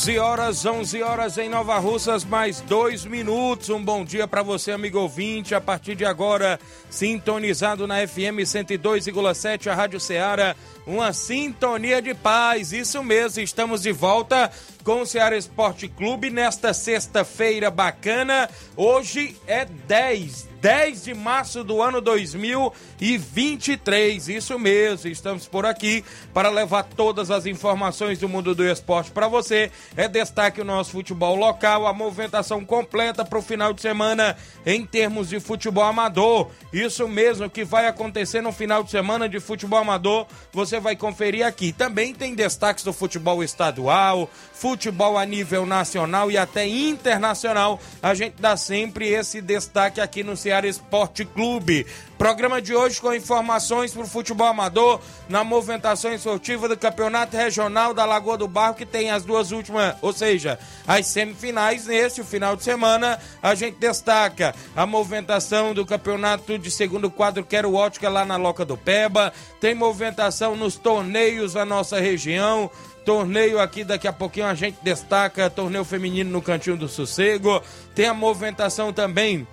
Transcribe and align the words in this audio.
11 0.00 0.18
horas, 0.18 0.64
11 0.64 1.02
horas 1.02 1.36
em 1.36 1.50
Nova 1.50 1.78
Russas, 1.78 2.24
mais 2.24 2.62
dois 2.62 3.04
minutos. 3.04 3.68
Um 3.68 3.84
bom 3.84 4.02
dia 4.02 4.26
para 4.26 4.42
você, 4.42 4.72
amigo 4.72 4.98
ouvinte. 4.98 5.54
A 5.54 5.60
partir 5.60 5.94
de 5.94 6.06
agora, 6.06 6.58
sintonizado 6.88 7.86
na 7.86 7.96
FM 8.08 8.40
102,7, 8.40 9.66
a 9.66 9.74
Rádio 9.74 10.00
Ceará. 10.00 10.56
Uma 10.86 11.12
sintonia 11.12 12.00
de 12.00 12.14
paz, 12.14 12.72
isso 12.72 13.04
mesmo. 13.04 13.42
Estamos 13.42 13.82
de 13.82 13.92
volta 13.92 14.50
com 14.84 15.02
o 15.02 15.06
Ceará 15.06 15.36
Esporte 15.36 15.86
Clube 15.86 16.30
nesta 16.30 16.72
sexta-feira 16.72 17.70
bacana. 17.70 18.48
Hoje 18.74 19.36
é 19.46 19.66
10, 19.66 20.48
10 20.60 21.04
de 21.04 21.14
março 21.14 21.64
do 21.64 21.82
ano 21.82 22.02
2023. 22.02 24.28
Isso 24.28 24.58
mesmo, 24.58 25.10
estamos 25.10 25.48
por 25.48 25.64
aqui 25.64 26.04
para 26.34 26.50
levar 26.50 26.82
todas 26.82 27.30
as 27.30 27.46
informações 27.46 28.18
do 28.18 28.28
mundo 28.28 28.54
do 28.54 28.62
esporte 28.64 29.10
para 29.10 29.26
você. 29.26 29.72
É 29.96 30.06
destaque 30.06 30.60
o 30.60 30.64
nosso 30.64 30.90
futebol 30.90 31.34
local, 31.34 31.86
a 31.86 31.94
movimentação 31.94 32.62
completa 32.64 33.24
para 33.24 33.38
o 33.38 33.42
final 33.42 33.72
de 33.72 33.80
semana 33.80 34.36
em 34.66 34.84
termos 34.84 35.30
de 35.30 35.40
futebol 35.40 35.84
amador. 35.84 36.50
Isso 36.72 37.08
mesmo 37.08 37.48
que 37.48 37.64
vai 37.64 37.86
acontecer 37.86 38.42
no 38.42 38.52
final 38.52 38.84
de 38.84 38.90
semana 38.90 39.26
de 39.28 39.40
futebol 39.40 39.78
amador, 39.78 40.26
você 40.52 40.78
vai 40.78 40.94
conferir 40.94 41.46
aqui. 41.46 41.72
Também 41.72 42.14
tem 42.14 42.34
destaques 42.34 42.84
do 42.84 42.92
futebol 42.92 43.42
estadual, 43.42 44.28
futebol 44.52 45.16
a 45.16 45.24
nível 45.24 45.64
nacional 45.64 46.30
e 46.30 46.36
até 46.36 46.66
internacional. 46.66 47.80
A 48.02 48.14
gente 48.14 48.34
dá 48.38 48.56
sempre 48.56 49.08
esse 49.08 49.40
destaque 49.40 50.00
aqui 50.00 50.22
no 50.22 50.36
Esporte 50.64 51.24
Clube. 51.24 51.86
Programa 52.18 52.60
de 52.60 52.74
hoje 52.74 53.00
com 53.00 53.14
informações 53.14 53.94
para 53.94 54.02
o 54.02 54.06
futebol 54.06 54.46
amador 54.46 55.00
na 55.26 55.42
movimentação 55.42 56.12
esportiva 56.12 56.68
do 56.68 56.76
Campeonato 56.76 57.34
Regional 57.34 57.94
da 57.94 58.04
Lagoa 58.04 58.36
do 58.36 58.46
Barro, 58.46 58.74
que 58.74 58.84
tem 58.84 59.10
as 59.10 59.24
duas 59.24 59.52
últimas, 59.52 59.96
ou 60.02 60.12
seja, 60.12 60.58
as 60.86 61.06
semifinais 61.06 61.86
neste 61.86 62.22
final 62.22 62.56
de 62.56 62.62
semana. 62.62 63.18
A 63.42 63.54
gente 63.54 63.78
destaca 63.78 64.54
a 64.76 64.84
movimentação 64.84 65.72
do 65.72 65.86
Campeonato 65.86 66.58
de 66.58 66.70
Segundo 66.70 67.10
Quadro 67.10 67.42
Quero 67.42 67.72
Ótica 67.72 68.10
lá 68.10 68.24
na 68.24 68.36
Loca 68.36 68.66
do 68.66 68.76
Peba. 68.76 69.32
Tem 69.58 69.74
movimentação 69.74 70.54
nos 70.54 70.76
torneios 70.76 71.54
da 71.54 71.64
nossa 71.64 71.98
região. 71.98 72.70
Torneio 73.02 73.58
aqui, 73.58 73.82
daqui 73.82 74.06
a 74.06 74.12
pouquinho 74.12 74.46
a 74.46 74.54
gente 74.54 74.76
destaca 74.82 75.48
torneio 75.48 75.84
feminino 75.84 76.30
no 76.30 76.42
Cantinho 76.42 76.76
do 76.76 76.86
Sossego. 76.86 77.62
Tem 77.94 78.06
a 78.06 78.12
movimentação 78.12 78.92
também 78.92 79.48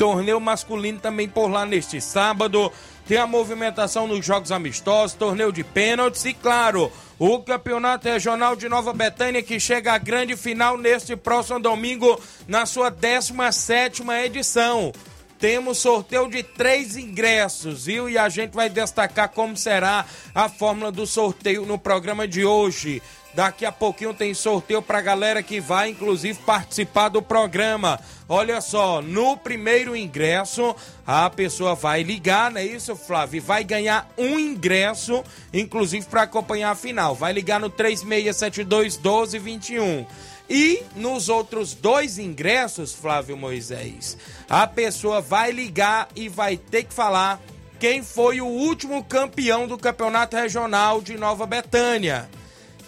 torneio 0.00 0.40
masculino 0.40 0.98
também 0.98 1.28
por 1.28 1.48
lá 1.48 1.66
neste 1.66 2.00
sábado. 2.00 2.72
Tem 3.06 3.18
a 3.18 3.26
movimentação 3.26 4.06
nos 4.06 4.24
jogos 4.24 4.50
amistosos, 4.50 5.14
torneio 5.14 5.52
de 5.52 5.62
pênaltis 5.62 6.24
e, 6.24 6.32
claro, 6.32 6.90
o 7.18 7.40
Campeonato 7.40 8.08
Regional 8.08 8.56
de 8.56 8.66
Nova 8.66 8.94
Betânia 8.94 9.42
que 9.42 9.60
chega 9.60 9.92
à 9.92 9.98
grande 9.98 10.38
final 10.38 10.78
neste 10.78 11.14
próximo 11.16 11.60
domingo 11.60 12.18
na 12.48 12.64
sua 12.64 12.88
17 12.88 14.02
edição. 14.24 14.90
Temos 15.38 15.76
sorteio 15.78 16.30
de 16.30 16.42
três 16.42 16.96
ingressos, 16.96 17.84
viu? 17.84 18.08
E 18.08 18.16
a 18.16 18.28
gente 18.30 18.52
vai 18.52 18.70
destacar 18.70 19.28
como 19.28 19.54
será 19.54 20.06
a 20.34 20.48
fórmula 20.48 20.90
do 20.90 21.06
sorteio 21.06 21.66
no 21.66 21.78
programa 21.78 22.26
de 22.26 22.44
hoje. 22.44 23.02
Daqui 23.32 23.64
a 23.64 23.70
pouquinho 23.70 24.12
tem 24.12 24.34
sorteio 24.34 24.82
pra 24.82 25.00
galera 25.00 25.42
que 25.42 25.60
vai, 25.60 25.90
inclusive, 25.90 26.38
participar 26.40 27.08
do 27.08 27.22
programa. 27.22 28.00
Olha 28.28 28.60
só, 28.60 29.00
no 29.00 29.36
primeiro 29.36 29.96
ingresso, 29.96 30.74
a 31.06 31.30
pessoa 31.30 31.76
vai 31.76 32.02
ligar, 32.02 32.50
não 32.50 32.60
é 32.60 32.64
isso, 32.64 32.96
Flávio? 32.96 33.40
Vai 33.40 33.62
ganhar 33.62 34.08
um 34.18 34.38
ingresso, 34.38 35.22
inclusive, 35.52 36.06
para 36.06 36.22
acompanhar 36.22 36.72
a 36.72 36.74
final. 36.74 37.14
Vai 37.14 37.32
ligar 37.32 37.60
no 37.60 37.70
3672 37.70 38.96
1221. 38.96 40.06
E 40.48 40.82
nos 40.96 41.28
outros 41.28 41.74
dois 41.74 42.18
ingressos, 42.18 42.92
Flávio 42.92 43.36
Moisés, 43.36 44.18
a 44.48 44.66
pessoa 44.66 45.20
vai 45.20 45.52
ligar 45.52 46.08
e 46.16 46.28
vai 46.28 46.56
ter 46.56 46.82
que 46.82 46.92
falar 46.92 47.40
quem 47.78 48.02
foi 48.02 48.40
o 48.40 48.46
último 48.46 49.04
campeão 49.04 49.68
do 49.68 49.78
Campeonato 49.78 50.36
Regional 50.36 51.00
de 51.00 51.16
Nova 51.16 51.46
Betânia. 51.46 52.28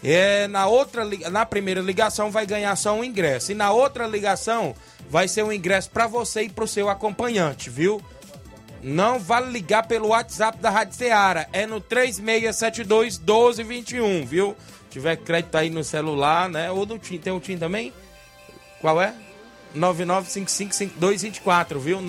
É, 0.05 0.49
na 0.49 0.67
outra 0.67 1.05
na 1.31 1.47
primeira 1.47 1.81
ligação 1.81 2.31
vai 2.31 2.45
ganhar 2.45 2.75
só 2.75 2.93
um 2.93 3.05
ingresso 3.05 3.53
e 3.53 3.55
na 3.55 3.71
outra 3.71 4.05
ligação 4.07 4.75
vai 5.09 5.29
ser 5.29 5.45
um 5.45 5.53
ingresso 5.53 5.91
para 5.91 6.09
você 6.09 6.43
e 6.43 6.49
para 6.49 6.65
o 6.65 6.69
seu 6.69 6.89
acompanhante, 6.89 7.71
viu? 7.71 8.03
Não 8.83 9.21
vale 9.21 9.53
ligar 9.53 9.87
pelo 9.87 10.09
WhatsApp 10.09 10.59
da 10.59 10.71
Rádio 10.71 10.97
Ceará, 10.97 11.47
é 11.53 11.67
no 11.67 11.81
3672 11.81 13.19
1221, 13.19 14.27
viu? 14.27 14.57
Se 14.85 14.91
tiver 14.91 15.17
crédito 15.17 15.55
aí 15.55 15.71
no 15.71 15.85
celular, 15.85 16.49
né? 16.49 16.69
Ou 16.71 16.85
no 16.85 16.99
TIM, 16.99 17.19
tem 17.19 17.33
o 17.33 17.39
TIM 17.39 17.57
também? 17.57 17.93
Qual 18.81 19.01
é? 19.01 19.15
99555224, 19.77 21.79
viu? 21.79 22.01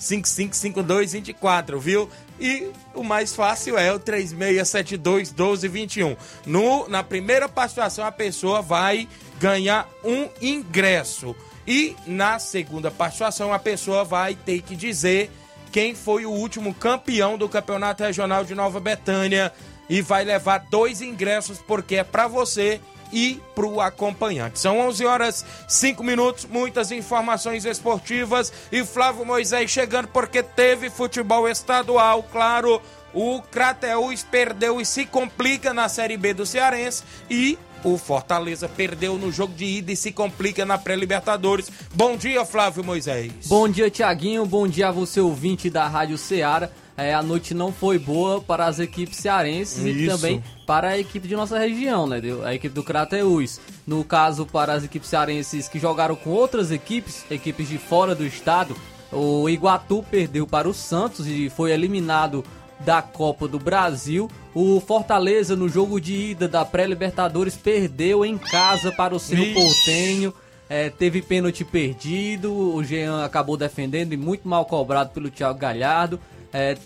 99555224, 0.00 1.78
viu? 1.78 2.08
E 2.40 2.70
o 2.94 3.04
mais 3.04 3.34
fácil 3.34 3.78
é 3.78 3.92
o 3.92 3.98
3672 3.98 5.30
1221. 5.30 6.16
No, 6.46 6.88
na 6.88 7.02
primeira 7.02 7.48
participação, 7.48 8.04
a 8.04 8.10
pessoa 8.10 8.62
vai 8.62 9.06
ganhar 9.38 9.88
um 10.02 10.28
ingresso. 10.40 11.36
E 11.66 11.94
na 12.06 12.38
segunda 12.38 12.90
participação, 12.90 13.52
a 13.52 13.58
pessoa 13.58 14.02
vai 14.04 14.34
ter 14.34 14.62
que 14.62 14.74
dizer 14.74 15.30
quem 15.70 15.94
foi 15.94 16.24
o 16.24 16.30
último 16.30 16.74
campeão 16.74 17.38
do 17.38 17.48
Campeonato 17.48 18.02
Regional 18.02 18.44
de 18.44 18.54
Nova 18.54 18.80
Betânia. 18.80 19.52
E 19.88 20.00
vai 20.00 20.24
levar 20.24 20.66
dois 20.70 21.02
ingressos, 21.02 21.58
porque 21.58 21.96
é 21.96 22.04
para 22.04 22.28
você 22.28 22.80
e 23.12 23.40
para 23.54 23.66
o 23.66 23.80
acompanhante. 23.80 24.58
São 24.58 24.78
11 24.80 25.04
horas 25.04 25.44
5 25.68 26.02
minutos, 26.02 26.46
muitas 26.46 26.90
informações 26.90 27.64
esportivas 27.64 28.52
e 28.70 28.84
Flávio 28.84 29.24
Moisés 29.24 29.70
chegando 29.70 30.08
porque 30.08 30.42
teve 30.42 30.90
futebol 30.90 31.48
estadual, 31.48 32.22
claro. 32.24 32.80
O 33.12 33.42
Crateús 33.42 34.22
perdeu 34.22 34.80
e 34.80 34.86
se 34.86 35.04
complica 35.04 35.74
na 35.74 35.88
Série 35.88 36.16
B 36.16 36.32
do 36.32 36.46
Cearense 36.46 37.02
e 37.28 37.58
o 37.82 37.98
Fortaleza 37.98 38.68
perdeu 38.68 39.16
no 39.18 39.32
jogo 39.32 39.54
de 39.54 39.64
ida 39.64 39.92
e 39.92 39.96
se 39.96 40.12
complica 40.12 40.64
na 40.64 40.78
pré-Libertadores. 40.78 41.70
Bom 41.94 42.16
dia, 42.16 42.44
Flávio 42.44 42.84
Moisés. 42.84 43.32
Bom 43.46 43.68
dia, 43.68 43.90
Tiaguinho. 43.90 44.46
Bom 44.46 44.68
dia 44.68 44.88
a 44.88 44.92
você, 44.92 45.20
ouvinte 45.20 45.68
da 45.68 45.88
Rádio 45.88 46.18
Ceará 46.18 46.70
é, 46.96 47.14
a 47.14 47.22
noite 47.22 47.54
não 47.54 47.72
foi 47.72 47.98
boa 47.98 48.40
para 48.40 48.66
as 48.66 48.78
equipes 48.78 49.16
cearenses 49.18 49.78
Isso. 49.78 49.98
e 49.98 50.06
também 50.06 50.44
para 50.66 50.88
a 50.88 50.98
equipe 50.98 51.26
de 51.26 51.34
nossa 51.34 51.58
região, 51.58 52.06
né? 52.06 52.20
A 52.44 52.54
equipe 52.54 52.74
do 52.74 52.82
Crateus. 52.82 53.60
No 53.86 54.04
caso, 54.04 54.44
para 54.46 54.74
as 54.74 54.84
equipes 54.84 55.08
cearenses 55.08 55.68
que 55.68 55.78
jogaram 55.78 56.14
com 56.14 56.30
outras 56.30 56.70
equipes, 56.70 57.24
equipes 57.30 57.68
de 57.68 57.78
fora 57.78 58.14
do 58.14 58.26
estado, 58.26 58.76
o 59.10 59.48
Iguatu 59.48 60.04
perdeu 60.10 60.46
para 60.46 60.68
o 60.68 60.74
Santos 60.74 61.26
e 61.26 61.48
foi 61.48 61.72
eliminado 61.72 62.44
da 62.80 63.02
Copa 63.02 63.48
do 63.48 63.58
Brasil. 63.58 64.30
O 64.54 64.80
Fortaleza, 64.80 65.56
no 65.56 65.68
jogo 65.68 66.00
de 66.00 66.14
ida 66.14 66.48
da 66.48 66.64
pré-Libertadores, 66.64 67.56
perdeu 67.56 68.24
em 68.24 68.36
casa 68.38 68.92
para 68.92 69.14
o 69.14 69.18
Cerro 69.18 69.54
Portenho. 69.54 70.34
É, 70.68 70.88
teve 70.88 71.20
pênalti 71.20 71.64
perdido, 71.64 72.52
o 72.52 72.84
Jean 72.84 73.24
acabou 73.24 73.56
defendendo 73.56 74.12
e 74.12 74.16
muito 74.16 74.46
mal 74.46 74.64
cobrado 74.64 75.10
pelo 75.10 75.28
Thiago 75.28 75.58
Galhardo 75.58 76.20
é, 76.52 76.76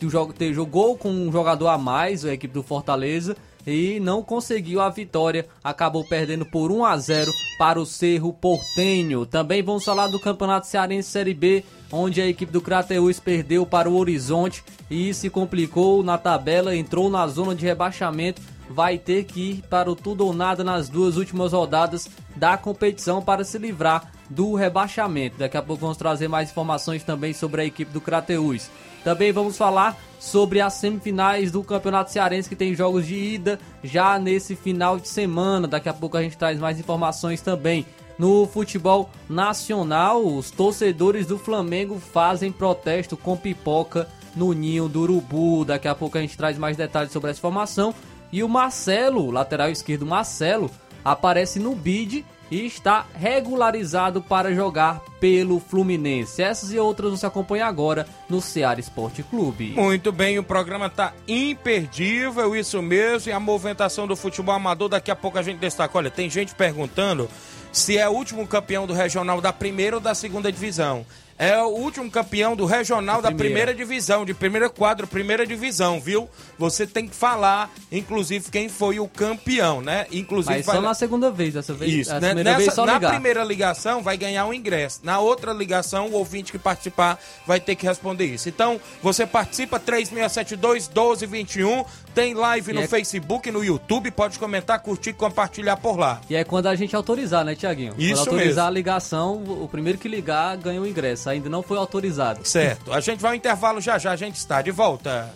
jogou 0.52 0.96
com 0.96 1.10
um 1.10 1.30
jogador 1.30 1.68
a 1.68 1.78
mais, 1.78 2.24
a 2.24 2.32
equipe 2.32 2.52
do 2.52 2.62
Fortaleza, 2.62 3.36
e 3.66 3.98
não 4.00 4.22
conseguiu 4.22 4.80
a 4.80 4.90
vitória, 4.90 5.46
acabou 5.62 6.04
perdendo 6.04 6.44
por 6.44 6.70
1 6.70 6.84
a 6.84 6.96
0 6.98 7.32
para 7.58 7.80
o 7.80 7.86
Cerro 7.86 8.32
Portenho. 8.32 9.24
Também 9.24 9.62
vamos 9.62 9.84
falar 9.84 10.08
do 10.08 10.20
Campeonato 10.20 10.66
Cearense 10.66 11.08
Série 11.08 11.34
B, 11.34 11.64
onde 11.90 12.20
a 12.20 12.26
equipe 12.26 12.52
do 12.52 12.60
Crateus 12.60 13.18
perdeu 13.18 13.64
para 13.64 13.88
o 13.88 13.96
Horizonte 13.96 14.62
e 14.90 15.14
se 15.14 15.30
complicou 15.30 16.02
na 16.02 16.18
tabela, 16.18 16.76
entrou 16.76 17.08
na 17.08 17.26
zona 17.26 17.54
de 17.54 17.64
rebaixamento, 17.64 18.42
vai 18.68 18.98
ter 18.98 19.24
que 19.24 19.50
ir 19.50 19.62
para 19.68 19.90
o 19.90 19.96
tudo 19.96 20.26
ou 20.26 20.32
nada 20.32 20.64
nas 20.64 20.88
duas 20.88 21.16
últimas 21.16 21.52
rodadas 21.52 22.08
da 22.36 22.56
competição 22.56 23.22
para 23.22 23.44
se 23.44 23.58
livrar 23.58 24.12
do 24.28 24.54
rebaixamento. 24.54 25.38
Daqui 25.38 25.56
a 25.56 25.62
pouco 25.62 25.82
vamos 25.82 25.96
trazer 25.96 26.28
mais 26.28 26.50
informações 26.50 27.02
também 27.02 27.32
sobre 27.32 27.62
a 27.62 27.64
equipe 27.64 27.92
do 27.92 28.00
Crateus. 28.00 28.70
Também 29.04 29.30
vamos 29.30 29.56
falar 29.58 29.96
sobre 30.18 30.60
as 30.62 30.72
semifinais 30.72 31.52
do 31.52 31.62
Campeonato 31.62 32.10
Cearense 32.10 32.48
que 32.48 32.56
tem 32.56 32.74
jogos 32.74 33.06
de 33.06 33.14
ida 33.14 33.60
já 33.82 34.18
nesse 34.18 34.56
final 34.56 34.98
de 34.98 35.06
semana. 35.06 35.68
Daqui 35.68 35.88
a 35.88 35.92
pouco 35.92 36.16
a 36.16 36.22
gente 36.22 36.38
traz 36.38 36.58
mais 36.58 36.80
informações 36.80 37.42
também. 37.42 37.84
No 38.18 38.46
futebol 38.46 39.10
nacional, 39.28 40.24
os 40.24 40.50
torcedores 40.50 41.26
do 41.26 41.36
Flamengo 41.36 42.00
fazem 42.00 42.50
protesto 42.50 43.16
com 43.16 43.36
pipoca 43.36 44.08
no 44.34 44.52
ninho 44.52 44.88
do 44.88 45.02
Urubu. 45.02 45.64
Daqui 45.64 45.86
a 45.86 45.94
pouco 45.94 46.16
a 46.16 46.20
gente 46.20 46.36
traz 46.36 46.56
mais 46.56 46.76
detalhes 46.76 47.12
sobre 47.12 47.30
essa 47.30 47.40
informação. 47.40 47.94
E 48.32 48.42
o 48.42 48.48
Marcelo, 48.48 49.30
lateral 49.30 49.68
esquerdo 49.68 50.06
Marcelo, 50.06 50.70
aparece 51.04 51.60
no 51.60 51.74
bid 51.74 52.24
e 52.50 52.66
está 52.66 53.06
regularizado 53.14 54.20
para 54.20 54.54
jogar 54.54 55.00
pelo 55.20 55.58
Fluminense. 55.58 56.42
Essas 56.42 56.72
e 56.72 56.78
outras 56.78 57.10
você 57.10 57.26
acompanha 57.26 57.66
agora 57.66 58.06
no 58.28 58.40
Ceará 58.40 58.78
Esporte 58.78 59.22
Clube. 59.22 59.72
Muito 59.76 60.12
bem, 60.12 60.38
o 60.38 60.44
programa 60.44 60.86
está 60.86 61.12
imperdível, 61.26 62.54
isso 62.54 62.82
mesmo, 62.82 63.30
e 63.30 63.32
a 63.32 63.40
movimentação 63.40 64.06
do 64.06 64.16
futebol 64.16 64.54
amador, 64.54 64.88
daqui 64.88 65.10
a 65.10 65.16
pouco 65.16 65.38
a 65.38 65.42
gente 65.42 65.58
destaca. 65.58 65.96
Olha, 65.96 66.10
tem 66.10 66.28
gente 66.28 66.54
perguntando 66.54 67.28
se 67.72 67.98
é 67.98 68.08
o 68.08 68.12
último 68.12 68.46
campeão 68.46 68.86
do 68.86 68.92
regional 68.92 69.40
da 69.40 69.52
primeira 69.52 69.96
ou 69.96 70.00
da 70.00 70.14
segunda 70.14 70.52
divisão 70.52 71.04
é 71.38 71.60
o 71.60 71.68
último 71.68 72.10
campeão 72.10 72.54
do 72.54 72.64
regional 72.64 73.20
da 73.20 73.32
primeira 73.32 73.74
divisão, 73.74 74.24
de 74.24 74.32
primeira 74.32 74.70
quadra, 74.70 75.06
primeira 75.06 75.46
divisão, 75.46 76.00
viu? 76.00 76.28
Você 76.58 76.86
tem 76.86 77.08
que 77.08 77.14
falar, 77.14 77.70
inclusive, 77.90 78.50
quem 78.50 78.68
foi 78.68 79.00
o 79.00 79.08
campeão, 79.08 79.80
né? 79.80 80.06
Inclusive, 80.12 80.56
Mas 80.56 80.64
só 80.64 80.72
vai... 80.72 80.80
na 80.80 80.94
segunda 80.94 81.30
vez, 81.30 81.54
dessa 81.54 81.74
vez. 81.74 81.92
Isso, 81.92 82.20
né? 82.20 82.34
Nessa, 82.34 82.58
vez 82.58 82.76
na 82.76 83.00
primeira 83.00 83.42
ligação 83.42 84.02
vai 84.02 84.16
ganhar 84.16 84.46
um 84.46 84.54
ingresso. 84.54 85.00
Na 85.02 85.18
outra 85.18 85.52
ligação, 85.52 86.08
o 86.08 86.12
ouvinte 86.12 86.52
que 86.52 86.58
participar 86.58 87.18
vai 87.46 87.58
ter 87.58 87.74
que 87.74 87.86
responder 87.86 88.26
isso. 88.26 88.48
Então, 88.48 88.80
você 89.02 89.26
participa 89.26 89.78
3672 89.78 90.88
1221, 90.88 91.84
tem 92.14 92.34
live 92.34 92.70
e 92.70 92.74
no 92.74 92.82
é... 92.82 92.86
Facebook, 92.86 93.50
no 93.50 93.64
YouTube, 93.64 94.10
pode 94.10 94.38
comentar, 94.38 94.78
curtir, 94.80 95.12
compartilhar 95.12 95.76
por 95.76 95.98
lá. 95.98 96.20
E 96.30 96.36
é 96.36 96.44
quando 96.44 96.66
a 96.66 96.74
gente 96.74 96.94
autorizar, 96.94 97.44
né, 97.44 97.54
Tiaguinho? 97.54 97.94
Isso 97.98 98.14
quando 98.14 98.28
autorizar 98.28 98.48
mesmo. 98.48 98.68
a 98.68 98.70
ligação, 98.70 99.42
o 99.42 99.68
primeiro 99.68 99.98
que 99.98 100.08
ligar 100.08 100.56
ganha 100.56 100.80
o 100.80 100.86
ingresso 100.86 101.28
ainda 101.28 101.48
não 101.48 101.62
foi 101.62 101.76
autorizado. 101.76 102.46
Certo. 102.46 102.92
A 102.92 103.00
gente 103.00 103.20
vai 103.20 103.32
ao 103.32 103.36
intervalo 103.36 103.80
já 103.80 103.98
já, 103.98 104.12
a 104.12 104.16
gente 104.16 104.36
está 104.36 104.62
de 104.62 104.70
volta. 104.70 105.32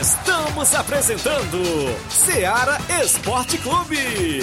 Estamos 0.00 0.74
apresentando 0.74 1.58
Seara 2.08 2.78
Esporte 3.04 3.58
Clube. 3.58 4.40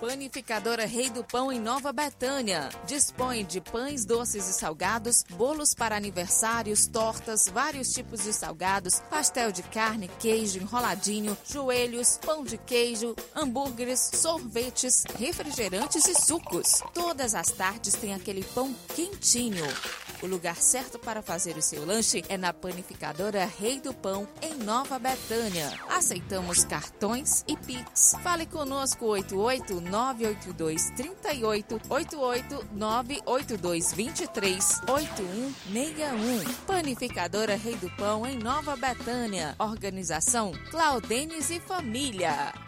Panificadora 0.00 0.84
Rei 0.84 1.10
do 1.10 1.22
Pão 1.22 1.52
em 1.52 1.60
Nova 1.60 1.92
Betânia. 1.92 2.68
Dispõe 2.86 3.44
de 3.44 3.60
pães 3.60 4.04
doces 4.04 4.48
e 4.48 4.52
salgados, 4.52 5.22
bolos 5.30 5.74
para 5.74 5.96
aniversários, 5.96 6.88
tortas, 6.88 7.46
vários 7.46 7.92
tipos 7.92 8.24
de 8.24 8.32
salgados, 8.32 9.00
pastel 9.08 9.52
de 9.52 9.62
carne, 9.62 10.10
queijo, 10.18 10.58
enroladinho, 10.58 11.36
joelhos, 11.48 12.18
pão 12.18 12.42
de 12.42 12.58
queijo, 12.58 13.14
hambúrgueres, 13.34 14.10
sorvetes, 14.14 15.04
refrigerantes 15.18 16.04
e 16.06 16.14
sucos. 16.14 16.82
Todas 16.92 17.34
as 17.34 17.48
tardes 17.52 17.94
tem 17.94 18.12
aquele 18.12 18.42
pão 18.42 18.74
quentinho. 18.94 19.64
O 20.22 20.26
lugar 20.26 20.56
certo 20.56 20.98
para 20.98 21.22
fazer 21.22 21.56
o 21.56 21.62
seu 21.62 21.84
lanche 21.84 22.24
é 22.28 22.36
na 22.36 22.52
panificadora 22.52 23.44
Rei 23.44 23.80
do 23.80 23.92
Pão, 23.92 24.26
em 24.40 24.54
Nova 24.54 24.98
Betânia. 24.98 25.72
Aceitamos 25.88 26.64
cartões 26.64 27.44
e 27.46 27.56
Pix. 27.56 28.14
Fale 28.22 28.46
conosco 28.46 29.06
88 29.06 29.80
982 29.80 30.90
38 30.90 31.80
88 31.88 32.66
982 32.72 33.92
23 33.92 34.80
8161. 34.88 36.54
Panificadora 36.66 37.56
Rei 37.56 37.76
do 37.76 37.90
Pão, 37.96 38.26
em 38.26 38.38
Nova 38.38 38.74
Betânia. 38.76 39.54
Organização 39.58 40.52
Claudenes 40.70 41.50
e 41.50 41.60
Família. 41.60 42.65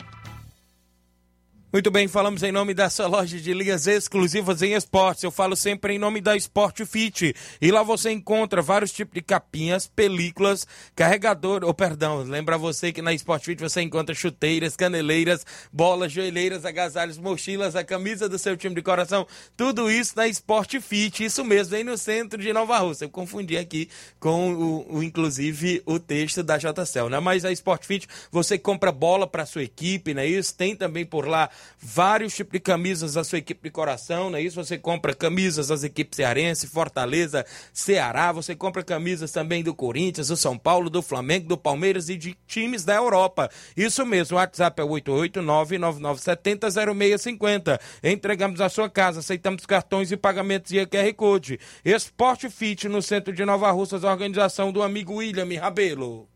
Muito 1.71 1.91
bem, 1.91 2.09
falamos 2.09 2.43
em 2.43 2.51
nome 2.51 2.73
dessa 2.73 3.07
loja 3.07 3.39
de 3.39 3.53
linhas 3.53 3.87
exclusivas 3.87 4.63
em 4.63 4.73
esportes. 4.73 5.23
Eu 5.23 5.31
falo 5.31 5.55
sempre 5.55 5.93
em 5.93 5.99
nome 5.99 6.19
da 6.19 6.35
Sport 6.35 6.87
Fit. 6.87 7.37
E 7.61 7.71
lá 7.71 7.83
você 7.83 8.11
encontra 8.11 8.63
vários 8.63 8.91
tipos 8.91 9.13
de 9.13 9.21
capinhas, 9.21 9.87
películas, 9.87 10.67
carregador, 10.97 11.63
ou 11.65 11.69
oh, 11.69 11.75
perdão, 11.75 12.23
lembra 12.23 12.57
você 12.57 12.91
que 12.91 13.03
na 13.03 13.13
Sport 13.13 13.45
Fit 13.45 13.61
você 13.61 13.83
encontra 13.83 14.15
chuteiras, 14.15 14.77
caneleiras, 14.77 15.45
bolas, 15.71 16.11
joelheiras, 16.11 16.65
agasalhos, 16.65 17.19
mochilas, 17.19 17.77
a 17.77 17.85
camisa 17.85 18.31
do 18.31 18.39
seu 18.39 18.57
time 18.57 18.75
de 18.75 18.81
coração, 18.81 19.27
tudo 19.55 19.91
isso 19.91 20.15
na 20.17 20.27
Sport 20.27 20.81
Fit. 20.81 21.23
Isso 21.23 21.45
mesmo, 21.45 21.77
aí 21.77 21.85
no 21.85 21.99
centro 21.99 22.41
de 22.41 22.51
Nova 22.51 22.79
Rússia. 22.79 23.05
Eu 23.05 23.11
confundi 23.11 23.59
aqui 23.59 23.91
com 24.19 24.55
o, 24.55 24.97
o 24.97 25.03
inclusive 25.03 25.83
o 25.85 25.99
texto 25.99 26.43
da 26.43 26.57
JCL, 26.57 27.11
né? 27.11 27.21
Mas 27.21 27.45
a 27.45 27.53
Sport 27.53 27.85
Fit, 27.85 28.09
você 28.33 28.57
compra 28.57 28.91
bola 28.91 29.27
para 29.27 29.45
sua 29.45 29.63
equipe, 29.63 30.15
né? 30.15 30.27
Isso 30.27 30.55
tem 30.55 30.75
também 30.75 31.05
por 31.05 31.29
lá 31.29 31.51
vários 31.79 32.35
tipos 32.35 32.53
de 32.53 32.61
camisas 32.61 33.15
da 33.15 33.25
sua 33.25 33.39
equipe 33.39 33.63
de 33.63 33.71
coração, 33.71 34.29
não 34.31 34.39
é 34.39 34.43
isso? 34.43 34.63
Você 34.63 34.77
compra 34.77 35.15
camisas 35.15 35.69
das 35.69 35.85
equipes 35.85 36.17
cearense, 36.17 36.67
Fortaleza, 36.67 37.47
Ceará, 37.73 38.33
você 38.33 38.57
compra 38.57 38.83
camisas 38.83 39.31
também 39.31 39.63
do 39.63 39.75
Corinthians, 39.75 40.29
do 40.29 40.37
São 40.37 40.59
Paulo, 40.59 40.91
do 40.91 41.01
Flamengo, 41.03 41.49
do 41.49 41.57
Palmeiras 41.57 42.09
e 42.09 42.17
de 42.17 42.37
times 42.47 42.85
da 42.85 42.95
Europa. 42.95 43.49
Isso 43.77 44.05
mesmo, 44.05 44.37
o 44.37 44.41
WhatsApp 44.41 44.83
é 44.83 44.85
889-9970-0650. 44.85 47.81
Entregamos 48.03 48.61
a 48.61 48.69
sua 48.69 48.91
casa, 48.91 49.21
aceitamos 49.21 49.65
cartões 49.67 50.11
e 50.11 50.17
pagamentos 50.17 50.73
e 50.73 50.85
QR 50.87 51.15
Code. 51.15 51.61
Esporte 51.85 52.51
Fit 52.51 52.89
no 52.89 53.01
centro 53.03 53.33
de 53.33 53.45
Nova 53.45 53.71
Russas, 53.71 54.03
organização 54.05 54.73
do 54.73 54.83
amigo 54.83 55.15
William 55.15 55.47
Rabelo. 55.61 56.29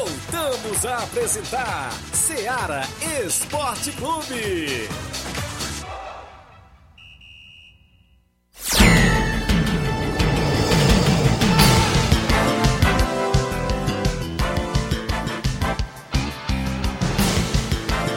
Voltamos 0.00 0.86
a 0.86 0.96
apresentar 1.02 1.92
Seara 2.10 2.88
Esporte 3.22 3.92
Clube. 3.92 4.88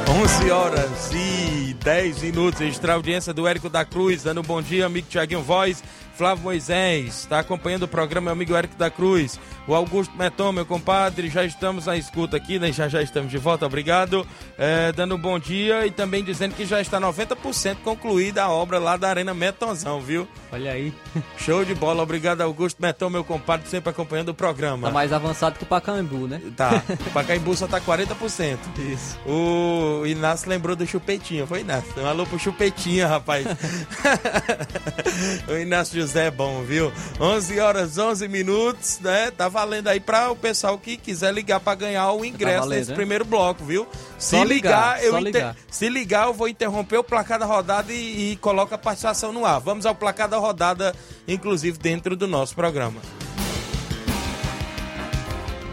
11 0.07 0.51
horas 0.51 1.11
e 1.11 1.73
10 1.83 2.21
minutos. 2.21 2.61
Extra 2.61 2.93
audiência 2.93 3.33
do 3.33 3.45
Érico 3.45 3.67
da 3.67 3.83
Cruz, 3.83 4.23
dando 4.23 4.39
um 4.39 4.43
bom 4.43 4.61
dia, 4.61 4.85
amigo 4.85 5.07
Tiaguinho 5.09 5.41
Voz. 5.41 5.83
Flávio 6.15 6.43
Moisés, 6.43 7.21
está 7.21 7.39
acompanhando 7.39 7.83
o 7.83 7.87
programa, 7.87 8.25
meu 8.25 8.33
amigo 8.33 8.55
Érico 8.55 8.75
da 8.75 8.89
Cruz. 8.89 9.39
O 9.67 9.73
Augusto 9.73 10.15
Meton, 10.17 10.51
meu 10.51 10.65
compadre, 10.65 11.29
já 11.29 11.43
estamos 11.43 11.85
na 11.85 11.95
escuta 11.95 12.35
aqui, 12.35 12.59
né? 12.59 12.71
Já 12.71 12.87
já 12.87 13.01
estamos 13.01 13.31
de 13.31 13.37
volta, 13.37 13.65
obrigado. 13.65 14.27
É, 14.57 14.91
dando 14.91 15.15
um 15.15 15.17
bom 15.17 15.39
dia 15.39 15.87
e 15.87 15.91
também 15.91 16.23
dizendo 16.23 16.53
que 16.53 16.65
já 16.65 16.81
está 16.81 16.99
90% 16.99 17.77
concluída 17.83 18.43
a 18.43 18.49
obra 18.49 18.77
lá 18.77 18.97
da 18.97 19.09
Arena 19.09 19.33
Metonzão, 19.33 20.01
viu? 20.01 20.27
Olha 20.51 20.71
aí. 20.71 20.93
Show 21.37 21.63
de 21.63 21.73
bola, 21.73 22.03
obrigado 22.03 22.41
Augusto 22.41 22.81
Meton, 22.81 23.09
meu 23.09 23.23
compadre, 23.23 23.67
sempre 23.67 23.89
acompanhando 23.89 24.29
o 24.29 24.33
programa. 24.33 24.87
Tá 24.87 24.93
mais 24.93 25.13
avançado 25.13 25.57
que 25.57 25.63
o 25.63 25.67
Pacaembu, 25.67 26.27
né? 26.27 26.41
Tá, 26.55 26.83
o 27.07 27.11
Pacaembu 27.11 27.55
só 27.55 27.67
tá 27.67 27.79
40%. 27.79 28.57
Isso. 28.91 29.17
O 29.25 30.05
Inácio 30.05 30.49
lembrou 30.49 30.75
do 30.75 30.85
Chupetinha, 30.85 31.47
foi 31.47 31.61
Inácio? 31.61 31.93
Um 31.97 32.05
alô 32.05 32.25
pro 32.25 32.37
Chupetinha, 32.37 33.07
rapaz. 33.07 33.45
o 35.47 35.57
Inácio 35.57 36.02
José 36.03 36.27
é 36.27 36.31
bom, 36.31 36.63
viu? 36.63 36.91
11 37.19 37.59
horas 37.59 37.97
11 37.97 38.27
minutos, 38.27 38.99
né? 38.99 39.31
Tá 39.31 39.47
valendo 39.47 39.87
aí 39.87 39.99
para 39.99 40.29
o 40.29 40.35
pessoal 40.35 40.77
que 40.77 40.97
quiser 40.97 41.33
ligar 41.33 41.61
para 41.61 41.75
ganhar 41.75 42.11
o 42.11 42.25
ingresso 42.25 42.55
tá 42.55 42.61
valendo, 42.61 42.79
nesse 42.79 42.89
né? 42.91 42.95
primeiro 42.95 43.23
bloco, 43.23 43.63
viu? 43.63 43.87
Se 44.19 44.37
só 44.37 44.43
ligar, 44.43 44.97
ligar 44.97 45.03
eu 45.03 45.17
ligar. 45.19 45.55
se 45.71 45.87
ligar, 45.87 46.27
eu 46.27 46.33
vou 46.33 46.49
interromper 46.49 46.97
o 46.97 47.03
placar 47.03 47.39
da 47.39 47.45
rodada 47.45 47.91
e, 47.93 48.33
e 48.33 48.35
coloco 48.37 48.75
a 48.75 48.77
participação 48.77 49.31
no 49.31 49.45
ar. 49.45 49.59
Vamos 49.61 49.85
ao 49.85 49.95
placar 49.95 50.27
da 50.27 50.37
rodada, 50.37 50.93
inclusive 51.25 51.77
dentro 51.77 52.15
do 52.15 52.27
nosso 52.27 52.53
programa. 52.53 52.99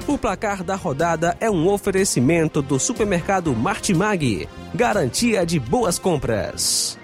O 0.07 0.17
placar 0.17 0.63
da 0.63 0.77
rodada 0.77 1.37
é 1.41 1.51
um 1.51 1.69
oferecimento 1.69 2.63
do 2.63 2.79
supermercado 2.79 3.55
Martimag. 3.55 4.49
Garantia 4.75 5.45
de 5.45 5.59
boas 5.59 5.99
compras. 5.99 7.00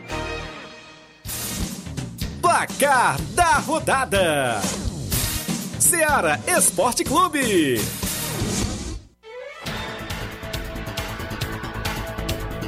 Placar 2.46 3.20
da 3.34 3.54
rodada: 3.54 4.60
Seara 5.80 6.40
Esporte 6.46 7.02
Clube. 7.02 7.80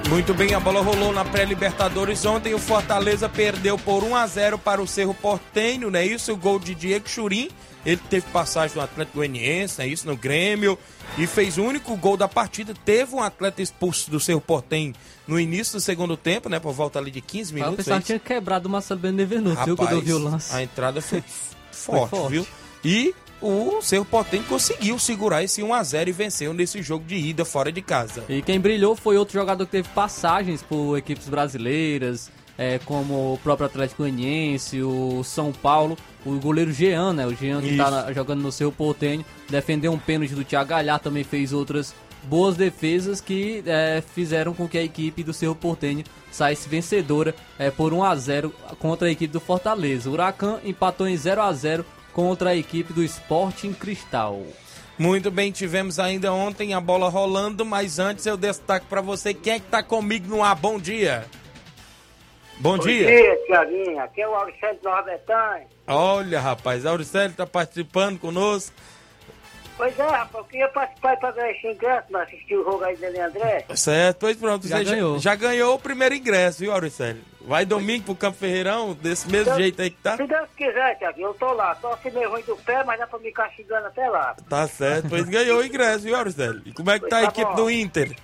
Muito 0.09 0.35
bem, 0.35 0.53
a 0.53 0.59
bola 0.59 0.83
rolou 0.83 1.13
na 1.13 1.25
pré-Libertadores 1.25 2.25
ontem. 2.27 2.55
O 2.55 2.59
Fortaleza 2.59 3.29
perdeu 3.29 3.79
por 3.79 4.03
1 4.03 4.17
a 4.17 4.27
0 4.27 4.59
para 4.59 4.83
o 4.83 4.87
Cerro 4.87 5.15
Portenho, 5.15 5.93
não 5.93 5.99
é 6.01 6.05
isso? 6.05 6.33
O 6.33 6.37
gol 6.37 6.59
de 6.59 6.75
Diego 6.75 7.09
Churim. 7.09 7.49
Ele 7.85 8.01
teve 8.11 8.27
passagem 8.33 8.77
no 8.77 8.83
Atlético 8.83 9.19
Goianiense, 9.19 9.81
é 9.81 9.87
isso, 9.87 10.07
no 10.07 10.17
Grêmio, 10.17 10.79
e 11.17 11.27
fez 11.27 11.59
o 11.59 11.63
único 11.63 11.97
gol 11.97 12.17
da 12.17 12.29
partida. 12.29 12.75
Teve 12.85 13.15
um 13.15 13.23
atleta 13.23 13.63
expulso 13.63 14.11
do 14.11 14.21
Cerro 14.21 14.41
Portenho 14.41 14.95
no 15.27 15.39
início 15.39 15.75
do 15.75 15.81
segundo 15.81 16.17
tempo, 16.17 16.49
né? 16.49 16.59
Por 16.59 16.73
volta 16.73 16.99
ali 16.99 17.11
de 17.11 17.21
15 17.21 17.55
minutos. 17.55 17.73
Eu 17.73 17.77
pensava 17.85 17.99
é 17.99 18.01
que 18.01 18.07
tinha 18.07 18.19
quebrado 18.19 18.69
o 18.69 18.71
Marcelo 18.71 19.01
Benevenuto, 19.01 19.65
viu? 19.65 19.77
Quando 19.77 19.93
eu 19.93 20.01
vi 20.01 20.13
o 20.13 20.19
lance. 20.19 20.55
A 20.55 20.63
entrada 20.63 21.01
foi 21.03 21.23
forte, 21.71 22.11
forte. 22.11 22.31
viu? 22.31 22.47
E 22.85 23.15
o 23.41 23.81
Cerro 23.81 24.05
Portenho 24.05 24.43
conseguiu 24.45 24.99
segurar 24.99 25.43
esse 25.43 25.63
1 25.63 25.73
a 25.73 25.83
0 25.83 26.11
e 26.11 26.13
venceu 26.13 26.53
nesse 26.53 26.83
jogo 26.83 27.05
de 27.05 27.15
ida 27.15 27.45
fora 27.45 27.71
de 27.71 27.81
casa. 27.81 28.25
E 28.29 28.43
quem 28.43 28.59
brilhou 28.59 28.97
foi 28.97 29.17
outro 29.17 29.35
jogador 29.35 29.65
que 29.65 29.73
teve 29.73 29.89
passagens 29.91 30.63
por 30.63 30.97
equipes 30.97 31.29
brasileiras, 31.29 32.31
é, 32.59 32.79
como 32.81 33.35
o 33.35 33.39
próprio 33.39 33.67
Atlético 33.67 34.03
Goianiense, 34.03 34.83
o 34.83 35.23
São 35.23 35.53
Paulo, 35.53 35.97
o 36.27 36.33
goleiro 36.41 36.73
Jean, 36.73 37.13
né? 37.13 37.25
O 37.27 37.35
Jean 37.35 37.61
que 37.63 37.77
tá 37.77 37.91
na- 37.91 38.13
jogando 38.13 38.43
no 38.43 38.51
seu 38.53 38.73
Portenho, 38.73 39.25
defendeu 39.49 39.93
um 39.93 39.99
pênalti 39.99 40.35
do 40.35 40.45
Thiago 40.45 40.71
Galhardo, 40.71 41.05
também 41.05 41.23
fez 41.25 41.53
outras 41.53 41.95
boas 42.25 42.57
defesas 42.57 43.21
que 43.21 43.63
é, 43.65 44.03
fizeram 44.15 44.53
com 44.53 44.69
que 44.69 44.77
a 44.77 44.83
equipe 44.83 45.23
do 45.23 45.33
Cerro 45.33 45.55
Portenho 45.55 46.03
saísse 46.33 46.69
vencedora 46.69 47.33
é, 47.59 47.71
por 47.71 47.95
1 47.95 48.03
a 48.05 48.17
0 48.17 48.53
contra 48.81 49.07
a 49.09 49.11
equipe 49.11 49.33
do 49.33 49.41
Fortaleza. 49.41 50.11
O 50.11 50.13
Huracan 50.13 50.59
empatou 50.65 51.07
em 51.09 51.17
0 51.17 51.41
a 51.41 51.53
0 51.53 51.87
contra 52.13 52.51
a 52.51 52.57
equipe 52.57 52.93
do 52.93 53.05
Sporting 53.05 53.73
Cristal. 53.73 54.43
Muito 54.99 55.31
bem, 55.31 55.53
tivemos 55.53 56.01
ainda 56.01 56.33
ontem 56.33 56.75
a 56.75 56.81
bola 56.81 57.09
rolando, 57.09 57.65
mas 57.65 58.01
antes 58.01 58.27
eu 58.27 58.37
destaco 58.37 58.85
pra 58.87 59.01
você 59.01 59.33
quem 59.33 59.53
é 59.53 59.59
que 59.61 59.67
tá 59.67 59.81
comigo 59.81 60.27
no 60.29 60.43
ar. 60.43 60.57
Bom 60.57 60.77
dia. 60.81 61.25
Bom 62.61 62.77
Bom 62.77 62.79
dia. 62.79 63.07
dia, 63.07 63.37
Tiaguinho. 63.47 64.01
Aqui 64.01 64.21
é 64.21 64.29
o 64.29 64.35
Auricélio 64.35 64.81
Nova 64.83 65.03
Betânia. 65.03 65.67
Olha, 65.87 66.41
rapaz, 66.41 66.85
a 66.85 66.91
Auricélio 66.91 67.35
tá 67.37 67.47
participando 67.47 68.19
conosco. 68.19 68.75
Pois 69.77 69.97
é, 69.97 70.03
rapaz, 70.03 70.35
eu 70.35 70.45
queria 70.45 70.69
participar 70.69 71.17
para 71.19 71.31
ganhar 71.31 71.53
esse 71.53 71.69
ingresso 71.69 72.09
para 72.11 72.23
assistir 72.25 72.57
o 72.57 72.65
jogo 72.65 72.83
aí 72.83 72.97
dele, 72.97 73.21
André. 73.21 73.65
Certo, 73.77 74.19
pois 74.19 74.37
pronto. 74.37 74.67
Já 74.67 74.83
ganhou. 74.83 75.19
Já, 75.21 75.37
ganhou 75.37 75.75
o 75.77 75.79
primeiro 75.79 76.17
ingresso, 76.17 76.59
viu, 76.59 76.73
Auricélio? 76.73 77.23
Vai 77.43 77.65
domingo 77.65 78.05
pro 78.07 78.15
Campo 78.17 78.37
Ferreirão, 78.37 78.93
desse 78.93 79.27
mesmo 79.31 79.45
Então, 79.47 79.57
jeito 79.57 79.81
aí 79.81 79.91
que 79.91 79.97
tá? 80.03 80.17
Se 80.17 80.27
Deus 80.27 80.49
quiser, 80.57 80.99
Tiaguinho, 80.99 81.29
eu 81.29 81.35
tô 81.35 81.53
lá. 81.53 81.77
Tô 81.77 81.87
assim 81.89 82.11
meio 82.11 82.29
ruim 82.29 82.43
do 82.43 82.57
pé, 82.57 82.83
mas 82.83 82.99
dá 82.99 83.07
pra 83.07 83.19
me 83.21 83.31
castigando 83.31 83.87
até 83.87 84.07
lá. 84.11 84.35
Tá 84.51 84.67
certo, 84.67 85.09
pois 85.09 85.25
ganhou 85.29 85.61
o 85.61 85.65
ingresso, 85.65 86.01
viu, 86.05 86.17
Auricélio? 86.17 86.61
E 86.67 86.73
como 86.73 86.91
é 86.91 86.99
que 86.99 87.09
tá 87.09 87.19
a 87.19 87.23
Tá 87.23 87.29
equipe 87.29 87.49
bom. 87.51 87.55
do 87.55 87.71
Inter? 87.71 88.17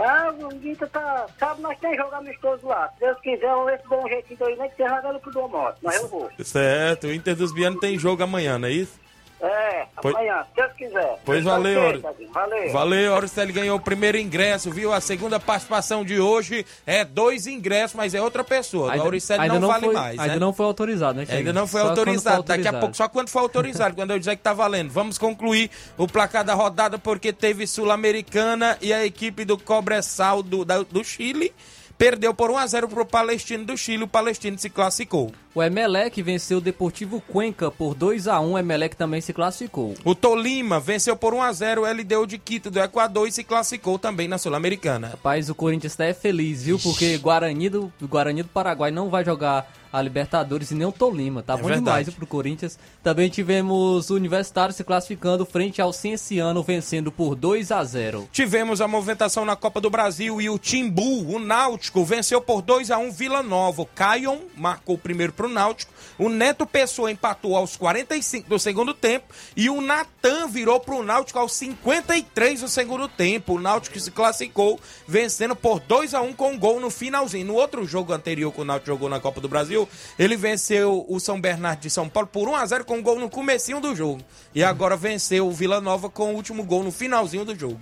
Tá, 0.00 0.30
o 0.30 0.48
Guita 0.54 0.86
tá... 0.86 1.26
Sabe, 1.38 1.60
nós 1.60 1.78
temos 1.78 1.96
jogo 1.98 2.14
amistoso 2.14 2.66
lá. 2.66 2.88
Se 2.94 3.00
Deus 3.00 3.20
quiser, 3.20 3.48
vamos 3.48 3.66
ver 3.66 3.80
se 3.82 3.88
dá 3.88 3.96
um 3.96 4.08
jeitinho 4.08 4.46
aí, 4.46 4.56
nem 4.56 4.70
que 4.70 4.76
seja 4.76 4.96
jogando 4.96 5.20
pro 5.20 5.30
Domoto. 5.30 5.78
Mas 5.82 5.96
eu 6.02 6.08
vou. 6.08 6.30
Certo, 6.42 7.06
o 7.06 7.12
Inter 7.12 7.36
dos 7.36 7.52
Bianos 7.52 7.80
tem 7.80 7.98
jogo 7.98 8.22
amanhã, 8.22 8.58
não 8.58 8.68
é 8.68 8.72
isso? 8.72 8.98
É, 9.42 9.86
Pois- 10.02 10.14
amanhã, 10.14 10.44
se 10.44 10.56
Deus 10.56 10.72
quiser. 10.74 11.18
Pois 11.24 11.42
Pode 11.44 11.44
valeu. 11.44 12.00
Tiaguinho, 12.00 12.32
Valeu. 12.32 12.72
Valeu, 12.72 13.14
Auricélio 13.14 13.54
ganhou 13.54 13.76
o 13.78 13.80
primeiro 13.80 14.18
ingresso, 14.18 14.70
viu? 14.70 14.92
A 14.92 15.00
segunda 15.00 15.40
participação 15.40 16.04
de 16.04 16.20
hoje 16.20 16.66
é 16.86 17.04
dois 17.04 17.46
ingressos, 17.46 17.94
mas 17.96 18.14
é 18.14 18.20
outra 18.20 18.44
pessoa. 18.44 18.94
O 18.96 19.00
Auricélio 19.02 19.58
não, 19.60 19.68
vale 19.68 19.86
foi, 19.86 19.94
mais, 19.94 20.18
Ainda 20.18 20.34
né? 20.34 20.38
não 20.40 20.52
foi 20.52 20.66
autorizado, 20.66 21.14
né? 21.14 21.20
Ainda 21.22 21.32
Thiaguinho? 21.32 21.54
não 21.54 21.66
foi 21.66 21.80
quando 21.80 21.86
for 21.94 21.98
autorizado. 21.98 22.42
Daqui 22.42 22.50
a 22.50 22.54
autorizado. 22.56 22.80
pouco, 22.80 22.96
só 22.96 23.08
quando 23.08 23.28
for 23.30 23.38
autorizado, 23.38 23.94
quando 23.94 24.10
eu 24.10 24.18
dizer 24.18 24.36
que 24.36 24.42
tá 24.42 24.52
valendo. 24.52 24.90
Vamos 24.90 25.16
concluir 25.16 25.70
o 25.96 26.06
placar 26.06 26.44
da 26.44 26.54
rodada, 26.54 26.98
porque 26.98 27.32
teve 27.32 27.66
Sul-Americana 27.66 28.76
e 28.80 28.92
a 28.92 29.04
equipe 29.06 29.44
do 29.44 29.56
Cobressal 29.56 30.42
do, 30.42 30.64
da- 30.64 30.82
do 30.82 31.02
Chile 31.02 31.52
perdeu 31.96 32.32
por 32.32 32.50
1x0 32.50 32.88
pro 32.88 33.04
Palestino 33.04 33.64
do 33.64 33.76
Chile. 33.76 34.04
O 34.04 34.08
Palestino 34.08 34.58
se 34.58 34.70
classificou. 34.70 35.32
O 35.52 35.62
Emelec 35.62 36.22
venceu 36.22 36.58
o 36.58 36.60
Deportivo 36.60 37.20
Cuenca 37.20 37.70
por 37.70 37.94
2 37.94 38.28
a 38.28 38.38
1 38.38 38.52
O 38.52 38.58
Emelec 38.58 38.96
também 38.96 39.20
se 39.20 39.32
classificou. 39.32 39.94
O 40.04 40.14
Tolima 40.14 40.78
venceu 40.78 41.16
por 41.16 41.34
1x0 41.34 41.78
o 41.78 41.86
LDU 41.86 42.26
de 42.26 42.38
Quito 42.38 42.70
do 42.70 42.78
Equador 42.78 43.26
e 43.26 43.32
se 43.32 43.42
classificou 43.42 43.98
também 43.98 44.28
na 44.28 44.38
Sul-Americana. 44.38 45.08
Rapaz, 45.08 45.50
o 45.50 45.54
Corinthians 45.54 45.96
tá 45.96 46.04
é 46.04 46.14
feliz, 46.14 46.62
viu? 46.62 46.78
Porque 46.78 47.18
Guarani 47.18 47.68
do, 47.68 47.92
Guarani 48.02 48.44
do 48.44 48.48
Paraguai 48.48 48.92
não 48.92 49.10
vai 49.10 49.24
jogar 49.24 49.66
a 49.92 50.00
Libertadores 50.00 50.70
e 50.70 50.74
nem 50.74 50.86
o 50.86 50.92
Tolima. 50.92 51.42
Tá 51.42 51.56
bom 51.56 51.64
verdade. 51.64 51.84
demais 51.84 52.06
viu, 52.06 52.14
pro 52.14 52.26
Corinthians. 52.26 52.78
Também 53.02 53.28
tivemos 53.28 54.10
o 54.10 54.14
Universitário 54.14 54.74
se 54.74 54.84
classificando 54.84 55.44
frente 55.44 55.82
ao 55.82 55.92
Cienciano, 55.92 56.62
vencendo 56.62 57.10
por 57.10 57.34
2 57.34 57.72
a 57.72 57.82
0 57.82 58.28
Tivemos 58.32 58.80
a 58.80 58.88
movimentação 58.88 59.44
na 59.44 59.56
Copa 59.56 59.80
do 59.80 59.90
Brasil 59.90 60.40
e 60.40 60.48
o 60.48 60.58
Timbu, 60.58 61.34
o 61.34 61.38
Náutico, 61.38 62.04
venceu 62.04 62.40
por 62.40 62.62
2 62.62 62.90
a 62.90 62.98
1 62.98 63.10
Vila 63.10 63.42
Nova. 63.42 63.82
O 63.82 63.86
Caion 63.86 64.38
marcou 64.56 64.94
o 64.94 64.98
primeiro 64.98 65.32
pro 65.40 65.48
Náutico. 65.48 65.90
O 66.18 66.28
Neto 66.28 66.66
Pessoa 66.66 67.10
empatou 67.10 67.56
aos 67.56 67.74
45 67.74 68.46
do 68.46 68.58
segundo 68.58 68.92
tempo. 68.92 69.32
E 69.56 69.70
o 69.70 69.80
Natan 69.80 70.48
virou 70.48 70.78
pro 70.78 71.02
Náutico 71.02 71.38
aos 71.38 71.54
53 71.54 72.60
do 72.60 72.68
segundo 72.68 73.08
tempo. 73.08 73.54
O 73.54 73.60
Náutico 73.60 73.98
se 73.98 74.10
classificou, 74.10 74.78
vencendo 75.08 75.56
por 75.56 75.80
2 75.80 76.12
a 76.12 76.20
1 76.20 76.34
com 76.34 76.52
um 76.52 76.58
gol 76.58 76.78
no 76.78 76.90
finalzinho. 76.90 77.46
No 77.46 77.54
outro 77.54 77.86
jogo 77.86 78.12
anterior 78.12 78.52
que 78.52 78.60
o 78.60 78.64
Náutico 78.66 78.88
jogou 78.88 79.08
na 79.08 79.18
Copa 79.18 79.40
do 79.40 79.48
Brasil, 79.48 79.88
ele 80.18 80.36
venceu 80.36 81.06
o 81.08 81.18
São 81.18 81.40
Bernardo 81.40 81.80
de 81.80 81.88
São 81.88 82.06
Paulo 82.06 82.28
por 82.30 82.46
1 82.46 82.56
a 82.56 82.66
0 82.66 82.84
com 82.84 82.98
um 82.98 83.02
gol 83.02 83.18
no 83.18 83.30
comecinho 83.30 83.80
do 83.80 83.96
jogo. 83.96 84.22
E 84.54 84.62
agora 84.62 84.98
venceu 84.98 85.48
o 85.48 85.52
Vila 85.52 85.80
Nova 85.80 86.10
com 86.10 86.34
o 86.34 86.36
último 86.36 86.62
gol 86.64 86.84
no 86.84 86.92
finalzinho 86.92 87.46
do 87.46 87.58
jogo. 87.58 87.80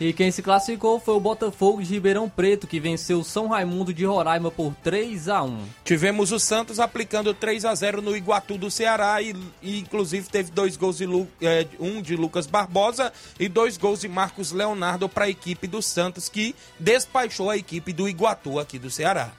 E 0.00 0.12
quem 0.12 0.30
se 0.32 0.42
classificou 0.42 0.98
foi 0.98 1.14
o 1.14 1.20
Botafogo 1.20 1.80
de 1.80 1.88
Ribeirão 1.94 2.28
Preto, 2.28 2.66
que 2.66 2.80
venceu 2.80 3.20
o 3.20 3.24
São 3.24 3.46
Raimundo 3.46 3.94
de 3.94 4.04
Roraima 4.04 4.50
por 4.50 4.74
3 4.82 5.28
a 5.28 5.42
1 5.44 5.58
Tivemos 5.84 6.32
o 6.32 6.40
Santos 6.40 6.80
aplicando 6.80 7.32
3 7.32 7.64
a 7.64 7.74
0 7.74 8.02
no 8.02 8.16
Iguatu 8.16 8.58
do 8.58 8.70
Ceará 8.72 9.22
e, 9.22 9.34
e, 9.62 9.78
inclusive 9.78 10.28
teve 10.28 10.50
dois 10.50 10.76
gols 10.76 10.96
de 10.98 11.06
Lu- 11.06 11.28
é, 11.40 11.66
um 11.78 12.02
de 12.02 12.16
Lucas 12.16 12.46
Barbosa 12.48 13.12
e 13.38 13.48
dois 13.48 13.76
gols 13.76 14.00
de 14.00 14.08
Marcos 14.08 14.50
Leonardo 14.50 15.08
para 15.08 15.26
a 15.26 15.30
equipe 15.30 15.68
do 15.68 15.80
Santos 15.80 16.28
que 16.28 16.56
despachou 16.78 17.48
a 17.48 17.56
equipe 17.56 17.92
do 17.92 18.08
Iguatu 18.08 18.58
aqui 18.58 18.80
do 18.80 18.90
Ceará. 18.90 19.30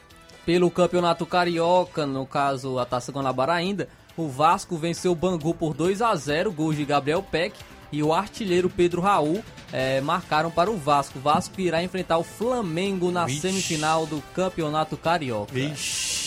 Pelo 0.45 0.71
Campeonato 0.71 1.25
Carioca, 1.25 2.05
no 2.05 2.25
caso 2.25 2.79
a 2.79 2.85
Taça 2.85 3.11
Guanabara 3.11 3.53
ainda, 3.53 3.89
o 4.15 4.29
Vasco 4.29 4.77
venceu 4.77 5.11
o 5.11 5.15
Bangu 5.15 5.53
por 5.53 5.73
2 5.73 6.01
a 6.01 6.15
0 6.15 6.51
gols 6.53 6.77
de 6.77 6.85
Gabriel 6.85 7.21
Peck 7.21 7.55
e 7.95 8.03
o 8.03 8.13
artilheiro 8.13 8.69
Pedro 8.69 9.01
Raul 9.01 9.41
eh, 9.71 10.01
marcaram 10.01 10.51
para 10.51 10.69
o 10.69 10.75
Vasco. 10.75 11.17
O 11.17 11.21
Vasco 11.21 11.61
irá 11.61 11.81
enfrentar 11.81 12.17
o 12.17 12.23
Flamengo 12.23 13.09
na 13.09 13.25
Vixe. 13.25 13.39
semifinal 13.39 14.05
do 14.05 14.21
Campeonato 14.33 14.97
Carioca. 14.97 15.53
Vixe. 15.53 16.25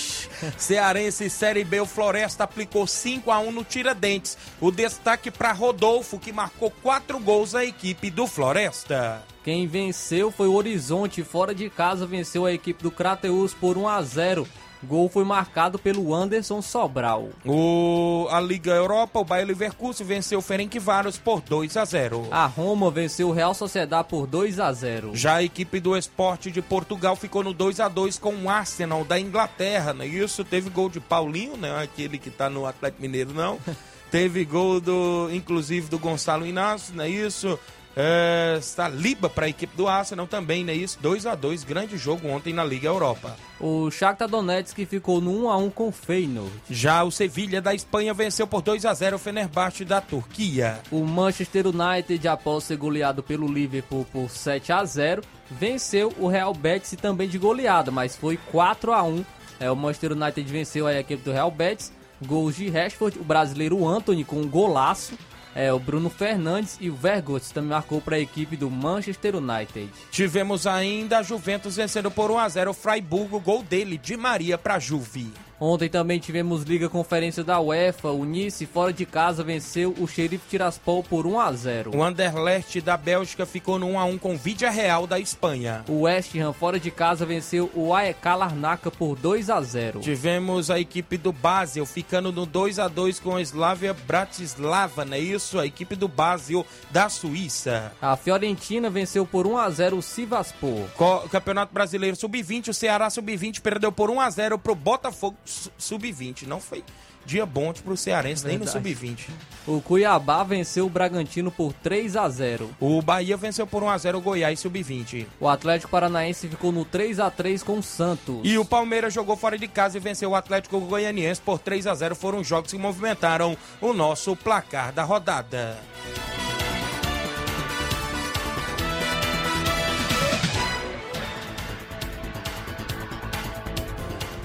Cearense 0.56 1.28
Série 1.28 1.64
B, 1.64 1.80
o 1.80 1.86
Floresta 1.86 2.44
aplicou 2.44 2.86
5 2.86 3.30
a 3.30 3.38
1 3.40 3.52
no 3.52 3.64
Tiradentes. 3.64 4.38
O 4.60 4.70
destaque 4.70 5.30
para 5.30 5.52
Rodolfo, 5.52 6.18
que 6.18 6.32
marcou 6.32 6.70
quatro 6.82 7.18
gols 7.18 7.54
à 7.54 7.64
equipe 7.64 8.08
do 8.08 8.26
Floresta. 8.26 9.22
Quem 9.44 9.66
venceu 9.66 10.30
foi 10.30 10.48
o 10.48 10.54
Horizonte, 10.54 11.22
fora 11.22 11.54
de 11.54 11.68
casa 11.68 12.06
venceu 12.06 12.46
a 12.46 12.52
equipe 12.52 12.82
do 12.82 12.90
Crateus 12.90 13.52
por 13.52 13.76
1 13.76 13.88
a 13.88 14.02
0 14.02 14.48
Gol 14.82 15.08
foi 15.08 15.24
marcado 15.24 15.78
pelo 15.78 16.14
Anderson 16.14 16.62
Sobral. 16.62 17.30
O, 17.44 18.26
a 18.30 18.40
Liga 18.40 18.72
Europa, 18.72 19.18
o 19.18 19.24
Bayer 19.24 19.46
Leverkusen 19.46 20.06
venceu 20.06 20.38
o 20.38 20.42
Ferencváros 20.42 21.18
por 21.18 21.40
2 21.40 21.76
a 21.76 21.84
0. 21.84 22.28
A 22.30 22.46
Roma 22.46 22.90
venceu 22.90 23.28
o 23.28 23.32
Real 23.32 23.54
Sociedad 23.54 24.04
por 24.04 24.26
2 24.26 24.60
a 24.60 24.72
0 24.72 25.14
Já 25.14 25.36
a 25.36 25.42
equipe 25.42 25.80
do 25.80 25.96
esporte 25.96 26.50
de 26.50 26.62
Portugal 26.62 27.16
ficou 27.16 27.42
no 27.42 27.52
2 27.52 27.80
a 27.80 27.88
2 27.88 28.18
com 28.18 28.34
o 28.34 28.50
Arsenal 28.50 29.04
da 29.04 29.18
Inglaterra, 29.18 29.92
né? 29.92 30.06
Isso 30.06 30.44
teve 30.44 30.70
gol 30.70 30.88
de 30.88 31.00
Paulinho, 31.00 31.56
né? 31.56 31.82
Aquele 31.82 32.18
que 32.18 32.30
tá 32.30 32.48
no 32.48 32.66
Atlético 32.66 33.02
Mineiro, 33.02 33.32
não. 33.34 33.58
teve 34.10 34.44
gol 34.44 34.80
do, 34.80 35.28
inclusive, 35.32 35.88
do 35.88 35.98
Gonçalo 35.98 36.46
Inácio, 36.46 36.94
não 36.94 37.04
é 37.04 37.08
isso? 37.10 37.58
É, 38.00 38.60
Saliba 38.62 39.28
para 39.28 39.46
a 39.46 39.48
equipe 39.48 39.76
do 39.76 39.88
Arsenal 39.88 40.24
também, 40.28 40.62
né? 40.62 40.72
Isso, 40.72 40.96
2 41.02 41.26
a 41.26 41.34
2 41.34 41.64
grande 41.64 41.98
jogo 41.98 42.28
ontem 42.28 42.54
na 42.54 42.64
Liga 42.64 42.86
Europa. 42.86 43.36
O 43.58 43.90
Shakhtar 43.90 44.28
Donetsk 44.28 44.86
ficou 44.86 45.20
no 45.20 45.46
1 45.46 45.50
a 45.50 45.56
1 45.56 45.70
com 45.70 45.88
o 45.88 45.92
Feyenoord. 45.92 46.52
Já 46.70 47.02
o 47.02 47.10
Sevilha 47.10 47.60
da 47.60 47.74
Espanha 47.74 48.14
venceu 48.14 48.46
por 48.46 48.62
2 48.62 48.86
a 48.86 48.94
0 48.94 49.16
o 49.16 49.18
Fenerbahçe 49.18 49.84
da 49.84 50.00
Turquia. 50.00 50.78
O 50.92 51.04
Manchester 51.04 51.66
United, 51.66 52.28
após 52.28 52.62
ser 52.62 52.76
goleado 52.76 53.20
pelo 53.20 53.52
Liverpool 53.52 54.06
por 54.12 54.30
7 54.30 54.70
a 54.70 54.84
0 54.84 55.22
venceu 55.50 56.14
o 56.18 56.28
Real 56.28 56.54
Betis 56.54 56.94
também 57.00 57.28
de 57.28 57.36
goleada, 57.36 57.90
mas 57.90 58.14
foi 58.14 58.38
4 58.52 58.92
a 58.92 59.02
1 59.02 59.24
é, 59.58 59.68
O 59.70 59.74
Manchester 59.74 60.12
United 60.12 60.48
venceu 60.48 60.86
a 60.86 60.94
equipe 60.94 61.24
do 61.24 61.32
Real 61.32 61.50
Betis, 61.50 61.92
gols 62.24 62.54
de 62.54 62.68
Rashford, 62.68 63.18
o 63.18 63.24
brasileiro 63.24 63.84
Anthony 63.88 64.22
com 64.22 64.36
um 64.36 64.48
golaço. 64.48 65.14
É, 65.58 65.72
o 65.72 65.78
Bruno 65.80 66.08
Fernandes 66.08 66.78
e 66.80 66.88
o 66.88 66.94
Vergotes 66.94 67.50
também 67.50 67.70
marcou 67.70 68.00
para 68.00 68.14
a 68.14 68.20
equipe 68.20 68.56
do 68.56 68.70
Manchester 68.70 69.34
United. 69.34 69.90
Tivemos 70.08 70.68
ainda 70.68 71.18
a 71.18 71.22
Juventus 71.24 71.74
vencendo 71.74 72.12
por 72.12 72.30
1 72.30 72.38
a 72.38 72.48
0 72.48 72.70
o 72.70 72.74
Freiburgo, 72.74 73.40
gol 73.40 73.64
dele 73.64 73.98
de 73.98 74.16
Maria 74.16 74.56
para 74.56 74.78
Juve. 74.78 75.32
Ontem 75.60 75.88
também 75.88 76.20
tivemos 76.20 76.62
Liga 76.62 76.88
Conferência 76.88 77.42
da 77.42 77.58
UEFA. 77.60 78.10
O 78.10 78.24
Nice, 78.24 78.64
fora 78.64 78.92
de 78.92 79.04
casa, 79.04 79.42
venceu 79.42 79.92
o 79.98 80.06
Xerife 80.06 80.48
Tiraspol 80.48 81.02
por 81.02 81.26
1 81.26 81.40
a 81.40 81.52
0. 81.52 81.96
O 81.96 82.02
Anderlecht 82.02 82.80
da 82.80 82.96
Bélgica 82.96 83.44
ficou 83.44 83.78
no 83.78 83.86
1 83.88 83.98
a 83.98 84.04
1 84.04 84.18
com 84.18 84.34
o 84.34 84.38
Vídea 84.38 84.70
Real 84.70 85.06
da 85.06 85.18
Espanha. 85.18 85.84
O 85.88 86.02
West 86.02 86.34
Ham, 86.36 86.52
fora 86.52 86.78
de 86.78 86.92
casa, 86.92 87.26
venceu 87.26 87.70
o 87.74 87.92
AEK 87.92 88.24
Larnaca 88.24 88.90
por 88.90 89.16
2 89.16 89.50
a 89.50 89.60
0. 89.60 90.00
Tivemos 90.00 90.70
a 90.70 90.78
equipe 90.78 91.16
do 91.16 91.32
Basel 91.32 91.84
ficando 91.84 92.30
no 92.30 92.46
2 92.46 92.78
a 92.78 92.86
2 92.86 93.18
com 93.18 93.34
a 93.34 93.42
Slavia 93.42 93.92
Bratislava, 93.92 95.04
não 95.04 95.16
é 95.16 95.20
isso? 95.20 95.58
A 95.58 95.66
equipe 95.66 95.96
do 95.96 96.06
Basel 96.06 96.64
da 96.90 97.08
Suíça. 97.08 97.92
A 98.00 98.16
Fiorentina 98.16 98.88
venceu 98.88 99.26
por 99.26 99.46
1 99.46 99.58
a 99.58 99.70
0 99.70 99.96
o 99.96 100.02
Sivaspor. 100.02 100.86
Co 100.94 101.28
Campeonato 101.28 101.74
Brasileiro 101.74 102.14
Sub-20, 102.14 102.68
o 102.68 102.74
Ceará 102.74 103.10
Sub-20 103.10 103.60
perdeu 103.60 103.90
por 103.90 104.08
1 104.08 104.20
a 104.20 104.30
0 104.30 104.58
pro 104.58 104.74
Botafogo 104.76 105.36
sub-20. 105.76 106.46
Não 106.46 106.60
foi 106.60 106.84
dia 107.24 107.44
bom 107.44 107.72
pro 107.72 107.96
Cearense, 107.96 108.42
Verdade. 108.42 108.58
nem 108.58 108.66
no 108.66 108.72
sub-20. 108.72 109.28
O 109.66 109.82
Cuiabá 109.82 110.42
venceu 110.42 110.86
o 110.86 110.90
Bragantino 110.90 111.50
por 111.50 111.74
3 111.74 112.16
a 112.16 112.28
0 112.28 112.70
O 112.80 113.02
Bahia 113.02 113.36
venceu 113.36 113.66
por 113.66 113.82
1 113.82 113.90
a 113.90 113.98
0 113.98 114.18
o 114.18 114.20
Goiás 114.20 114.58
sub-20. 114.60 115.26
O 115.38 115.46
Atlético 115.46 115.90
Paranaense 115.90 116.48
ficou 116.48 116.72
no 116.72 116.84
3 116.84 117.20
a 117.20 117.30
3 117.30 117.62
com 117.62 117.78
o 117.78 117.82
Santos. 117.82 118.40
E 118.44 118.56
o 118.56 118.64
Palmeiras 118.64 119.12
jogou 119.12 119.36
fora 119.36 119.58
de 119.58 119.68
casa 119.68 119.98
e 119.98 120.00
venceu 120.00 120.30
o 120.30 120.34
Atlético 120.34 120.80
Goianiense 120.80 121.40
por 121.40 121.58
3 121.58 121.86
a 121.86 121.94
0 121.94 122.14
Foram 122.14 122.42
jogos 122.42 122.70
que 122.70 122.78
movimentaram 122.78 123.56
o 123.80 123.92
nosso 123.92 124.34
placar 124.34 124.92
da 124.92 125.04
rodada. 125.04 125.78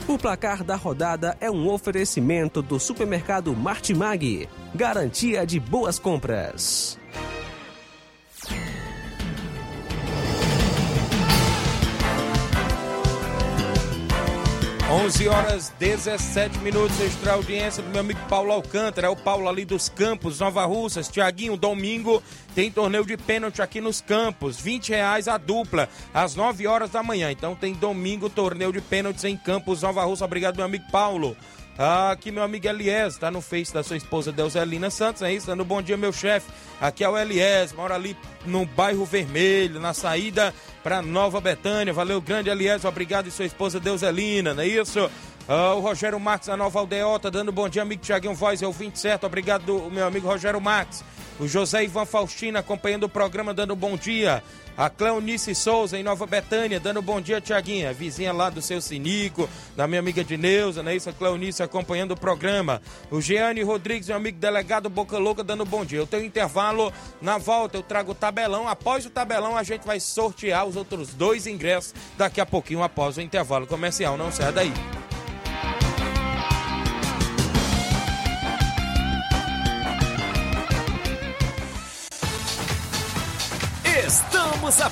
O 0.06 0.18
placar 0.18 0.66
da 0.66 0.76
rodada 0.76 1.38
é 1.40 1.50
um 1.50 1.70
oferecimento 1.70 2.62
do 2.62 2.78
supermercado 2.78 3.56
Martimag. 3.56 4.50
Garantia 4.76 5.46
de 5.46 5.62
boas 5.62 5.98
compras. 5.98 7.00
11 14.94 15.28
horas 15.28 15.74
17 15.80 16.60
minutos, 16.60 17.00
extra 17.02 17.34
audiência 17.34 17.82
do 17.82 17.90
meu 17.90 18.02
amigo 18.02 18.20
Paulo 18.30 18.52
Alcântara, 18.52 19.08
é 19.08 19.10
o 19.10 19.16
Paulo 19.16 19.50
ali 19.50 19.66
dos 19.66 19.90
Campos, 19.90 20.40
Nova 20.40 20.64
Russas, 20.66 21.08
Tiaguinho, 21.08 21.58
domingo 21.58 22.22
tem 22.54 22.70
torneio 22.70 23.04
de 23.04 23.18
pênalti 23.18 23.60
aqui 23.60 23.82
nos 23.82 24.02
campos, 24.02 24.62
20 24.62 24.90
reais 24.90 25.28
a 25.28 25.40
dupla, 25.40 25.90
às 26.14 26.36
9 26.36 26.68
horas 26.68 26.92
da 26.92 27.02
manhã, 27.02 27.32
então 27.32 27.56
tem 27.56 27.74
domingo 27.74 28.30
torneio 28.30 28.72
de 28.72 28.82
pênaltis 28.82 29.24
em 29.24 29.36
Campos, 29.36 29.82
Nova 29.82 30.04
Russa, 30.06 30.26
obrigado 30.26 30.58
meu 30.58 30.66
amigo 30.66 30.86
Paulo. 30.92 31.36
Aqui 31.76 32.32
meu 32.32 32.44
amigo 32.44 32.68
Elias, 32.68 33.18
tá 33.18 33.32
no 33.32 33.42
Face 33.42 33.74
da 33.74 33.82
sua 33.82 33.98
esposa 33.98 34.32
Deuselina 34.32 34.92
Santos, 34.92 35.24
é 35.24 35.34
isso? 35.34 35.48
Dando 35.48 35.66
bom 35.66 35.82
dia, 35.82 35.98
meu 35.98 36.14
chefe. 36.14 36.52
Aqui 36.80 37.04
é 37.04 37.10
o 37.10 37.18
Elias, 37.18 37.74
mora 37.74 37.96
ali 37.96 38.16
no 38.46 38.64
bairro 38.64 39.04
Vermelho, 39.06 39.80
na 39.80 39.92
saída 39.92 40.54
para 40.84 41.02
Nova 41.02 41.42
Betânia. 41.42 41.92
Valeu, 41.92 42.22
grande 42.22 42.50
Elias, 42.50 42.86
obrigado 42.86 43.28
e 43.28 43.32
sua 43.32 43.46
esposa 43.46 43.80
Deuselina, 43.80 44.54
não 44.54 44.62
é 44.62 44.68
isso? 44.68 45.10
Ah, 45.48 45.74
o 45.74 45.82
Rogério 45.82 46.20
Marques 46.20 46.48
da 46.48 46.56
Nova 46.56 46.80
Aldeota, 46.80 47.30
dando 47.30 47.52
bom 47.52 47.68
dia, 47.68 47.82
amigo 47.82 48.02
Tiaguinho 48.02 48.34
Voz, 48.34 48.62
é 48.62 48.68
o 48.68 48.72
27, 48.72 49.26
obrigado, 49.26 49.90
meu 49.92 50.08
amigo 50.08 50.26
Rogério 50.26 50.62
Marques. 50.62 51.04
O 51.40 51.48
José 51.48 51.84
Ivan 51.84 52.06
Faustino 52.06 52.60
acompanhando 52.60 53.04
o 53.04 53.10
programa, 53.10 53.54
dando 53.54 53.76
bom 53.76 53.98
dia. 53.98 54.44
A 54.78 54.90
Cleonice 54.90 55.54
Souza, 55.54 55.98
em 55.98 56.04
Nova 56.04 56.26
Betânia, 56.26 56.80
dando 56.80 57.02
bom 57.02 57.20
dia, 57.20 57.42
Tiaguinha. 57.42 57.92
Vizinha 57.92 58.32
lá 58.32 58.50
do 58.50 58.62
seu 58.62 58.80
Sinico, 58.80 59.50
da 59.76 59.88
minha 59.88 60.00
amiga 60.00 60.24
Dineuza, 60.24 60.82
né? 60.82 60.96
Isso, 60.96 61.10
a 61.10 61.14
Cleonice 61.14 61.62
acompanhando 61.62 62.12
o 62.12 62.18
programa. 62.18 62.82
O 63.12 63.20
Jeane 63.20 63.62
Rodrigues, 63.64 64.08
meu 64.08 64.18
amigo 64.18 64.40
delegado 64.40 64.90
Boca 64.90 65.18
Louca, 65.18 65.44
dando 65.44 65.66
bom 65.66 65.84
dia. 65.84 66.00
Eu 66.00 66.08
tenho 66.08 66.24
intervalo 66.24 66.94
na 67.22 67.38
volta, 67.38 67.78
eu 67.78 67.84
trago 67.84 68.12
o 68.12 68.16
tabelão. 68.16 68.68
Após 68.68 69.06
o 69.06 69.10
tabelão, 69.10 69.58
a 69.58 69.64
gente 69.64 69.86
vai 69.86 70.00
sortear 70.00 70.66
os 70.66 70.76
outros 70.76 71.14
dois 71.14 71.46
ingressos 71.46 71.94
daqui 72.18 72.40
a 72.40 72.46
pouquinho, 72.46 72.84
após 72.84 73.18
o 73.18 73.22
intervalo 73.22 73.68
comercial. 73.68 74.18
Não 74.18 74.32
sai 74.32 74.52
daí. 74.52 75.03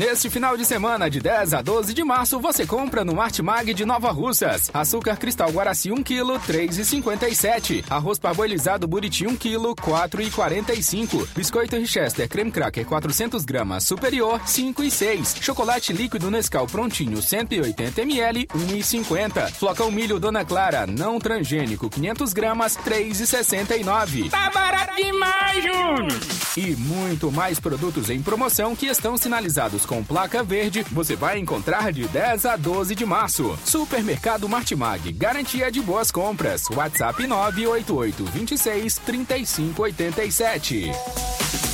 Neste 0.00 0.30
final 0.30 0.56
de 0.56 0.64
semana, 0.64 1.10
de 1.10 1.20
10 1.20 1.52
a 1.52 1.60
12 1.60 1.92
de 1.92 2.02
março, 2.02 2.40
você 2.40 2.66
compra 2.66 3.04
no 3.04 3.14
Martimag 3.14 3.74
de 3.74 3.84
Nova 3.84 4.10
Russas. 4.10 4.70
Açúcar 4.72 5.18
cristal 5.18 5.50
Guaraci 5.50 5.92
1 5.92 6.02
kg, 6.02 6.40
3,57. 6.48 7.84
Arroz 7.90 8.18
parboilizado 8.18 8.88
Buriti 8.88 9.26
1 9.26 9.36
kg, 9.36 9.74
4,45. 9.74 11.28
Biscoito 11.36 11.76
Richester 11.76 12.26
creme 12.30 12.50
cracker 12.50 12.86
400 12.86 13.44
gramas 13.44 13.84
superior, 13.84 14.40
5,6. 14.40 15.42
Chocolate 15.42 15.92
líquido 15.92 16.30
Nescau 16.30 16.66
prontinho 16.66 17.20
180 17.20 18.00
ml, 18.00 18.46
1,50. 18.46 19.52
Flocão 19.52 19.90
milho 19.90 20.18
Dona 20.18 20.46
Clara 20.46 20.86
não 20.86 21.18
transgênico 21.18 21.90
500 21.90 22.32
gramas, 22.32 22.74
3,69. 22.74 24.30
Tá 24.30 24.48
barato 24.48 24.96
demais, 24.96 25.62
Júnior! 25.62 26.40
E 26.56 26.74
muito 26.74 27.30
mais 27.30 27.60
produtos 27.60 28.08
em 28.08 28.22
promoção 28.22 28.74
que 28.74 28.86
estão 28.86 29.16
sinalizados 29.18 29.89
com 29.90 30.04
placa 30.04 30.44
verde, 30.44 30.86
você 30.92 31.16
vai 31.16 31.40
encontrar 31.40 31.92
de 31.92 32.06
10 32.06 32.46
a 32.46 32.54
12 32.54 32.94
de 32.94 33.04
março. 33.04 33.58
Supermercado 33.64 34.48
Martimag, 34.48 35.10
garantia 35.10 35.68
de 35.68 35.82
boas 35.82 36.12
compras. 36.12 36.66
WhatsApp 36.70 37.26
988 37.26 38.24
26 38.26 38.98
3587. 38.98 41.69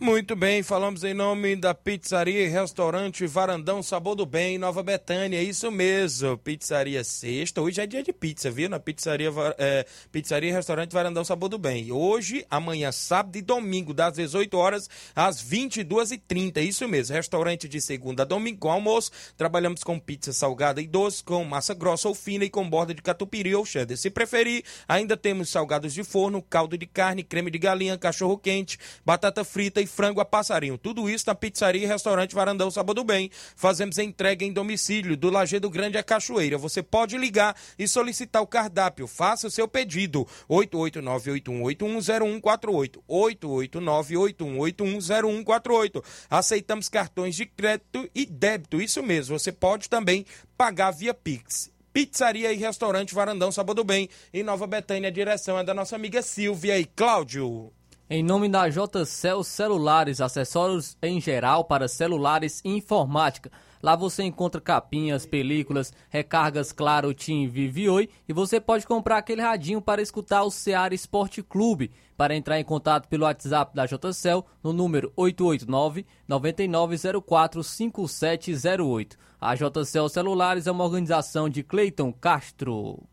Muito 0.00 0.34
bem, 0.34 0.62
falamos 0.62 1.04
em 1.04 1.12
nome 1.12 1.54
da 1.54 1.74
pizzaria 1.74 2.46
e 2.46 2.48
restaurante 2.48 3.26
Varandão 3.26 3.82
Sabor 3.82 4.16
do 4.16 4.24
Bem, 4.24 4.56
Nova 4.56 4.82
Betânia, 4.82 5.42
isso 5.42 5.70
mesmo, 5.70 6.38
pizzaria 6.38 7.04
sexta, 7.04 7.60
hoje 7.60 7.82
é 7.82 7.86
dia 7.86 8.02
de 8.02 8.10
pizza, 8.10 8.50
viu, 8.50 8.70
na 8.70 8.80
pizzaria, 8.80 9.30
é, 9.58 9.84
pizzaria 10.10 10.48
e 10.48 10.52
restaurante 10.54 10.94
Varandão 10.94 11.22
Sabor 11.22 11.50
do 11.50 11.58
Bem, 11.58 11.92
hoje, 11.92 12.46
amanhã, 12.50 12.90
sábado 12.90 13.36
e 13.36 13.42
domingo, 13.42 13.92
das 13.92 14.14
18 14.14 14.56
horas 14.56 14.88
às 15.14 15.44
22h30, 15.44 16.62
isso 16.62 16.88
mesmo, 16.88 17.14
restaurante 17.14 17.68
de 17.68 17.78
segunda 17.78 18.22
a 18.22 18.26
domingo 18.26 18.60
com 18.60 18.70
almoço, 18.70 19.10
trabalhamos 19.36 19.84
com 19.84 19.98
pizza 19.98 20.32
salgada 20.32 20.80
e 20.80 20.86
doce, 20.86 21.22
com 21.22 21.44
massa 21.44 21.74
grossa 21.74 22.08
ou 22.08 22.14
fina 22.14 22.46
e 22.46 22.48
com 22.48 22.66
borda 22.66 22.94
de 22.94 23.02
catupiry 23.02 23.54
ou 23.54 23.66
cheddar, 23.66 23.98
se 23.98 24.08
preferir, 24.08 24.64
ainda 24.88 25.14
temos 25.14 25.50
salgados 25.50 25.92
de 25.92 26.02
forno, 26.02 26.40
caldo 26.40 26.78
de 26.78 26.86
carne, 26.86 27.22
creme 27.22 27.50
de 27.50 27.58
galinha, 27.58 27.98
cachorro 27.98 28.38
quente, 28.38 28.78
batata 29.04 29.44
frita 29.44 29.78
e 29.78 29.89
frango 29.90 30.20
a 30.20 30.24
passarinho. 30.24 30.78
Tudo 30.78 31.10
isso 31.10 31.24
na 31.26 31.34
pizzaria 31.34 31.82
e 31.82 31.86
restaurante 31.86 32.34
Varandão 32.34 32.70
Sabor 32.70 32.94
do 32.94 33.04
Bem. 33.04 33.30
Fazemos 33.56 33.98
entrega 33.98 34.42
em 34.44 34.52
domicílio 34.52 35.16
do 35.16 35.28
Lajeado 35.28 35.68
Grande 35.68 35.98
a 35.98 36.02
Cachoeira. 36.02 36.56
Você 36.56 36.82
pode 36.82 37.18
ligar 37.18 37.54
e 37.78 37.86
solicitar 37.86 38.40
o 38.40 38.46
cardápio. 38.46 39.06
Faça 39.06 39.48
o 39.48 39.50
seu 39.50 39.68
pedido. 39.68 40.26
889-8181-0148. 40.48 43.02
889-8181-0148. 43.08 46.02
Aceitamos 46.30 46.88
cartões 46.88 47.34
de 47.34 47.44
crédito 47.44 48.08
e 48.14 48.24
débito. 48.24 48.80
Isso 48.80 49.02
mesmo. 49.02 49.38
Você 49.38 49.52
pode 49.52 49.90
também 49.90 50.24
pagar 50.56 50.92
via 50.92 51.12
Pix. 51.12 51.70
Pizzaria 51.92 52.52
e 52.52 52.56
Restaurante 52.56 53.14
Varandão 53.14 53.50
Sabor 53.50 53.74
do 53.74 53.82
Bem, 53.82 54.08
em 54.32 54.44
Nova 54.44 54.64
Betânia. 54.66 55.08
A 55.08 55.12
direção 55.12 55.58
é 55.58 55.64
da 55.64 55.74
nossa 55.74 55.96
amiga 55.96 56.22
Silvia 56.22 56.78
e 56.78 56.84
Cláudio. 56.84 57.72
Em 58.12 58.24
nome 58.24 58.48
da 58.48 58.68
JCL 58.68 59.44
Celulares, 59.44 60.20
acessórios 60.20 60.98
em 61.00 61.20
geral 61.20 61.64
para 61.64 61.86
celulares 61.86 62.60
e 62.64 62.70
informática. 62.70 63.52
Lá 63.80 63.94
você 63.94 64.24
encontra 64.24 64.60
capinhas, 64.60 65.24
películas, 65.24 65.92
recargas 66.08 66.72
Claro, 66.72 67.14
TIM, 67.14 67.46
Vivi 67.46 67.88
Oi 67.88 68.08
e 68.28 68.32
você 68.32 68.60
pode 68.60 68.84
comprar 68.84 69.18
aquele 69.18 69.40
radinho 69.40 69.80
para 69.80 70.02
escutar 70.02 70.42
o 70.42 70.50
Seara 70.50 70.92
Esporte 70.92 71.40
Clube. 71.40 71.92
Para 72.16 72.34
entrar 72.34 72.58
em 72.58 72.64
contato 72.64 73.06
pelo 73.06 73.22
WhatsApp 73.22 73.76
da 73.76 73.86
JCL 73.86 74.44
no 74.60 74.72
número 74.72 75.12
889 75.14 76.04
9904 76.26 77.62
5708. 77.62 79.16
A 79.40 79.54
JCL 79.54 80.08
Celulares 80.08 80.66
é 80.66 80.72
uma 80.72 80.82
organização 80.82 81.48
de 81.48 81.62
Cleiton 81.62 82.12
Castro. 82.12 83.04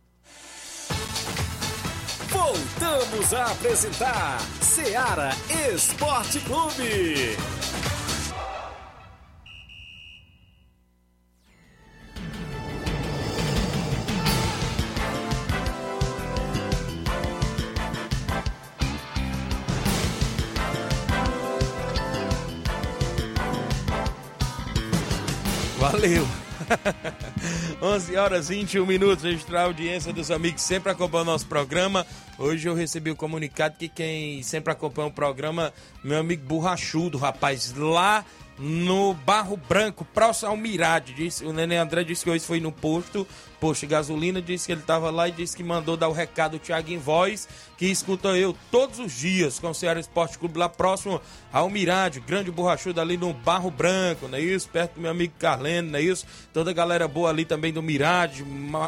Voltamos 2.47 3.33
a 3.33 3.47
apresentar 3.51 4.39
Seara 4.61 5.31
Esporte 5.69 6.39
Clube. 6.39 7.35
Valeu. 25.77 26.46
11 27.81 28.15
horas 28.15 28.49
21 28.49 28.85
minutos, 28.85 29.23
registrar 29.23 29.61
a 29.61 29.65
audiência 29.65 30.11
dos 30.11 30.31
amigos 30.31 30.61
sempre 30.61 30.91
acompanham 30.91 31.23
o 31.23 31.25
nosso 31.25 31.47
programa. 31.47 32.05
Hoje 32.37 32.67
eu 32.67 32.73
recebi 32.73 33.09
o 33.09 33.15
comunicado 33.15 33.75
que 33.77 33.87
quem 33.87 34.43
sempre 34.43 34.71
acompanha 34.71 35.07
o 35.07 35.11
programa, 35.11 35.73
meu 36.03 36.19
amigo 36.19 36.45
Borrachudo, 36.45 37.17
rapaz, 37.17 37.73
lá 37.73 38.23
no 38.57 39.13
Barro 39.13 39.57
Branco, 39.57 40.05
próximo 40.05 40.51
ao 40.51 40.57
Mirade. 40.57 41.13
Disse, 41.13 41.45
o 41.45 41.53
Nenê 41.53 41.77
André 41.77 42.03
disse 42.03 42.23
que 42.23 42.29
hoje 42.29 42.43
foi 42.43 42.59
no 42.59 42.71
posto, 42.71 43.27
posto 43.59 43.81
de 43.81 43.87
gasolina, 43.87 44.41
disse 44.41 44.65
que 44.65 44.71
ele 44.71 44.81
estava 44.81 45.09
lá 45.09 45.27
e 45.27 45.31
disse 45.31 45.55
que 45.55 45.63
mandou 45.63 45.95
dar 45.95 46.07
o 46.07 46.11
recado 46.11 46.53
do 46.53 46.59
Thiago 46.59 46.91
em 46.91 46.97
voz, 46.97 47.47
que 47.77 47.85
escuta 47.85 48.29
eu 48.29 48.55
todos 48.71 48.99
os 48.99 49.13
dias 49.13 49.59
com 49.59 49.69
o 49.69 49.75
Ceará 49.75 49.99
Esporte 49.99 50.37
Clube 50.37 50.57
lá 50.57 50.69
próximo 50.69 51.21
ao 51.51 51.69
Mirade, 51.69 52.19
grande 52.19 52.51
borrachudo 52.51 52.99
ali 52.99 53.17
no 53.17 53.33
Barro 53.33 53.69
Branco, 53.69 54.27
não 54.27 54.37
é 54.37 54.41
isso? 54.41 54.69
Perto 54.69 54.95
do 54.95 55.01
meu 55.01 55.11
amigo 55.11 55.33
Carleno, 55.37 55.91
não 55.91 55.99
é 55.99 56.01
isso? 56.01 56.25
Toda 56.51 56.71
a 56.71 56.73
galera 56.73 57.07
boa 57.07 57.29
ali 57.29 57.45
também 57.45 57.71
do 57.71 57.81
Mirade, 57.81 58.43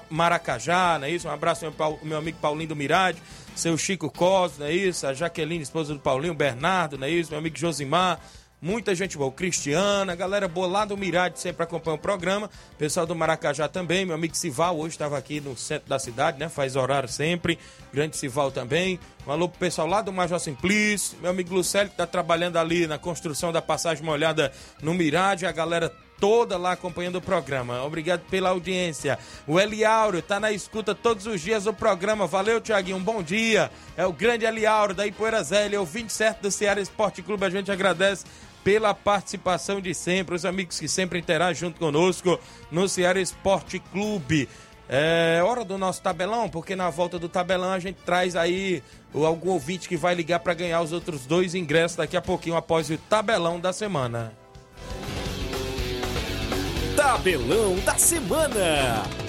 Maracajá, 0.09 0.97
não 0.99 1.07
é 1.07 1.11
isso? 1.11 1.27
Um 1.27 1.31
abraço 1.31 1.65
meu 2.03 2.17
amigo 2.17 2.37
Paulinho 2.39 2.69
do 2.69 2.75
Mirade, 2.75 3.21
seu 3.55 3.77
Chico 3.77 4.09
Cos, 4.09 4.57
não 4.57 4.65
é 4.65 4.73
isso? 4.73 5.05
A 5.05 5.13
Jaqueline, 5.13 5.61
esposa 5.61 5.93
do 5.93 5.99
Paulinho, 5.99 6.33
Bernardo, 6.33 6.97
não 6.97 7.05
é 7.05 7.09
isso? 7.11 7.29
Meu 7.31 7.39
amigo 7.39 7.57
Josimar, 7.57 8.19
Muita 8.61 8.93
gente 8.93 9.17
boa. 9.17 9.31
Cristiana, 9.31 10.13
galera 10.15 10.45
boa 10.45 10.67
lá 10.67 10.83
do 10.83 10.97
Mirade 10.97 11.39
sempre 11.39 11.63
acompanha 11.63 11.95
o 11.95 11.99
programa. 11.99 12.49
Pessoal 12.77 13.05
do 13.05 13.15
Maracajá 13.15 13.69
também. 13.69 14.05
Meu 14.05 14.15
amigo 14.15 14.35
Sival 14.35 14.77
hoje 14.77 14.95
estava 14.95 15.17
aqui 15.17 15.39
no 15.39 15.55
centro 15.55 15.87
da 15.87 15.97
cidade, 15.97 16.37
né? 16.37 16.49
Faz 16.49 16.75
horário 16.75 17.07
sempre. 17.07 17.57
Grande 17.93 18.17
Sival 18.17 18.51
também. 18.51 18.99
Um 19.25 19.31
alô 19.31 19.47
pro 19.47 19.59
pessoal 19.59 19.87
lá 19.87 20.01
do 20.01 20.11
Major 20.11 20.39
Simplício. 20.39 21.17
Meu 21.21 21.31
amigo 21.31 21.55
Lucélio 21.55 21.87
que 21.87 21.93
está 21.93 22.05
trabalhando 22.05 22.57
ali 22.57 22.85
na 22.85 22.97
construção 22.97 23.53
da 23.53 23.61
passagem 23.61 24.03
molhada 24.03 24.51
no 24.81 24.93
Mirade. 24.93 25.45
A 25.45 25.53
galera 25.53 25.89
toda 26.19 26.57
lá 26.57 26.73
acompanhando 26.73 27.15
o 27.15 27.21
programa. 27.21 27.81
Obrigado 27.83 28.21
pela 28.29 28.49
audiência. 28.49 29.17
O 29.47 29.57
Eliauro 29.57 30.21
tá 30.21 30.37
na 30.37 30.51
escuta 30.51 30.93
todos 30.93 31.25
os 31.25 31.39
dias 31.39 31.63
do 31.63 31.73
programa. 31.73 32.27
Valeu, 32.27 32.59
Tiaguinho. 32.59 32.97
Um 32.97 33.03
bom 33.03 33.23
dia. 33.23 33.71
É 33.95 34.05
o 34.05 34.11
grande 34.11 34.45
Eliauro 34.45 34.93
da 34.93 35.07
Ipoeira 35.07 35.41
Zélia, 35.43 35.79
ouvinte 35.79 36.11
certo 36.11 36.41
do 36.41 36.51
Ceará 36.51 36.81
Esporte 36.81 37.21
Clube. 37.21 37.45
A 37.45 37.49
gente 37.49 37.71
agradece 37.71 38.25
pela 38.63 38.93
participação 38.93 39.79
de 39.81 39.93
sempre, 39.93 40.35
os 40.35 40.45
amigos 40.45 40.79
que 40.79 40.87
sempre 40.87 41.19
interagem 41.19 41.61
junto 41.61 41.79
conosco 41.79 42.39
no 42.71 42.87
Ceará 42.87 43.19
Esporte 43.19 43.79
Clube. 43.91 44.47
É 44.87 45.39
hora 45.45 45.63
do 45.63 45.77
nosso 45.77 46.01
tabelão, 46.01 46.49
porque 46.49 46.75
na 46.75 46.89
volta 46.89 47.19
do 47.19 47.29
tabelão 47.29 47.71
a 47.71 47.79
gente 47.79 47.97
traz 48.03 48.35
aí 48.35 48.81
algum 49.13 49.51
ouvinte 49.51 49.87
que 49.87 49.95
vai 49.95 50.15
ligar 50.15 50.39
para 50.39 50.55
ganhar 50.55 50.81
os 50.81 50.91
outros 50.91 51.25
dois 51.27 51.53
ingressos 51.53 51.97
daqui 51.97 52.17
a 52.17 52.21
pouquinho 52.21 52.55
após 52.55 52.89
o 52.89 52.97
tabelão 52.97 53.59
da 53.59 53.71
semana. 53.71 54.33
Tabelão 56.95 57.75
da 57.85 57.95
semana. 57.95 59.28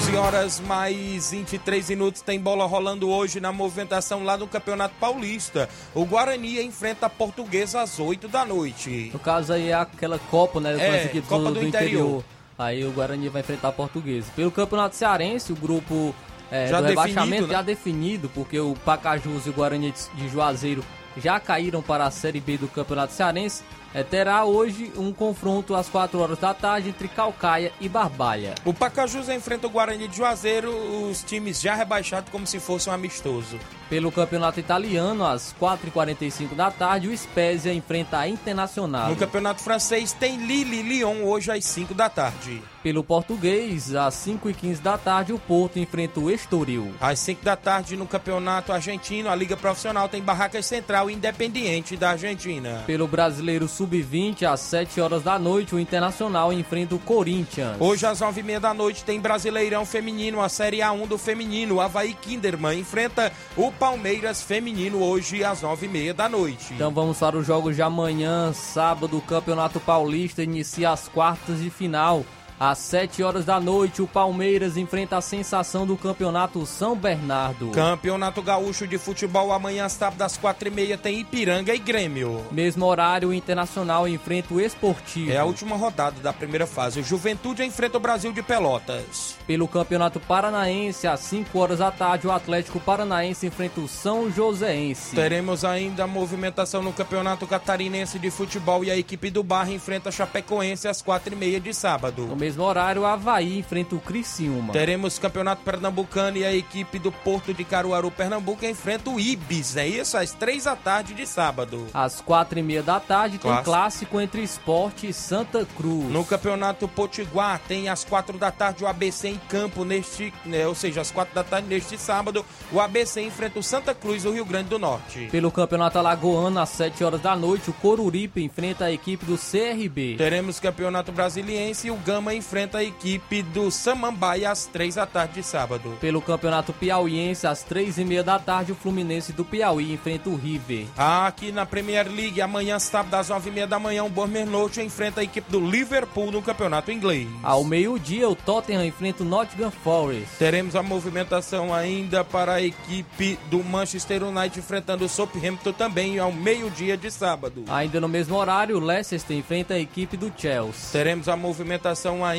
11 0.00 0.16
horas 0.16 0.60
mais 0.60 1.30
23 1.30 1.90
minutos 1.90 2.22
tem 2.22 2.40
bola 2.40 2.64
rolando 2.64 3.10
hoje 3.10 3.38
na 3.38 3.52
movimentação 3.52 4.24
lá 4.24 4.34
no 4.34 4.46
Campeonato 4.46 4.94
Paulista. 4.98 5.68
O 5.94 6.06
Guarani 6.06 6.58
enfrenta 6.62 7.04
a 7.04 7.10
Portuguesa 7.10 7.82
às 7.82 8.00
8 8.00 8.26
da 8.26 8.46
noite. 8.46 9.10
No 9.12 9.18
caso 9.18 9.52
aí 9.52 9.68
é 9.68 9.74
aquela 9.74 10.18
Copa, 10.18 10.58
né? 10.58 10.74
É, 10.78 11.20
Copa 11.20 11.50
do, 11.50 11.52
do, 11.52 11.66
interior. 11.66 12.00
interior. 12.00 12.24
Aí 12.58 12.82
o 12.82 12.90
Guarani 12.92 13.28
vai 13.28 13.42
enfrentar 13.42 13.68
a 13.68 13.72
Portuguesa. 13.72 14.26
Pelo 14.34 14.50
Campeonato 14.50 14.96
Cearense, 14.96 15.52
o 15.52 15.56
grupo 15.56 16.14
é, 16.50 16.66
já 16.66 16.80
do 16.80 16.86
rebaixamento 16.86 17.46
né? 17.46 17.52
já 17.52 17.60
definido, 17.60 18.30
porque 18.30 18.58
o 18.58 18.74
Pacajus 18.82 19.44
e 19.44 19.50
o 19.50 19.52
Guarani 19.52 19.92
de 20.14 20.28
Juazeiro 20.30 20.82
já 21.18 21.38
caíram 21.38 21.82
para 21.82 22.06
a 22.06 22.10
Série 22.10 22.40
B 22.40 22.56
do 22.56 22.68
Campeonato 22.68 23.12
Cearense 23.12 23.62
é, 23.94 24.02
terá 24.02 24.44
hoje 24.44 24.92
um 24.96 25.12
confronto 25.12 25.74
às 25.74 25.88
4 25.88 26.18
horas 26.18 26.38
da 26.38 26.54
tarde 26.54 26.88
entre 26.90 27.08
Calcaia 27.08 27.72
e 27.80 27.88
Barbalha. 27.88 28.54
O 28.64 28.72
Pacajus 28.72 29.28
enfrenta 29.28 29.66
o 29.66 29.70
Guarani 29.70 30.06
de 30.06 30.16
Juazeiro, 30.16 30.70
os 31.08 31.22
times 31.22 31.60
já 31.60 31.74
rebaixados 31.74 32.30
como 32.30 32.46
se 32.46 32.60
fosse 32.60 32.88
um 32.88 32.92
amistoso. 32.92 33.58
Pelo 33.90 34.12
campeonato 34.12 34.60
italiano, 34.60 35.26
às 35.26 35.52
4h45 35.60 36.54
da 36.54 36.70
tarde, 36.70 37.08
o 37.08 37.16
Spezia 37.16 37.74
enfrenta 37.74 38.18
a 38.18 38.28
Internacional. 38.28 39.10
No 39.10 39.16
campeonato 39.16 39.60
francês 39.60 40.12
tem 40.12 40.36
Lille 40.36 40.80
Lyon 40.82 41.24
hoje 41.24 41.50
às 41.50 41.64
5 41.64 41.92
da 41.92 42.08
tarde. 42.08 42.62
Pelo 42.84 43.02
português, 43.02 43.94
às 43.94 44.14
5h15 44.14 44.80
da 44.80 44.96
tarde, 44.96 45.32
o 45.32 45.38
Porto 45.38 45.78
enfrenta 45.78 46.20
o 46.20 46.30
Estoril. 46.30 46.94
Às 47.00 47.18
5 47.18 47.44
da 47.44 47.56
tarde, 47.56 47.96
no 47.96 48.06
campeonato 48.06 48.72
argentino, 48.72 49.28
a 49.28 49.34
Liga 49.34 49.56
Profissional 49.56 50.08
tem 50.08 50.22
Barracas 50.22 50.64
Central 50.64 51.10
Independiente 51.10 51.96
da 51.96 52.10
Argentina. 52.10 52.84
Pelo 52.86 53.08
brasileiro 53.08 53.68
Sub-20, 53.80 54.42
às 54.42 54.60
7 54.60 55.00
horas 55.00 55.22
da 55.22 55.38
noite, 55.38 55.74
o 55.74 55.80
Internacional 55.80 56.52
enfrenta 56.52 56.94
o 56.94 56.98
Corinthians. 56.98 57.78
Hoje, 57.80 58.04
às 58.04 58.20
9h30 58.20 58.60
da 58.60 58.74
noite, 58.74 59.02
tem 59.02 59.18
Brasileirão 59.18 59.86
Feminino, 59.86 60.42
a 60.42 60.50
Série 60.50 60.80
A1 60.80 61.08
do 61.08 61.16
Feminino. 61.16 61.76
O 61.76 61.80
Havaí 61.80 62.12
Kinderman 62.12 62.78
enfrenta 62.78 63.32
o 63.56 63.72
Palmeiras 63.72 64.42
Feminino 64.42 65.02
hoje 65.02 65.42
às 65.42 65.62
nove 65.62 65.86
e 65.86 65.88
meia 65.88 66.12
da 66.12 66.28
noite. 66.28 66.74
Então 66.74 66.92
vamos 66.92 67.16
para 67.16 67.38
os 67.38 67.46
jogos 67.46 67.74
de 67.74 67.80
amanhã, 67.80 68.52
sábado, 68.52 69.16
o 69.16 69.22
Campeonato 69.22 69.80
Paulista 69.80 70.42
inicia 70.42 70.90
as 70.90 71.08
quartas 71.08 71.62
de 71.62 71.70
final. 71.70 72.22
Às 72.60 72.76
7 72.76 73.22
horas 73.22 73.46
da 73.46 73.58
noite, 73.58 74.02
o 74.02 74.06
Palmeiras 74.06 74.76
enfrenta 74.76 75.16
a 75.16 75.22
sensação 75.22 75.86
do 75.86 75.96
Campeonato 75.96 76.66
São 76.66 76.94
Bernardo. 76.94 77.70
Campeonato 77.70 78.42
Gaúcho 78.42 78.86
de 78.86 78.98
Futebol, 78.98 79.50
amanhã, 79.50 79.88
sábado, 79.88 80.20
às 80.20 80.36
4h30, 80.36 80.98
tem 80.98 81.20
Ipiranga 81.20 81.74
e 81.74 81.78
Grêmio. 81.78 82.44
Mesmo 82.52 82.84
horário, 82.84 83.30
o 83.30 83.32
Internacional 83.32 84.06
enfrenta 84.06 84.52
o 84.52 84.60
Esportivo. 84.60 85.32
É 85.32 85.38
a 85.38 85.44
última 85.46 85.74
rodada 85.74 86.20
da 86.20 86.34
primeira 86.34 86.66
fase. 86.66 87.00
O 87.00 87.02
Juventude 87.02 87.64
enfrenta 87.64 87.96
o 87.96 88.00
Brasil 88.00 88.30
de 88.30 88.42
Pelotas. 88.42 89.38
Pelo 89.46 89.66
Campeonato 89.66 90.20
Paranaense, 90.20 91.06
às 91.06 91.20
5 91.20 91.58
horas 91.58 91.78
da 91.78 91.90
tarde, 91.90 92.26
o 92.26 92.30
Atlético 92.30 92.78
Paranaense 92.78 93.46
enfrenta 93.46 93.80
o 93.80 93.88
São 93.88 94.30
Joséense. 94.30 95.16
Teremos 95.16 95.64
ainda 95.64 96.04
a 96.04 96.06
movimentação 96.06 96.82
no 96.82 96.92
Campeonato 96.92 97.46
Catarinense 97.46 98.18
de 98.18 98.30
Futebol 98.30 98.84
e 98.84 98.90
a 98.90 98.98
equipe 98.98 99.30
do 99.30 99.42
Barra 99.42 99.72
enfrenta 99.72 100.10
a 100.10 100.12
Chapecoense 100.12 100.86
às 100.86 101.02
4h30 101.02 101.58
de 101.58 101.72
sábado. 101.72 102.28
No 102.50 102.54
mesmo 102.54 102.64
horário, 102.64 103.02
o 103.02 103.06
Havaí 103.06 103.60
enfrenta 103.60 103.94
o 103.94 104.00
Criciúma. 104.00 104.72
Teremos 104.72 105.20
Campeonato 105.20 105.62
Pernambucano 105.62 106.36
e 106.36 106.44
a 106.44 106.52
equipe 106.52 106.98
do 106.98 107.12
Porto 107.12 107.54
de 107.54 107.62
Caruaru, 107.62 108.10
Pernambuco, 108.10 108.66
enfrenta 108.66 109.08
o 109.08 109.20
Ibis, 109.20 109.76
é 109.76 109.86
isso? 109.86 110.16
Às 110.16 110.32
três 110.32 110.64
da 110.64 110.74
tarde 110.74 111.14
de 111.14 111.24
sábado. 111.28 111.86
Às 111.94 112.20
quatro 112.20 112.58
e 112.58 112.62
meia 112.62 112.82
da 112.82 112.98
tarde 112.98 113.38
tem 113.38 113.48
clássico, 113.48 113.64
clássico 113.64 114.20
entre 114.20 114.42
Esporte 114.42 115.08
e 115.08 115.12
Santa 115.12 115.64
Cruz. 115.76 116.10
No 116.10 116.24
Campeonato 116.24 116.88
Potiguar 116.88 117.60
tem 117.68 117.88
às 117.88 118.04
quatro 118.04 118.36
da 118.36 118.50
tarde 118.50 118.82
o 118.82 118.88
ABC 118.88 119.28
em 119.28 119.40
campo 119.48 119.84
neste, 119.84 120.34
né, 120.44 120.66
ou 120.66 120.74
seja, 120.74 121.02
às 121.02 121.12
quatro 121.12 121.32
da 121.32 121.44
tarde 121.44 121.68
neste 121.68 121.96
sábado, 121.96 122.44
o 122.72 122.80
ABC 122.80 123.22
enfrenta 123.22 123.60
o 123.60 123.62
Santa 123.62 123.94
Cruz, 123.94 124.24
do 124.24 124.32
Rio 124.32 124.44
Grande 124.44 124.70
do 124.70 124.78
Norte. 124.78 125.28
Pelo 125.30 125.52
Campeonato 125.52 125.98
Alagoano, 125.98 126.58
às 126.58 126.70
sete 126.70 127.04
horas 127.04 127.20
da 127.20 127.36
noite, 127.36 127.70
o 127.70 127.74
Coruripe 127.74 128.42
enfrenta 128.42 128.86
a 128.86 128.92
equipe 128.92 129.24
do 129.24 129.38
CRB. 129.38 130.16
Teremos 130.18 130.58
Campeonato 130.58 131.12
Brasiliense 131.12 131.86
e 131.86 131.90
o 131.92 131.96
Gama 131.96 132.39
enfrenta 132.40 132.78
a 132.78 132.84
equipe 132.84 133.42
do 133.42 133.70
Samambaia 133.70 134.50
às 134.50 134.66
três 134.66 134.94
da 134.94 135.06
tarde 135.06 135.34
de 135.34 135.42
sábado. 135.42 135.96
Pelo 136.00 136.22
Campeonato 136.22 136.72
Piauiense, 136.72 137.46
às 137.46 137.62
três 137.62 137.98
e 137.98 138.04
meia 138.04 138.24
da 138.24 138.38
tarde, 138.38 138.72
o 138.72 138.74
Fluminense 138.74 139.32
do 139.32 139.44
Piauí 139.44 139.92
enfrenta 139.92 140.30
o 140.30 140.36
River. 140.36 140.86
Aqui 140.96 141.52
na 141.52 141.66
Premier 141.66 142.08
League, 142.10 142.40
amanhã, 142.40 142.78
sábado, 142.78 143.14
às 143.14 143.28
nove 143.28 143.50
e 143.50 143.52
meia 143.52 143.66
da 143.66 143.78
manhã, 143.78 144.04
o 144.04 144.08
Bournemouth 144.08 144.78
enfrenta 144.78 145.20
a 145.20 145.24
equipe 145.24 145.50
do 145.50 145.60
Liverpool 145.60 146.32
no 146.32 146.40
Campeonato 146.40 146.90
Inglês. 146.90 147.28
Ao 147.42 147.62
meio-dia, 147.62 148.28
o 148.28 148.34
Tottenham 148.34 148.84
enfrenta 148.86 149.22
o 149.22 149.26
Nottingham 149.26 149.70
Forest. 149.70 150.38
Teremos 150.38 150.74
a 150.74 150.82
movimentação 150.82 151.74
ainda 151.74 152.24
para 152.24 152.54
a 152.54 152.62
equipe 152.62 153.38
do 153.50 153.62
Manchester 153.62 154.24
United 154.24 154.58
enfrentando 154.58 155.04
o 155.04 155.08
Southampton 155.08 155.72
também 155.72 156.18
ao 156.18 156.32
meio-dia 156.32 156.96
de 156.96 157.10
sábado. 157.10 157.64
Ainda 157.68 158.00
no 158.00 158.08
mesmo 158.08 158.36
horário, 158.36 158.76
o 158.76 158.80
Leicester 158.80 159.36
enfrenta 159.36 159.74
a 159.74 159.78
equipe 159.78 160.16
do 160.16 160.32
Chelsea. 160.36 160.90
Teremos 160.92 161.28
a 161.28 161.36
movimentação 161.36 162.24
ainda 162.24 162.29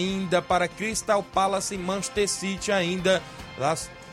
para 0.41 0.67
Crystal 0.67 1.23
Palace 1.23 1.75
e 1.75 1.77
Manchester 1.77 2.27
City 2.27 2.71
ainda 2.71 3.21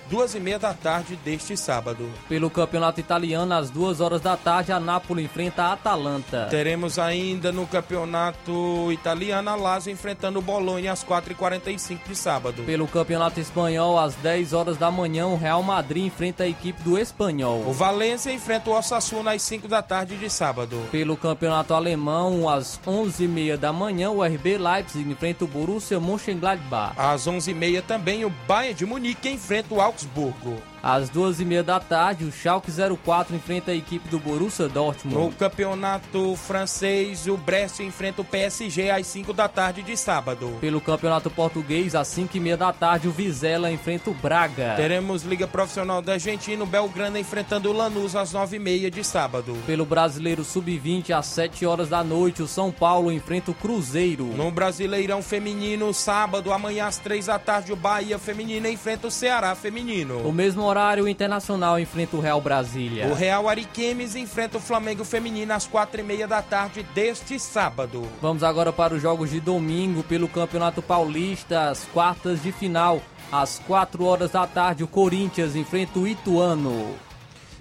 duas 0.08 0.34
e 0.34 0.40
meia 0.40 0.58
da 0.58 0.72
tarde 0.74 1.16
deste 1.24 1.56
sábado. 1.56 2.08
Pelo 2.28 2.50
campeonato 2.50 3.00
italiano, 3.00 3.54
às 3.54 3.70
duas 3.70 4.00
horas 4.00 4.20
da 4.20 4.36
tarde, 4.36 4.72
a 4.72 4.80
Nápoles 4.80 5.24
enfrenta 5.24 5.64
a 5.64 5.72
Atalanta. 5.72 6.46
Teremos 6.50 6.98
ainda 6.98 7.52
no 7.52 7.66
campeonato 7.66 8.90
italiano 8.90 9.50
a 9.50 9.54
Lazio 9.54 9.92
enfrentando 9.92 10.38
o 10.38 10.42
Bolonha 10.42 10.92
às 10.92 11.04
4h45 11.04 12.00
de 12.08 12.16
sábado. 12.16 12.62
Pelo 12.64 12.86
campeonato 12.86 13.40
espanhol, 13.40 13.98
às 13.98 14.14
10 14.16 14.52
horas 14.52 14.76
da 14.76 14.90
manhã, 14.90 15.26
o 15.26 15.36
Real 15.36 15.62
Madrid 15.62 16.06
enfrenta 16.06 16.44
a 16.44 16.48
equipe 16.48 16.82
do 16.82 16.98
Espanhol. 16.98 17.64
O 17.66 17.72
Valência 17.72 18.32
enfrenta 18.32 18.70
o 18.70 18.74
Osasuna 18.74 19.32
às 19.32 19.42
5 19.42 19.68
da 19.68 19.82
tarde 19.82 20.16
de 20.16 20.30
sábado. 20.30 20.76
Pelo 20.90 21.16
campeonato 21.16 21.74
alemão, 21.74 22.48
às 22.48 22.80
11h30 22.86 23.56
da 23.56 23.72
manhã, 23.72 24.10
o 24.10 24.22
RB 24.22 24.58
Leipzig 24.58 25.10
enfrenta 25.10 25.44
o 25.44 25.48
Borussia 25.48 26.00
Mönchengladbach. 26.00 26.94
Às 26.96 27.26
11h30 27.26 27.82
também 27.82 28.24
o 28.24 28.30
Bayern 28.46 28.74
de 28.74 28.86
Munique 28.86 29.28
enfrenta 29.28 29.74
o 29.74 29.80
Augsburgo. 29.98 30.62
Às 30.82 31.08
duas 31.08 31.40
e 31.40 31.44
meia 31.44 31.62
da 31.62 31.80
tarde, 31.80 32.24
o 32.24 32.32
Schalke 32.32 32.70
04 32.70 33.34
enfrenta 33.34 33.72
a 33.72 33.74
equipe 33.74 34.08
do 34.08 34.18
Borussia 34.18 34.68
Dortmund. 34.68 35.16
No 35.16 35.32
campeonato 35.32 36.36
francês, 36.36 37.26
o 37.26 37.36
Brest 37.36 37.80
enfrenta 37.80 38.22
o 38.22 38.24
PSG 38.24 38.90
às 38.90 39.06
5 39.06 39.32
da 39.32 39.48
tarde 39.48 39.82
de 39.82 39.96
sábado. 39.96 40.56
Pelo 40.60 40.80
campeonato 40.80 41.30
português, 41.30 41.94
às 41.94 42.08
5 42.08 42.36
e 42.36 42.40
meia 42.40 42.56
da 42.56 42.72
tarde, 42.72 43.08
o 43.08 43.10
Vizela 43.10 43.70
enfrenta 43.70 44.10
o 44.10 44.14
Braga. 44.14 44.74
Teremos 44.76 45.22
Liga 45.22 45.46
Profissional 45.46 46.00
da 46.00 46.12
Argentina, 46.14 46.62
o 46.62 46.66
Belgrano 46.66 47.18
enfrentando 47.18 47.70
o 47.70 47.72
Lanús 47.72 48.14
às 48.14 48.32
9 48.32 48.56
e 48.56 48.58
meia 48.58 48.90
de 48.90 49.02
sábado. 49.02 49.56
Pelo 49.66 49.84
Brasileiro 49.84 50.44
Sub-20, 50.44 51.10
às 51.10 51.26
7 51.26 51.66
horas 51.66 51.88
da 51.88 52.04
noite, 52.04 52.42
o 52.42 52.48
São 52.48 52.70
Paulo 52.70 53.10
enfrenta 53.10 53.50
o 53.50 53.54
Cruzeiro. 53.54 54.26
No 54.36 54.50
Brasileirão 54.50 55.22
Feminino, 55.22 55.92
sábado, 55.92 56.52
amanhã 56.52 56.86
às 56.86 56.98
3 56.98 57.26
da 57.26 57.38
tarde, 57.38 57.72
o 57.72 57.76
Bahia 57.76 58.18
Feminina 58.18 58.68
enfrenta 58.68 59.08
o 59.08 59.10
Ceará 59.10 59.54
Feminino. 59.54 60.26
O 60.26 60.32
mesmo 60.32 60.67
horário, 60.68 61.04
o 61.04 61.08
Internacional 61.08 61.78
enfrenta 61.78 62.16
o 62.16 62.20
Real 62.20 62.40
Brasília. 62.40 63.08
O 63.08 63.14
Real 63.14 63.48
Ariquemes 63.48 64.14
enfrenta 64.14 64.58
o 64.58 64.60
Flamengo 64.60 65.04
Feminino 65.04 65.52
às 65.52 65.66
quatro 65.66 66.00
e 66.00 66.04
meia 66.04 66.28
da 66.28 66.40
tarde 66.40 66.82
deste 66.94 67.38
sábado. 67.38 68.06
Vamos 68.22 68.42
agora 68.42 68.72
para 68.72 68.94
os 68.94 69.02
jogos 69.02 69.30
de 69.30 69.40
domingo 69.40 70.02
pelo 70.02 70.28
Campeonato 70.28 70.80
Paulista, 70.80 71.70
as 71.70 71.84
quartas 71.86 72.42
de 72.42 72.52
final. 72.52 73.02
Às 73.30 73.58
4 73.66 74.04
horas 74.04 74.30
da 74.30 74.46
tarde, 74.46 74.82
o 74.82 74.88
Corinthians 74.88 75.54
enfrenta 75.54 75.98
o 75.98 76.08
Ituano. 76.08 76.94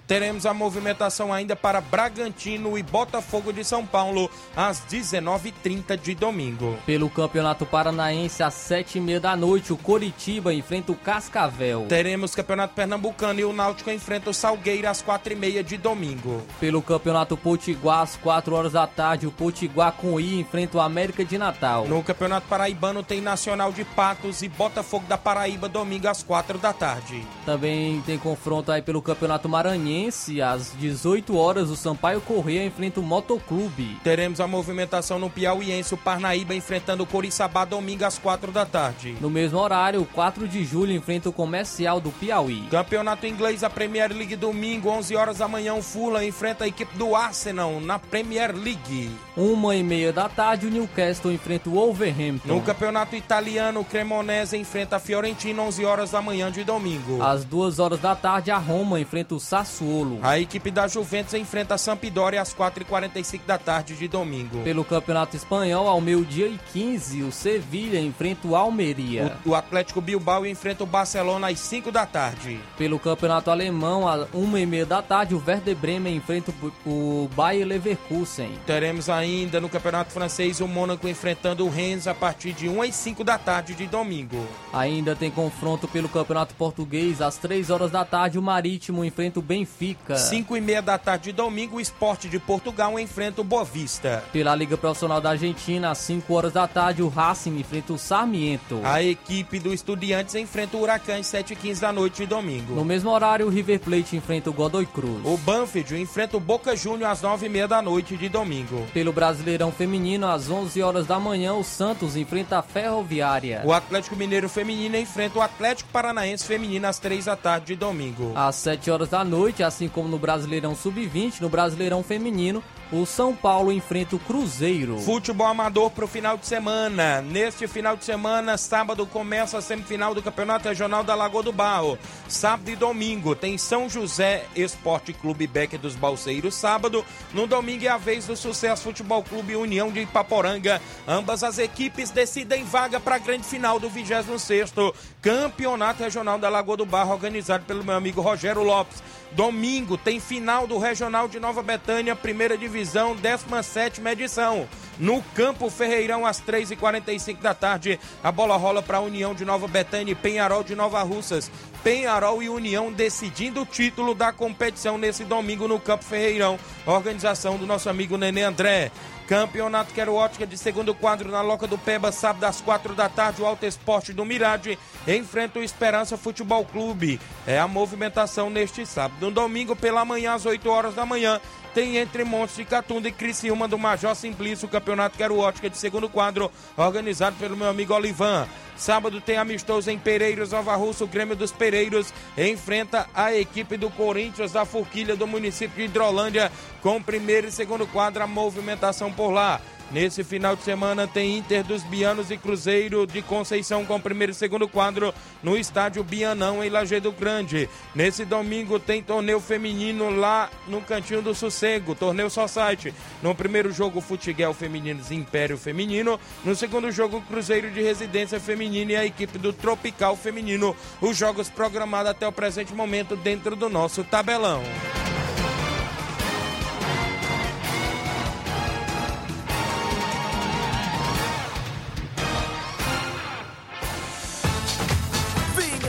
Teremos 0.08 0.46
a 0.46 0.54
movimentação 0.54 1.34
ainda 1.34 1.54
para 1.54 1.82
Bragantino 1.82 2.78
e 2.78 2.82
Botafogo 2.82 3.52
de 3.52 3.62
São 3.66 3.86
Paulo 3.86 4.32
às 4.56 4.82
19h30 4.90 5.98
de 5.98 6.16
domingo. 6.16 6.78
Pelo 6.86 7.10
Campeonato 7.10 7.66
Paranaense, 7.66 8.42
às 8.42 8.54
7h30 8.54 9.20
da 9.20 9.36
noite, 9.36 9.74
o 9.74 9.78
Coritiba 9.78 10.54
enfrenta 10.54 10.94
o 10.94 10.96
Cascavel. 10.96 11.88
Teremos 11.90 12.34
Campeonato 12.34 12.74
Pernambucano 12.74 13.42
e 13.42 13.44
o 13.44 13.52
Náutico 13.52 13.92
enfrenta 13.92 14.30
o 14.30 14.34
Salgueiro 14.34 14.88
às 14.88 15.04
4h30 15.04 15.62
de 15.62 15.76
domingo. 15.76 16.42
Pelo 16.58 16.82
Campeonato 16.82 17.36
Potiguar, 17.36 18.00
às 18.00 18.16
4 18.16 18.56
horas 18.56 18.72
da 18.72 18.88
tarde, 18.88 19.28
o 19.28 19.32
Potiguar 19.32 19.92
com 19.92 20.18
I 20.18 20.40
enfrenta 20.40 20.78
o 20.78 20.82
América 20.82 21.26
de 21.26 21.38
Natal. 21.38 21.86
No 21.86 22.02
Campeonato 22.02 22.48
Paraibano 22.48 23.04
tem 23.04 23.20
Nacional 23.20 23.74
de 23.74 23.84
Patos 23.84 24.42
e 24.42 24.48
Botafogo 24.48 25.06
da 25.06 25.18
Paraíba 25.18 25.68
domingo 25.68 26.08
às 26.08 26.24
4 26.24 26.58
da 26.58 26.72
tarde. 26.72 27.28
Também 27.46 28.02
tem 28.06 28.18
confronto 28.18 28.72
aí 28.72 28.82
pelo 28.82 29.02
Campeonato 29.02 29.50
Maranhense, 29.50 29.97
às 30.44 30.74
18 30.78 31.36
horas, 31.36 31.70
o 31.70 31.76
Sampaio 31.76 32.22
Correia 32.22 32.66
enfrenta 32.66 33.00
o 33.00 33.04
Motoclube. 33.04 33.98
Teremos 34.04 34.40
a 34.40 34.48
movimentação 34.48 35.18
no 35.18 35.30
Piauiense, 35.30 35.94
o 35.94 35.98
Parnaíba 35.98 36.54
enfrentando 36.54 37.04
o 37.04 37.06
Coriçaba 37.06 37.66
domingo 37.66 38.06
às 38.06 38.20
4 38.20 38.52
da 38.52 38.66
tarde. 38.66 39.18
No 39.20 39.30
mesmo 39.30 39.58
horário, 39.58 40.02
o 40.02 40.06
4 40.06 40.48
de 40.48 40.64
julho 40.64 40.92
enfrenta 40.92 41.30
o 41.30 41.34
Comercial 41.34 42.00
do 42.00 42.12
Piauí. 42.12 42.68
Campeonato 42.70 43.26
Inglês, 43.26 43.64
a 43.64 43.70
Premier 43.70 44.14
League 44.14 44.36
domingo, 44.36 44.90
11 44.90 45.16
horas 45.16 45.38
da 45.40 45.48
manhã, 45.48 45.74
o 45.74 45.82
Fulham 45.82 46.24
enfrenta 46.24 46.66
a 46.66 46.68
equipe 46.68 46.96
do 46.98 47.16
Arsenal 47.16 47.80
na 47.80 47.98
Premier 47.98 48.56
League. 48.56 49.10
Uma 49.36 49.76
e 49.76 49.84
meia 49.84 50.14
da 50.14 50.30
tarde, 50.30 50.68
o 50.68 50.70
Newcastle 50.70 51.32
enfrenta 51.32 51.70
o 51.70 51.74
Wolverhampton. 51.74 52.48
No 52.48 52.62
Campeonato 52.62 53.16
Italiano, 53.16 53.80
o 53.80 53.86
Cremonese 53.86 54.58
enfrenta 54.58 54.98
a 54.98 55.00
Fiorentina, 55.00 55.64
11 55.64 55.86
horas 55.86 56.12
da 56.12 56.22
manhã 56.22 56.52
de 56.52 56.64
domingo. 56.64 57.22
Às 57.22 57.44
duas 57.44 57.80
horas 57.80 58.00
da 58.00 58.16
tarde, 58.16 58.52
a 58.52 58.58
Roma 58.58 59.00
enfrenta 59.00 59.34
o 59.34 59.40
Sassuolo. 59.40 59.87
A 60.22 60.40
equipe 60.40 60.70
da 60.70 60.88
Juventus 60.88 61.34
enfrenta 61.34 61.76
a 61.76 61.78
Sampdoria 61.78 62.42
às 62.42 62.54
4h45 62.54 63.42
da 63.46 63.58
tarde 63.58 63.96
de 63.96 64.08
domingo. 64.08 64.62
Pelo 64.64 64.84
Campeonato 64.84 65.36
Espanhol, 65.36 65.88
ao 65.88 66.02
meio-dia 66.02 66.48
e 66.48 66.60
15, 66.74 67.24
o 67.24 67.32
Sevilha 67.32 68.00
enfrenta 68.00 68.48
o 68.48 68.56
Almeria. 68.56 69.38
O, 69.46 69.52
o 69.52 69.56
Atlético 69.56 70.02
Bilbao 70.02 70.46
enfrenta 70.46 70.84
o 70.84 70.88
Barcelona 70.88 71.50
às 71.50 71.60
5 71.60 71.92
da 71.92 72.06
tarde. 72.06 72.60
Pelo 72.78 73.00
Campeonato 73.00 73.50
Alemão, 73.50 74.08
às 74.08 74.28
uma 74.34 74.60
e 74.60 74.66
meia 74.66 74.86
da 74.86 75.02
tarde, 75.02 75.34
o 75.34 75.44
Werder 75.46 75.76
Bremen 75.76 76.16
enfrenta 76.16 76.54
o, 76.86 77.30
Bayer 77.36 77.66
Leverkusen. 77.66 78.52
Teremos 78.66 79.10
ainda 79.10 79.62
no 79.62 79.70
Campeonato 79.70 80.12
Francês 80.12 80.60
o 80.60 80.68
Mônaco 80.68 81.08
enfrentando 81.08 81.66
o 81.66 81.70
Rennes 81.70 82.08
a 82.08 82.14
partir 82.14 82.54
de 82.54 82.68
1 82.68 82.82
às 82.82 82.96
5 82.96 83.24
da 83.24 83.38
tarde 83.38 83.74
de 83.74 83.88
domingo. 83.88 84.46
Ainda 84.74 85.16
tem 85.16 85.32
confronto 85.32 85.88
pelo 85.88 86.10
Campeonato 86.10 86.56
Português, 86.56 87.22
às 87.22 87.38
3 87.38 87.70
horas 87.70 87.92
da 87.92 88.04
tarde, 88.04 88.38
o 88.38 88.42
Marítimo 88.42 89.06
enfrenta 89.06 89.40
o 89.40 89.42
Benfica. 89.42 89.77
5 90.16 90.58
e 90.58 90.62
meia 90.62 90.82
da 90.82 90.98
tarde 90.98 91.26
de 91.26 91.32
domingo, 91.32 91.78
o 91.78 91.82
Esporte 91.82 92.28
de 92.28 92.40
Portugal 92.40 93.00
enfrenta 93.00 93.42
o 93.42 93.44
Bovista. 93.44 94.24
Pela 94.32 94.56
Liga 94.56 94.78
Profissional 94.78 95.22
da 95.22 95.32
Argentina, 95.32 95.92
às 95.92 96.00
5 96.00 96.34
horas 96.34 96.54
da 96.54 96.68
tarde, 96.68 97.04
o 97.04 97.08
Racing 97.08 97.58
enfrenta 97.60 97.94
o 97.94 97.98
Sarmiento. 97.98 98.82
A 98.84 99.04
equipe 99.04 99.60
do 99.60 99.74
Estudiantes 99.74 100.36
enfrenta 100.36 100.78
o 100.78 100.82
Huracan 100.82 101.20
às 101.20 101.28
7 101.28 101.54
e 101.54 101.56
15 101.56 101.82
da 101.82 101.92
noite 101.92 102.24
de 102.24 102.26
domingo. 102.26 102.76
No 102.76 102.86
mesmo 102.86 103.10
horário, 103.12 103.46
o 103.46 103.50
River 103.50 103.80
Plate 103.80 104.16
enfrenta 104.16 104.50
o 104.50 104.54
Godoy 104.54 104.86
Cruz. 104.86 105.26
O 105.26 105.38
Banfield 105.38 105.96
enfrenta 106.00 106.38
o 106.38 106.40
Boca 106.40 106.76
Júnior 106.76 107.10
às 107.10 107.22
9 107.22 107.46
e 107.46 107.50
meia 107.50 107.68
da 107.68 107.82
noite 107.82 108.18
de 108.18 108.30
domingo. 108.30 108.86
Pelo 108.94 109.12
Brasileirão 109.12 109.72
Feminino, 109.72 110.28
às 110.28 110.50
11 110.50 110.82
horas 110.82 111.06
da 111.08 111.20
manhã, 111.20 111.54
o 111.54 111.64
Santos 111.64 112.16
enfrenta 112.16 112.60
a 112.60 112.62
Ferroviária. 112.62 113.62
O 113.66 113.74
Atlético 113.74 114.16
Mineiro 114.16 114.50
Feminino 114.50 114.98
enfrenta 114.98 115.40
o 115.40 115.42
Atlético 115.42 115.90
Paranaense 115.92 116.46
Feminino 116.46 116.88
às 116.88 117.00
3 117.00 117.26
da 117.26 117.36
tarde 117.36 117.68
de 117.68 117.76
domingo. 117.76 118.32
Às 118.36 118.56
7 118.56 118.90
horas 118.90 119.10
da 119.10 119.24
noite, 119.24 119.64
assim 119.68 119.88
como 119.88 120.08
no 120.08 120.18
Brasileirão 120.18 120.76
Sub-20, 120.76 121.42
no 121.42 121.50
Brasileirão 121.50 122.02
Feminino, 122.04 122.64
o 122.92 123.06
São 123.06 123.36
Paulo 123.36 123.72
enfrenta 123.72 124.16
o 124.16 124.20
Cruzeiro. 124.20 124.98
Futebol 125.00 125.48
amador 125.48 125.92
para 125.92 126.06
o 126.06 126.08
final 126.08 126.38
de 126.38 126.46
semana. 126.46 127.22
Neste 127.22 127.68
final 127.68 127.98
de 127.98 128.06
semana, 128.06 128.58
sábado 128.58 129.06
começa 129.06 129.58
a 129.58 129.62
semifinal 129.62 130.16
do 130.16 130.22
Campeonato 130.22 130.70
Regional 130.70 131.04
da 131.04 131.14
Lagoa 131.14 131.44
do 131.44 131.52
Barro. 131.52 132.00
Sábado 132.30 132.70
e 132.70 132.76
domingo 132.76 133.36
tem 133.36 133.58
São 133.58 133.90
José 133.90 134.46
Esporte 134.56 135.12
Clube 135.12 135.48
Beck 135.48 135.78
dos 135.78 135.96
Balseiros. 135.96 136.56
Sábado, 136.56 137.04
no 137.34 137.46
domingo 137.46 137.84
é 137.84 137.90
a 137.90 137.98
vez 137.98 138.26
do 138.26 138.38
Sucesso 138.38 138.84
Futebol 138.84 139.22
Clube 139.22 139.56
União 139.56 139.92
de 139.92 140.02
Ipaporanga. 140.02 140.82
Ambas 141.06 141.44
as 141.44 141.60
equipes 141.60 142.10
decidem 142.10 142.64
vaga 142.64 143.02
para 143.02 143.16
a 143.16 143.20
grande 143.20 143.44
final 143.44 143.80
do 143.80 143.90
26º 143.90 144.94
Campeonato 145.22 146.04
Regional 146.04 146.40
da 146.40 146.48
Lagoa 146.48 146.78
do 146.78 146.86
Barro, 146.86 147.12
organizado 147.12 147.66
pelo 147.66 147.84
meu 147.84 147.96
amigo 147.96 148.22
Rogério 148.22 148.64
Lopes. 148.64 149.04
Domingo 149.32 149.98
tem 149.98 150.20
final 150.20 150.66
do 150.66 150.78
Regional 150.78 151.28
de 151.28 151.40
Nova 151.40 151.62
Betânia, 151.62 152.16
primeira 152.16 152.58
divisão, 152.58 153.16
17 153.16 154.02
edição. 154.08 154.68
No 155.00 155.22
Campo 155.36 155.70
Ferreirão, 155.70 156.26
às 156.26 156.42
3h45 156.42 157.40
da 157.40 157.54
tarde, 157.54 158.00
a 158.24 158.32
bola 158.32 158.58
rola 158.58 158.82
para 158.82 158.98
a 158.98 159.02
União 159.02 159.36
de 159.36 159.46
Nova 159.46 159.68
Betânia 159.68 160.12
e 160.12 160.16
Penharol 160.16 160.64
de 160.64 160.76
Nova 160.76 161.04
Russas. 161.04 161.52
Penharol 161.84 162.42
e 162.42 162.50
União 162.50 162.92
decidindo 162.92 163.62
o 163.62 163.66
título 163.66 164.16
da 164.16 164.34
competição 164.34 164.98
nesse 164.98 165.24
domingo 165.24 165.68
no 165.68 165.80
Campo 165.80 166.04
Ferreirão. 166.04 166.60
Organização 166.86 167.58
do 167.58 167.68
nosso 167.68 167.90
amigo 167.90 168.18
Nenê 168.18 168.42
André. 168.42 168.92
Campeonato 169.28 169.94
Quero 169.94 170.14
Ótica 170.14 170.48
de 170.48 170.58
segundo 170.58 170.96
quadro 170.96 171.30
na 171.30 171.42
Loca 171.42 171.68
do 171.68 171.78
Peba, 171.78 172.14
sábado 172.14 172.46
às 172.46 172.62
quatro 172.62 172.96
da 172.96 173.10
tarde, 173.10 173.42
o 173.42 173.46
Alto 173.46 173.66
Esporte 173.66 174.14
do 174.14 174.24
Mirade 174.24 174.80
enfrenta 175.06 175.60
o 175.60 175.64
Esperança 175.64 176.18
Futebol 176.18 176.64
Clube. 176.64 177.20
É 177.46 177.60
a 177.60 177.68
movimentação 177.68 178.50
neste 178.50 178.86
sábado. 178.86 179.20
No 179.20 179.30
domingo, 179.30 179.76
pela 179.76 180.06
manhã, 180.06 180.34
às 180.34 180.46
8 180.46 180.70
horas 180.70 180.96
da 180.96 181.06
manhã, 181.06 181.42
tem 181.78 181.98
entre 181.98 182.24
Montes 182.24 182.56
de 182.56 182.66
Catunda 182.66 183.08
e 183.08 183.12
Criciúma 183.12 183.68
do 183.68 183.78
Major 183.78 184.16
Simplício, 184.16 184.66
o 184.66 184.72
Campeonato 184.72 185.16
Quero 185.16 185.38
Ótica 185.38 185.70
de 185.70 185.78
segundo 185.78 186.10
quadro, 186.10 186.52
organizado 186.76 187.36
pelo 187.36 187.56
meu 187.56 187.70
amigo 187.70 187.94
Olivan. 187.94 188.48
Sábado 188.76 189.22
tem 189.22 189.38
amistoso 189.38 189.92
em 189.92 190.00
Pereiros, 190.00 190.50
Nova 190.50 190.76
Russa, 190.76 191.04
o 191.04 191.08
Grêmio 191.08 191.36
dos 191.36 191.52
Pereiros 191.52 192.12
enfrenta 192.36 193.08
a 193.14 193.32
equipe 193.32 193.78
do 193.78 193.92
Corinthians 193.92 194.54
da 194.54 194.66
Forquilha 194.66 195.16
do 195.16 195.28
município 195.28 195.78
de 195.78 195.84
Hidrolândia 195.84 196.52
com 196.82 197.00
primeiro 197.00 197.48
e 197.48 197.52
segundo 197.52 197.86
quadro 197.86 198.24
a 198.24 198.28
movimentação 198.28 199.14
por 199.14 199.30
lá. 199.30 199.62
Nesse 199.90 200.22
final 200.22 200.54
de 200.54 200.64
semana 200.64 201.08
tem 201.08 201.38
Inter 201.38 201.64
dos 201.64 201.82
Bianos 201.84 202.30
e 202.30 202.38
Cruzeiro 202.38 203.08
de 203.08 203.22
Conceição 203.22 203.86
com 203.86 204.00
primeiro 204.00 204.32
e 204.32 204.36
segundo 204.36 204.68
quadro 204.68 205.14
no 205.42 205.58
estádio 205.58 206.04
Bianão 206.04 206.62
em 206.62 206.70
Lajeado 206.70 207.10
Grande. 207.14 207.70
Nesse 207.96 208.26
domingo 208.26 208.80
tem 208.80 209.02
torneio 209.02 209.40
feminino 209.40 210.10
lá 210.10 210.50
no 210.68 210.82
Cantinho 210.82 211.22
do 211.22 211.34
Sossego, 211.34 211.96
torneio 211.96 212.30
Society. 212.30 212.94
No 213.24 213.34
primeiro 213.34 213.72
jogo, 213.72 214.02
Futiguel 214.02 214.54
Femininos 214.54 215.10
Império 215.10 215.58
Feminino. 215.58 216.20
No 216.44 216.54
segundo 216.54 216.92
jogo, 216.92 217.22
Cruzeiro 217.22 217.72
de 217.72 217.82
Residência 217.82 218.42
Feminina 218.42 218.92
e 218.92 218.96
a 218.98 219.06
equipe 219.06 219.38
do 219.38 219.54
Tropical 219.54 220.18
Feminino. 220.18 220.76
Os 221.00 221.16
jogos 221.16 221.50
programados 221.50 222.12
até 222.12 222.28
o 222.28 222.32
presente 222.32 222.74
momento 222.74 223.16
dentro 223.16 223.56
do 223.56 223.70
nosso 223.70 224.04
tabelão. 224.04 224.62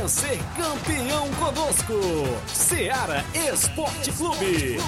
Ser 0.08 0.38
campeão 0.56 1.28
conosco. 1.34 1.92
Seara 2.46 3.22
Esporte 3.34 4.10
Clube. 4.12 4.78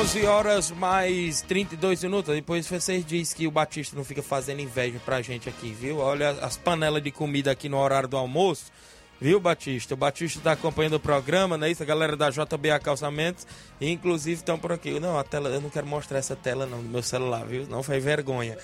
11 0.00 0.24
horas 0.24 0.70
mais 0.70 1.42
32 1.42 2.04
minutos. 2.04 2.34
Depois 2.34 2.66
vocês 2.66 3.04
dizem 3.04 3.36
que 3.36 3.46
o 3.46 3.50
Batista 3.50 3.94
não 3.94 4.02
fica 4.02 4.22
fazendo 4.22 4.62
inveja 4.62 4.98
pra 5.04 5.20
gente 5.20 5.46
aqui, 5.46 5.76
viu? 5.78 5.98
Olha 5.98 6.30
as 6.40 6.56
panelas 6.56 7.02
de 7.02 7.10
comida 7.10 7.50
aqui 7.50 7.68
no 7.68 7.76
horário 7.76 8.08
do 8.08 8.16
almoço. 8.16 8.72
Viu, 9.20 9.38
Batista? 9.38 9.92
O 9.92 9.96
Batista 9.98 10.38
está 10.38 10.52
acompanhando 10.52 10.94
o 10.94 11.00
programa, 11.00 11.58
né? 11.58 11.70
Isso, 11.70 11.82
a 11.82 11.86
galera 11.86 12.16
da 12.16 12.30
JBA 12.30 12.78
Calçamentos, 12.82 13.46
inclusive 13.78 14.36
estão 14.36 14.58
por 14.58 14.72
aqui. 14.72 14.98
Não, 14.98 15.18
a 15.18 15.22
tela, 15.22 15.50
eu 15.50 15.60
não 15.60 15.68
quero 15.68 15.86
mostrar 15.86 16.18
essa 16.18 16.34
tela 16.34 16.64
não 16.64 16.82
do 16.82 16.88
meu 16.88 17.02
celular, 17.02 17.44
viu? 17.44 17.66
Não 17.68 17.82
faz 17.82 18.02
vergonha. 18.02 18.56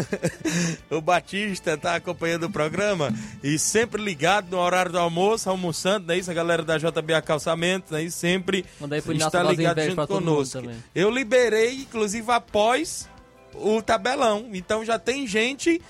o 0.90 1.02
Batista 1.02 1.74
está 1.74 1.96
acompanhando 1.96 2.44
o 2.44 2.50
programa 2.50 3.12
e 3.42 3.58
sempre 3.58 4.02
ligado 4.02 4.50
no 4.50 4.58
horário 4.58 4.90
do 4.90 4.98
almoço, 4.98 5.50
almoçando, 5.50 6.06
né? 6.06 6.16
Isso, 6.16 6.30
a 6.30 6.34
galera 6.34 6.62
da 6.62 6.78
JBA 6.78 7.20
Calçamentos, 7.20 7.90
né? 7.90 8.08
sempre 8.08 8.64
está 9.12 9.42
ligado 9.42 9.82
junto 9.82 10.06
conosco. 10.06 10.62
Eu 10.94 11.10
liberei, 11.10 11.82
inclusive, 11.82 12.30
após 12.32 13.06
o 13.54 13.82
tabelão. 13.82 14.48
Então 14.52 14.84
já 14.84 14.98
tem 14.98 15.26
gente 15.26 15.80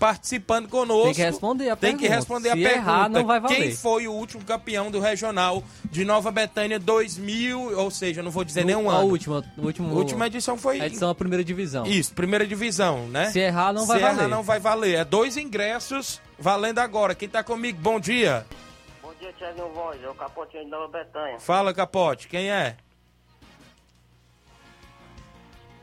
participando 0.00 0.66
conosco. 0.68 1.04
Tem 1.04 1.14
que 1.14 1.22
responder 1.22 1.68
a 1.68 1.76
Tem 1.76 1.90
pergunta. 1.90 2.08
que 2.08 2.14
responder 2.14 2.48
a 2.48 2.52
Se 2.56 2.62
pergunta. 2.62 2.80
errar, 2.80 3.08
não 3.10 3.26
vai 3.26 3.38
valer. 3.38 3.56
Quem 3.56 3.74
foi 3.74 4.08
o 4.08 4.12
último 4.12 4.42
campeão 4.42 4.90
do 4.90 4.98
Regional 4.98 5.62
de 5.84 6.04
Nova 6.06 6.30
Betânia 6.32 6.78
2000, 6.78 7.78
ou 7.78 7.90
seja, 7.90 8.22
não 8.22 8.30
vou 8.30 8.42
dizer 8.42 8.64
nenhum 8.64 8.90
a 8.90 8.94
ano. 8.96 9.08
última, 9.10 9.44
último, 9.58 9.90
A 9.90 9.92
última 9.94 10.26
edição 10.26 10.56
foi 10.56 10.80
a 10.80 10.86
edição 10.86 11.08
da 11.08 11.14
primeira 11.14 11.44
divisão. 11.44 11.86
isso, 11.86 12.14
primeira 12.14 12.46
divisão, 12.46 13.06
né? 13.08 13.30
Se 13.30 13.38
errar, 13.38 13.72
não 13.74 13.84
vai 13.86 13.98
Se 13.98 14.02
errar, 14.04 14.14
valer. 14.14 14.28
não 14.28 14.42
vai 14.42 14.58
valer. 14.58 14.94
É 15.00 15.04
dois 15.04 15.36
ingressos 15.36 16.18
valendo 16.38 16.78
agora. 16.78 17.14
Quem 17.14 17.28
tá 17.28 17.44
comigo, 17.44 17.78
bom 17.80 18.00
dia. 18.00 18.46
Bom 19.02 19.12
dia, 19.20 19.32
Thiago 19.34 19.68
Voz. 19.74 20.02
É 20.02 20.08
o 20.08 20.14
Capotinho 20.14 20.64
de 20.64 20.70
Nova 20.70 20.88
Betânia. 20.88 21.38
Fala, 21.38 21.74
Capote, 21.74 22.26
quem 22.26 22.50
é? 22.50 22.76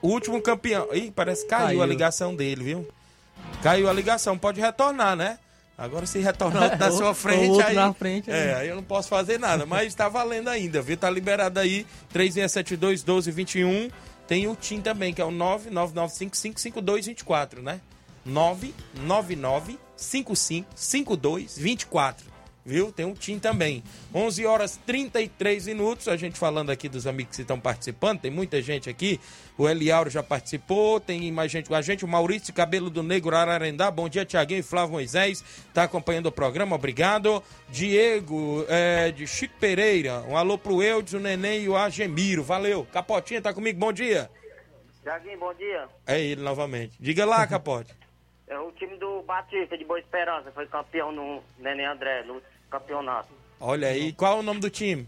O 0.01 0.09
último 0.09 0.41
campeão. 0.41 0.87
Ih, 0.93 1.11
parece 1.11 1.43
que 1.43 1.49
caiu, 1.49 1.65
Caiu. 1.67 1.83
a 1.83 1.85
ligação 1.85 2.35
dele, 2.35 2.63
viu? 2.63 2.87
Caiu 3.61 3.89
a 3.89 3.93
ligação, 3.93 4.37
pode 4.37 4.61
retornar, 4.61 5.15
né? 5.15 5.37
Agora 5.77 6.05
se 6.07 6.19
retornar 6.19 6.77
na 6.77 6.87
Ou- 6.87 6.91
sua 6.97 7.13
frente, 7.13 7.61
aí, 7.61 7.75
na 7.75 7.93
frente, 7.93 8.29
é, 8.31 8.33
né? 8.33 8.55
aí 8.55 8.67
eu 8.67 8.75
não 8.75 8.83
posso 8.83 9.07
fazer 9.09 9.39
nada, 9.39 9.63
mas 9.65 9.93
tá 9.93 10.09
valendo 10.09 10.49
ainda, 10.49 10.81
viu? 10.81 10.97
Tá 10.97 11.07
liberado 11.09 11.59
aí, 11.59 11.85
3672 12.11 13.03
1221. 13.03 13.89
Tem 14.27 14.47
o 14.47 14.55
TIM 14.55 14.81
também, 14.81 15.13
que 15.13 15.21
é 15.21 15.25
o 15.25 15.31
999555224, 15.31 17.61
né? 17.61 17.79
999 18.25 19.79
555224. 19.95 22.25
Viu? 22.67 22.91
Tem 22.91 23.05
um 23.05 23.13
TIM 23.13 23.39
também. 23.39 23.81
11 24.13 24.45
horas 24.45 24.75
33 24.85 25.67
minutos. 25.67 26.09
A 26.09 26.17
gente 26.17 26.37
falando 26.37 26.69
aqui 26.69 26.89
dos 26.89 27.07
amigos 27.07 27.37
que 27.37 27.41
estão 27.41 27.57
participando. 27.57 28.19
Tem 28.19 28.29
muita 28.29 28.61
gente 28.61 28.89
aqui. 28.89 29.21
O 29.57 29.69
Eliauro 29.69 30.09
já 30.09 30.21
participou. 30.21 30.99
Tem 30.99 31.31
mais 31.31 31.49
gente 31.49 31.69
com 31.69 31.75
a 31.75 31.81
gente. 31.81 32.03
O 32.03 32.07
Maurício 32.09 32.53
Cabelo 32.53 32.89
do 32.89 33.01
Negro 33.01 33.33
Ararendá. 33.33 33.89
Bom 33.89 34.09
dia, 34.09 34.25
Tiaguinho 34.25 34.59
e 34.59 34.63
Flávio 34.63 34.91
Moisés. 34.91 35.41
Está 35.69 35.83
acompanhando 35.83 36.25
o 36.25 36.31
programa. 36.31 36.75
Obrigado. 36.75 37.41
Diego 37.69 38.65
é, 38.67 39.13
de 39.13 39.25
Chico 39.25 39.55
Pereira. 39.61 40.19
Um 40.27 40.35
alô 40.35 40.57
pro 40.57 40.83
Eudes, 40.83 41.13
o 41.13 41.21
Neném 41.21 41.63
e 41.63 41.69
o 41.69 41.77
Agemiro. 41.77 42.43
Valeu. 42.43 42.85
Capotinha 42.91 43.41
tá 43.41 43.53
comigo. 43.53 43.79
Bom 43.79 43.93
dia. 43.93 44.29
Tiaguinho, 45.03 45.39
bom 45.39 45.53
dia. 45.53 45.87
É 46.05 46.19
ele 46.19 46.41
novamente. 46.41 46.97
Diga 46.99 47.25
lá, 47.25 47.47
Capote. 47.47 47.95
É 48.49 48.57
o 48.57 48.71
time 48.71 48.95
do 48.95 49.21
Batista 49.23 49.77
de 49.77 49.83
Boa 49.83 49.99
Esperança. 49.99 50.49
Foi 50.53 50.65
campeão 50.67 51.11
no 51.11 51.43
Neném 51.59 51.85
André, 51.85 52.23
no 52.23 52.41
campeonato. 52.69 53.29
Olha 53.59 53.87
aí. 53.89 54.13
Qual 54.13 54.37
é 54.37 54.39
o 54.39 54.43
nome 54.43 54.59
do 54.59 54.69
time? 54.69 55.07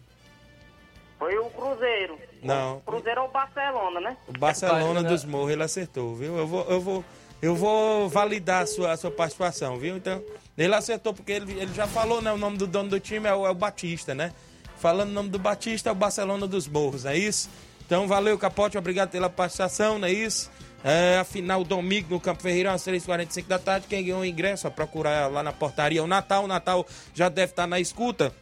Foi 1.18 1.38
o 1.38 1.50
Cruzeiro. 1.50 2.18
Não. 2.42 2.78
O 2.78 2.82
Cruzeiro 2.82 3.20
é 3.20 3.24
o 3.24 3.28
Barcelona, 3.28 4.00
né? 4.00 4.18
O 4.28 4.40
Barcelona 4.40 5.04
dos 5.04 5.26
Morros, 5.26 5.52
ele 5.52 5.64
acertou, 5.64 6.16
viu? 6.16 6.38
Eu 6.38 6.48
vou, 6.48 6.66
eu 6.70 6.80
vou, 6.82 7.06
eu 7.42 7.56
vou 7.56 8.08
validar 8.08 8.64
a 8.64 8.66
sua, 8.66 8.92
a 8.94 8.98
sua 8.98 9.12
participação, 9.12 9.78
viu? 9.78 9.98
Então, 9.98 10.24
ele 10.58 10.74
acertou 10.74 11.14
porque 11.14 11.34
ele, 11.34 11.52
ele 11.60 11.74
já 11.74 11.86
falou, 11.88 12.22
né? 12.22 12.32
O 12.32 12.38
nome 12.38 12.58
do 12.58 12.66
dono 12.66 12.90
do 12.90 13.00
time 13.00 13.28
é 13.28 13.34
o, 13.34 13.46
é 13.46 13.50
o 13.50 13.56
Batista, 13.56 14.16
né? 14.16 14.34
Falando 14.78 15.10
o 15.10 15.14
nome 15.14 15.30
do 15.30 15.38
Batista, 15.38 15.90
é 15.90 15.92
o 15.92 15.96
Barcelona 15.96 16.48
dos 16.48 16.68
Morros, 16.68 17.06
é 17.06 17.18
isso? 17.18 17.50
Então, 17.86 18.08
valeu, 18.08 18.38
Capote, 18.38 18.78
obrigado 18.78 19.10
pela 19.10 19.30
participação, 19.30 20.00
não 20.00 20.08
é 20.08 20.12
isso? 20.12 20.50
É, 20.84 21.18
a 21.18 21.24
final 21.24 21.64
domingo 21.64 22.08
no 22.12 22.20
Campo 22.20 22.42
Ferreira, 22.42 22.72
às 22.72 22.84
3h45 22.84 23.48
da 23.48 23.60
tarde. 23.60 23.88
Quem 23.88 24.04
ganhou 24.04 24.22
o 24.22 24.26
ingresso, 24.26 24.68
a 24.68 24.72
procurar 24.72 25.30
lá 25.30 25.44
na 25.44 25.52
portaria 25.52 26.04
o 26.04 26.08
Natal. 26.08 26.46
O 26.46 26.48
Natal 26.48 26.86
já 27.14 27.30
deve 27.30 27.52
estar 27.52 27.68
na 27.68 27.80
escuta. 27.80 28.34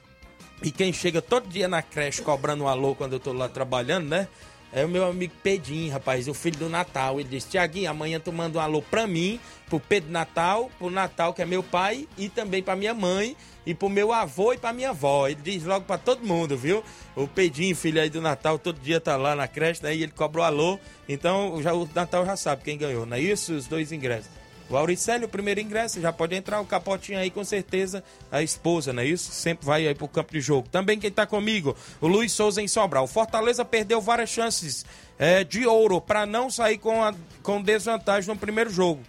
E 0.62 0.72
quem 0.72 0.92
chega 0.92 1.22
todo 1.22 1.48
dia 1.48 1.68
na 1.68 1.82
creche 1.82 2.22
cobrando 2.22 2.64
um 2.64 2.68
alô 2.68 2.96
quando 2.96 3.14
eu 3.14 3.20
tô 3.20 3.32
lá 3.32 3.48
trabalhando, 3.48 4.08
né? 4.08 4.28
É 4.72 4.84
o 4.84 4.90
meu 4.90 5.06
amigo 5.06 5.34
Pedinho, 5.42 5.94
rapaz, 5.94 6.28
o 6.28 6.34
filho 6.34 6.58
do 6.58 6.70
Natal. 6.70 7.20
Ele 7.20 7.30
disse: 7.30 7.50
Tiaguinho, 7.50 7.90
amanhã 7.90 8.20
tu 8.20 8.34
manda 8.34 8.58
um 8.58 8.62
alô 8.62 8.82
pra 8.82 9.08
mim, 9.08 9.40
pro 9.68 9.80
Pedro 9.80 10.12
Natal, 10.12 10.70
pro 10.78 10.90
Natal, 10.90 11.34
que 11.34 11.42
é 11.42 11.46
meu 11.46 11.64
pai, 11.64 12.08
e 12.18 12.28
também 12.28 12.62
pra 12.62 12.76
minha 12.76 12.94
mãe, 12.94 13.36
e 13.68 13.76
pro 13.76 13.90
meu 13.90 14.14
avô 14.14 14.54
e 14.54 14.58
pra 14.58 14.72
minha 14.72 14.92
avó. 14.92 15.28
Ele 15.28 15.42
diz 15.44 15.66
logo 15.66 15.84
pra 15.84 15.98
todo 15.98 16.26
mundo, 16.26 16.56
viu? 16.56 16.82
O 17.18 17.28
Pedinho, 17.28 17.76
filho 17.76 18.02
aí 18.02 18.10
do 18.10 18.22
Natal, 18.22 18.58
todo 18.58 18.80
dia 18.80 19.02
tá 19.02 19.18
lá 19.18 19.36
na 19.36 19.46
creche, 19.46 19.84
né? 19.84 19.94
E 19.94 20.04
ele 20.04 20.14
cobrou 20.14 20.44
alô. 20.44 20.80
Então 21.08 21.62
já, 21.62 21.74
o 21.74 21.88
Natal 21.94 22.26
já 22.26 22.38
sabe 22.38 22.64
quem 22.64 22.78
ganhou, 22.78 23.06
não 23.06 23.18
é 23.18 23.20
isso? 23.20 23.54
Os 23.54 23.68
dois 23.68 23.92
ingressos. 23.92 24.32
O 24.70 24.78
Auricélio, 24.78 25.28
o 25.28 25.30
primeiro 25.30 25.60
ingresso, 25.60 26.00
já 26.00 26.14
pode 26.14 26.34
entrar 26.34 26.62
o 26.62 26.66
capotinho 26.66 27.20
aí, 27.20 27.30
com 27.30 27.44
certeza, 27.44 28.02
a 28.32 28.42
esposa, 28.42 28.94
não 28.94 29.04
é 29.04 29.06
isso? 29.06 29.34
Sempre 29.34 29.66
vai 29.66 29.86
aí 29.86 29.94
pro 29.94 30.08
campo 30.08 30.32
de 30.32 30.40
jogo. 30.40 30.70
Também 30.70 30.98
quem 30.98 31.12
tá 31.12 31.26
comigo, 31.26 31.76
o 32.00 32.08
Luiz 32.08 32.32
Souza 32.32 32.62
em 32.62 32.68
Sobral. 32.70 33.04
O 33.04 33.08
Fortaleza 33.08 33.66
perdeu 33.66 34.00
várias 34.00 34.30
chances 34.30 34.86
é, 35.20 35.44
de 35.44 35.66
ouro 35.66 36.00
para 36.00 36.26
não 36.26 36.50
sair 36.50 36.78
com, 36.78 37.04
a, 37.04 37.14
com 37.44 37.62
desvantagem 37.62 38.30
no 38.30 38.40
primeiro 38.40 38.70
jogo. 38.70 39.02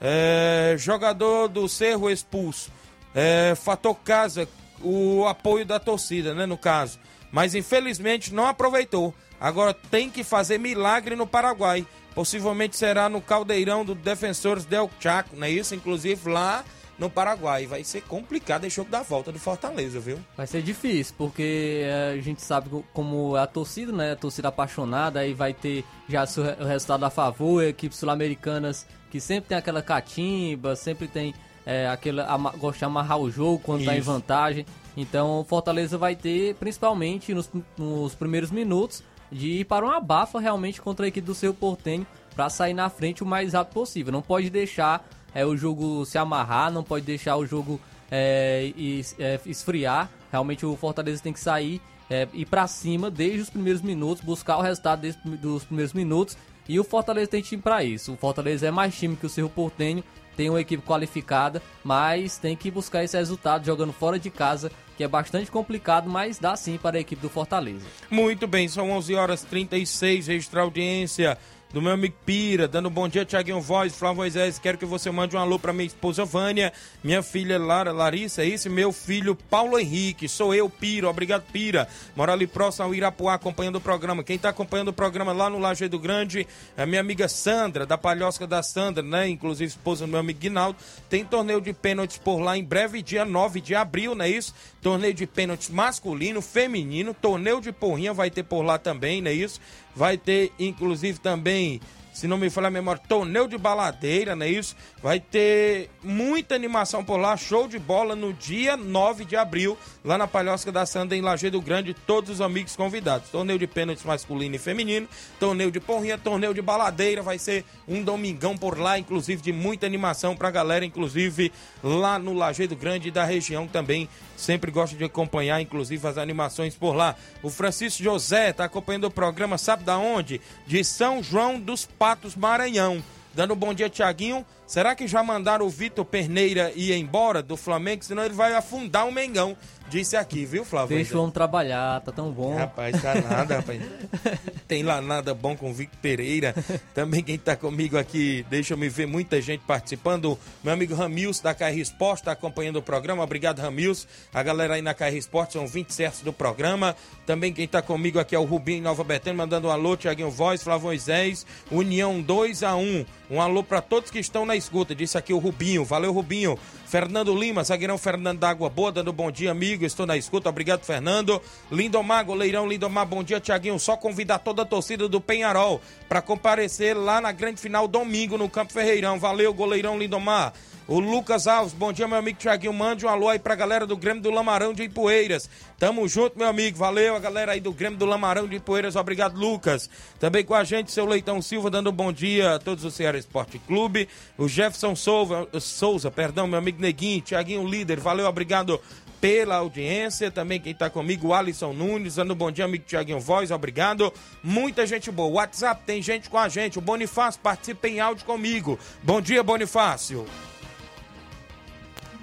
É, 0.00 0.76
jogador 0.78 1.48
do 1.48 1.68
Cerro 1.68 2.08
expulso. 2.08 2.70
É, 3.14 3.54
fator 3.54 3.94
casa, 3.96 4.48
o 4.82 5.24
apoio 5.26 5.64
da 5.64 5.78
torcida, 5.78 6.34
né, 6.34 6.46
no 6.46 6.58
caso. 6.58 6.98
Mas 7.30 7.54
infelizmente 7.54 8.32
não 8.34 8.46
aproveitou. 8.46 9.14
Agora 9.40 9.74
tem 9.74 10.08
que 10.10 10.22
fazer 10.24 10.58
milagre 10.58 11.16
no 11.16 11.26
Paraguai. 11.26 11.86
Possivelmente 12.14 12.76
será 12.76 13.08
no 13.08 13.20
caldeirão 13.20 13.84
do 13.84 13.94
Defensores 13.94 14.64
del 14.64 14.88
Chaco, 15.00 15.34
não 15.36 15.46
é 15.46 15.50
isso? 15.50 15.74
Inclusive 15.74 16.30
lá 16.30 16.64
no 16.96 17.10
Paraguai. 17.10 17.66
Vai 17.66 17.82
ser 17.82 18.02
complicado 18.02 18.64
esse 18.64 18.76
jogo 18.76 18.88
da 18.90 19.02
volta 19.02 19.32
do 19.32 19.38
Fortaleza, 19.40 19.98
viu? 19.98 20.18
Vai 20.36 20.46
ser 20.46 20.62
difícil, 20.62 21.12
porque 21.18 21.80
eh, 21.84 22.14
a 22.16 22.22
gente 22.22 22.40
sabe 22.40 22.68
co- 22.68 22.84
como 22.92 23.36
é 23.36 23.40
a 23.42 23.46
torcida, 23.48 23.90
né? 23.90 24.12
A 24.12 24.16
torcida 24.16 24.46
apaixonada, 24.48 25.18
aí 25.20 25.34
vai 25.34 25.52
ter 25.52 25.84
já 26.08 26.24
o 26.60 26.64
resultado 26.64 27.04
a 27.04 27.10
favor, 27.10 27.64
equipes 27.64 27.98
sul-americanas 27.98 28.86
que 29.10 29.20
sempre 29.20 29.48
tem 29.48 29.58
aquela 29.58 29.82
catimba, 29.82 30.76
sempre 30.76 31.08
tem 31.08 31.34
é, 31.66 31.88
aquela, 31.88 32.32
ama, 32.32 32.50
gosta 32.52 32.78
de 32.78 32.84
amarrar 32.84 33.18
o 33.18 33.30
jogo 33.30 33.58
quando 33.58 33.84
tá 33.84 33.96
em 33.96 34.00
vantagem. 34.00 34.66
Então 34.96 35.40
o 35.40 35.44
Fortaleza 35.44 35.98
vai 35.98 36.14
ter, 36.14 36.54
principalmente 36.56 37.34
nos, 37.34 37.50
nos 37.76 38.14
primeiros 38.14 38.50
minutos, 38.50 39.02
de 39.30 39.60
ir 39.60 39.64
para 39.64 39.84
uma 39.84 39.96
abafa 39.96 40.38
realmente 40.38 40.80
contra 40.80 41.06
a 41.06 41.08
equipe 41.08 41.26
do 41.26 41.34
seu 41.34 41.52
Portenho 41.52 42.06
para 42.34 42.48
sair 42.48 42.74
na 42.74 42.88
frente 42.88 43.22
o 43.22 43.26
mais 43.26 43.52
rápido 43.52 43.74
possível. 43.74 44.12
Não 44.12 44.22
pode 44.22 44.50
deixar 44.50 45.06
é, 45.34 45.44
o 45.44 45.56
jogo 45.56 46.04
se 46.04 46.18
amarrar, 46.18 46.70
não 46.70 46.84
pode 46.84 47.04
deixar 47.04 47.36
o 47.36 47.46
jogo 47.46 47.80
é, 48.10 48.72
é, 49.18 49.40
esfriar. 49.46 50.10
Realmente 50.30 50.64
o 50.64 50.76
Fortaleza 50.76 51.22
tem 51.22 51.32
que 51.32 51.40
sair 51.40 51.80
é, 52.08 52.28
ir 52.32 52.46
para 52.46 52.66
cima 52.66 53.10
desde 53.10 53.40
os 53.40 53.50
primeiros 53.50 53.82
minutos, 53.82 54.22
buscar 54.22 54.58
o 54.58 54.62
resultado 54.62 55.00
desde, 55.00 55.20
dos 55.36 55.64
primeiros 55.64 55.92
minutos. 55.92 56.36
E 56.68 56.78
o 56.80 56.84
Fortaleza 56.84 57.28
tem 57.28 57.42
time 57.42 57.60
para 57.60 57.84
isso. 57.84 58.12
O 58.12 58.16
Fortaleza 58.16 58.66
é 58.66 58.70
mais 58.70 58.96
time 58.96 59.16
que 59.16 59.26
o 59.26 59.28
Cerro 59.28 59.50
Portenho, 59.50 60.02
tem 60.36 60.50
uma 60.50 60.60
equipe 60.60 60.82
qualificada, 60.82 61.62
mas 61.82 62.38
tem 62.38 62.56
que 62.56 62.70
buscar 62.70 63.04
esse 63.04 63.16
resultado 63.16 63.64
jogando 63.64 63.92
fora 63.92 64.18
de 64.18 64.30
casa, 64.30 64.70
que 64.96 65.04
é 65.04 65.08
bastante 65.08 65.50
complicado, 65.50 66.08
mas 66.08 66.38
dá 66.38 66.56
sim 66.56 66.78
para 66.78 66.96
a 66.96 67.00
equipe 67.00 67.20
do 67.20 67.28
Fortaleza. 67.28 67.86
Muito 68.10 68.46
bem, 68.46 68.68
são 68.68 68.90
11 68.90 69.14
horas 69.14 69.42
36, 69.42 70.28
registrar 70.28 70.62
audiência 70.62 71.38
do 71.74 71.82
meu 71.82 71.90
amigo 71.90 72.14
Pira, 72.24 72.68
dando 72.68 72.88
um 72.88 72.92
bom 72.92 73.08
dia, 73.08 73.24
Tiaguinho 73.24 73.60
Voz, 73.60 73.96
Flávio 73.96 74.18
Moisés, 74.18 74.60
quero 74.60 74.78
que 74.78 74.86
você 74.86 75.10
mande 75.10 75.34
um 75.34 75.40
alô 75.40 75.58
para 75.58 75.72
minha 75.72 75.84
esposa 75.84 76.24
Vânia, 76.24 76.72
minha 77.02 77.20
filha 77.20 77.58
Lara, 77.58 77.90
Larissa, 77.90 78.42
é 78.42 78.46
isso? 78.46 78.70
Meu 78.70 78.92
filho 78.92 79.34
Paulo 79.34 79.76
Henrique, 79.76 80.28
sou 80.28 80.54
eu, 80.54 80.70
Pira, 80.70 81.10
obrigado 81.10 81.42
Pira, 81.52 81.88
mora 82.14 82.32
ali 82.32 82.46
próximo 82.46 82.84
ao 82.84 82.94
Irapuá, 82.94 83.34
acompanhando 83.34 83.74
o 83.74 83.80
programa, 83.80 84.22
quem 84.22 84.38
tá 84.38 84.50
acompanhando 84.50 84.88
o 84.88 84.92
programa 84.92 85.32
lá 85.32 85.50
no 85.50 85.58
Lajeado 85.58 85.98
Grande, 85.98 86.46
é 86.76 86.84
a 86.84 86.86
minha 86.86 87.00
amiga 87.00 87.26
Sandra, 87.26 87.84
da 87.84 87.98
Palhosca 87.98 88.46
da 88.46 88.62
Sandra, 88.62 89.02
né, 89.02 89.28
inclusive 89.28 89.70
esposa 89.70 90.06
do 90.06 90.10
meu 90.12 90.20
amigo 90.20 90.38
Guinaldo, 90.38 90.78
tem 91.10 91.24
torneio 91.24 91.60
de 91.60 91.72
pênaltis 91.72 92.18
por 92.18 92.38
lá 92.38 92.56
em 92.56 92.62
breve, 92.62 93.02
dia 93.02 93.24
9 93.24 93.60
de 93.60 93.74
abril, 93.74 94.14
não 94.14 94.24
é 94.24 94.30
isso? 94.30 94.54
Torneio 94.80 95.12
de 95.12 95.26
pênaltis 95.26 95.70
masculino, 95.70 96.40
feminino, 96.40 97.12
torneio 97.12 97.60
de 97.60 97.72
porrinha 97.72 98.12
vai 98.12 98.30
ter 98.30 98.44
por 98.44 98.62
lá 98.62 98.78
também, 98.78 99.20
não 99.20 99.32
é 99.32 99.34
isso? 99.34 99.60
Vai 99.94 100.18
ter, 100.18 100.52
inclusive, 100.58 101.18
também 101.18 101.80
se 102.14 102.28
não 102.28 102.38
me 102.38 102.48
falha 102.48 102.68
a 102.68 102.70
memória, 102.70 103.02
torneio 103.08 103.48
de 103.48 103.58
baladeira, 103.58 104.36
não 104.36 104.46
é 104.46 104.48
isso? 104.48 104.76
Vai 105.02 105.18
ter 105.18 105.90
muita 106.00 106.54
animação 106.54 107.04
por 107.04 107.16
lá, 107.16 107.36
show 107.36 107.66
de 107.66 107.76
bola 107.76 108.14
no 108.14 108.32
dia 108.32 108.76
9 108.76 109.24
de 109.24 109.34
abril, 109.34 109.76
lá 110.04 110.18
na 110.18 110.26
Palhosca 110.26 110.70
da 110.70 110.84
Sanda, 110.84 111.16
em 111.16 111.22
Lajeado 111.22 111.60
Grande, 111.62 111.94
todos 111.94 112.28
os 112.28 112.40
amigos 112.42 112.76
convidados. 112.76 113.30
Torneio 113.30 113.58
de 113.58 113.66
pênaltis 113.66 114.04
masculino 114.04 114.54
e 114.54 114.58
feminino, 114.58 115.08
torneio 115.40 115.70
de 115.70 115.80
porrinha, 115.80 116.18
torneio 116.18 116.52
de 116.52 116.60
baladeira, 116.60 117.22
vai 117.22 117.38
ser 117.38 117.64
um 117.88 118.02
domingão 118.02 118.56
por 118.56 118.78
lá, 118.78 118.98
inclusive 118.98 119.40
de 119.40 119.52
muita 119.52 119.86
animação 119.86 120.36
pra 120.36 120.50
galera, 120.50 120.84
inclusive 120.84 121.50
lá 121.82 122.18
no 122.18 122.34
Lajeado 122.34 122.76
Grande 122.76 123.10
da 123.10 123.24
região 123.24 123.66
também. 123.66 124.08
Sempre 124.36 124.70
gosto 124.70 124.96
de 124.96 125.04
acompanhar, 125.04 125.60
inclusive, 125.60 126.06
as 126.06 126.18
animações 126.18 126.74
por 126.74 126.94
lá. 126.94 127.16
O 127.42 127.48
Francisco 127.48 128.02
José 128.02 128.50
está 128.50 128.64
acompanhando 128.64 129.04
o 129.04 129.10
programa, 129.10 129.56
sabe 129.56 129.84
da 129.84 129.96
onde? 129.96 130.40
De 130.66 130.84
São 130.84 131.22
João 131.22 131.58
dos 131.58 131.86
Patos, 131.86 132.36
Maranhão. 132.36 133.02
Dando 133.32 133.54
um 133.54 133.56
bom 133.56 133.72
dia, 133.72 133.88
Tiaguinho. 133.88 134.44
Será 134.66 134.94
que 134.94 135.06
já 135.06 135.22
mandaram 135.22 135.66
o 135.66 135.70
Vitor 135.70 136.04
Perneira 136.04 136.72
ir 136.74 136.92
embora 136.92 137.42
do 137.42 137.56
Flamengo? 137.56 138.04
Senão 138.04 138.24
ele 138.24 138.34
vai 138.34 138.54
afundar 138.54 139.06
o 139.06 139.12
Mengão. 139.12 139.56
Disse 139.88 140.16
aqui, 140.16 140.46
viu, 140.46 140.64
Flávio? 140.64 140.96
Deixa 140.96 141.16
o 141.16 141.20
homem 141.20 141.32
trabalhar, 141.32 142.00
tá 142.00 142.10
tão 142.10 142.32
bom. 142.32 142.56
Rapaz, 142.56 143.00
tá 143.02 143.14
nada, 143.14 143.56
rapaz. 143.56 143.82
Tem 144.66 144.82
lá 144.82 145.00
nada 145.02 145.34
bom 145.34 145.54
com 145.54 145.70
o 145.70 145.74
Victor 145.74 145.98
Pereira. 146.00 146.54
Também 146.94 147.22
quem 147.22 147.38
tá 147.38 147.54
comigo 147.54 147.98
aqui, 147.98 148.46
deixa 148.48 148.72
eu 148.72 148.78
me 148.78 148.88
ver, 148.88 149.06
muita 149.06 149.42
gente 149.42 149.60
participando. 149.66 150.38
Meu 150.62 150.72
amigo 150.72 150.94
Ramils 150.94 151.40
da 151.40 151.54
KR 151.54 151.76
Esporte 151.76 152.24
tá 152.24 152.32
acompanhando 152.32 152.76
o 152.76 152.82
programa. 152.82 153.22
Obrigado, 153.22 153.60
Ramils. 153.60 154.08
A 154.32 154.42
galera 154.42 154.74
aí 154.74 154.82
na 154.82 154.94
KR 154.94 155.14
Esporte 155.14 155.52
são 155.52 155.66
20 155.66 155.92
certos 155.92 156.22
do 156.22 156.32
programa. 156.32 156.96
Também 157.26 157.52
quem 157.52 157.68
tá 157.68 157.82
comigo 157.82 158.18
aqui 158.18 158.34
é 158.34 158.38
o 158.38 158.44
Rubinho 158.44 158.82
Nova 158.82 159.04
Betânia, 159.04 159.36
mandando 159.36 159.68
um 159.68 159.70
alô, 159.70 159.96
Tiaguinho 159.96 160.30
Voz, 160.30 160.62
Flávio 160.62 160.86
Moisés, 160.86 161.46
União 161.70 162.20
2 162.20 162.62
a 162.62 162.74
1 162.74 163.04
Um 163.30 163.40
alô 163.40 163.62
para 163.62 163.82
todos 163.82 164.10
que 164.10 164.18
estão 164.18 164.46
na 164.46 164.53
escuta. 164.56 164.94
Disse 164.94 165.18
aqui 165.18 165.32
o 165.32 165.38
Rubinho. 165.38 165.84
Valeu, 165.84 166.12
Rubinho. 166.12 166.58
Fernando 166.94 167.34
Lima, 167.34 167.64
zagueirão 167.64 167.98
Fernando 167.98 168.38
da 168.38 168.50
Água 168.50 168.70
Boa, 168.70 168.92
dando 168.92 169.12
bom 169.12 169.28
dia, 169.28 169.50
amigo. 169.50 169.84
Estou 169.84 170.06
na 170.06 170.16
escuta. 170.16 170.48
Obrigado, 170.48 170.84
Fernando. 170.84 171.42
Lindomar, 171.68 172.24
goleirão 172.24 172.68
Lindomar, 172.68 173.04
bom 173.04 173.20
dia, 173.20 173.40
Tiaguinho. 173.40 173.80
Só 173.80 173.96
convidar 173.96 174.38
toda 174.38 174.62
a 174.62 174.64
torcida 174.64 175.08
do 175.08 175.20
Penharol 175.20 175.80
para 176.08 176.22
comparecer 176.22 176.96
lá 176.96 177.20
na 177.20 177.32
grande 177.32 177.60
final 177.60 177.88
domingo 177.88 178.38
no 178.38 178.48
Campo 178.48 178.72
Ferreirão. 178.72 179.18
Valeu, 179.18 179.52
goleirão 179.52 179.98
Lindomar. 179.98 180.52
O 180.86 181.00
Lucas 181.00 181.46
Alves, 181.46 181.72
bom 181.72 181.94
dia, 181.94 182.06
meu 182.06 182.18
amigo 182.18 182.38
Tiaguinho. 182.38 182.72
Mande 182.72 183.06
um 183.06 183.08
alô 183.08 183.30
aí 183.30 183.38
pra 183.38 183.54
galera 183.54 183.86
do 183.86 183.96
Grêmio 183.96 184.22
do 184.22 184.30
Lamarão 184.30 184.74
de 184.74 184.82
Ipueiras. 184.82 185.48
Tamo 185.78 186.06
junto, 186.06 186.38
meu 186.38 186.46
amigo. 186.46 186.76
Valeu, 186.76 187.16
a 187.16 187.18
galera 187.18 187.52
aí 187.52 187.60
do 187.60 187.72
Grêmio 187.72 187.98
do 187.98 188.04
Lamarão 188.04 188.46
de 188.46 188.56
Ipueiras. 188.56 188.94
Obrigado, 188.94 189.34
Lucas. 189.34 189.88
Também 190.20 190.44
com 190.44 190.54
a 190.54 190.62
gente, 190.62 190.92
seu 190.92 191.06
Leitão 191.06 191.40
Silva, 191.40 191.70
dando 191.70 191.88
um 191.88 191.92
bom 191.92 192.12
dia 192.12 192.56
a 192.56 192.58
todos 192.58 192.84
o 192.84 192.90
Ceará 192.90 193.16
Esporte 193.16 193.58
Clube. 193.60 194.06
O 194.36 194.46
Jefferson 194.46 194.94
Souza, 194.94 195.48
Souza, 195.58 196.10
perdão, 196.10 196.46
meu 196.46 196.58
amigo 196.58 196.78
Neguinho, 196.84 197.22
Tiaguinho 197.22 197.66
Líder. 197.66 197.98
Valeu, 197.98 198.26
obrigado 198.26 198.78
pela 199.20 199.56
audiência. 199.56 200.30
Também 200.30 200.60
quem 200.60 200.74
tá 200.74 200.90
comigo, 200.90 201.32
Alisson 201.32 201.72
Nunes, 201.72 202.16
dando 202.16 202.34
um 202.34 202.36
bom 202.36 202.50
dia, 202.50 202.66
amigo 202.66 202.84
Tiaguinho 202.84 203.18
Voz, 203.18 203.50
obrigado. 203.50 204.12
Muita 204.42 204.86
gente 204.86 205.10
boa. 205.10 205.40
WhatsApp 205.40 205.82
tem 205.86 206.02
gente 206.02 206.28
com 206.28 206.36
a 206.36 206.46
gente. 206.46 206.78
O 206.78 206.82
Bonifácio 206.82 207.40
participa 207.40 207.88
em 207.88 208.00
áudio 208.00 208.26
comigo. 208.26 208.78
Bom 209.02 209.22
dia, 209.22 209.42
Bonifácio. 209.42 210.26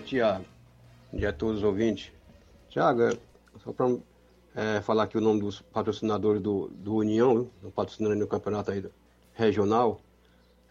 Tiago. 0.05 0.45
Bom 1.11 1.17
dia 1.17 1.29
a 1.29 1.33
todos 1.33 1.57
os 1.57 1.63
ouvintes. 1.63 2.11
Tiago, 2.69 3.17
só 3.63 3.73
para 3.73 3.95
é, 4.55 4.81
falar 4.81 5.03
aqui 5.03 5.17
o 5.17 5.21
nome 5.21 5.39
dos 5.39 5.59
patrocinadores 5.59 6.41
do, 6.41 6.67
do 6.67 6.97
União, 6.97 7.49
do 7.63 7.71
patrocinador 7.71 8.15
no 8.15 8.27
campeonato 8.27 8.69
aí 8.69 8.85
regional, 9.33 9.99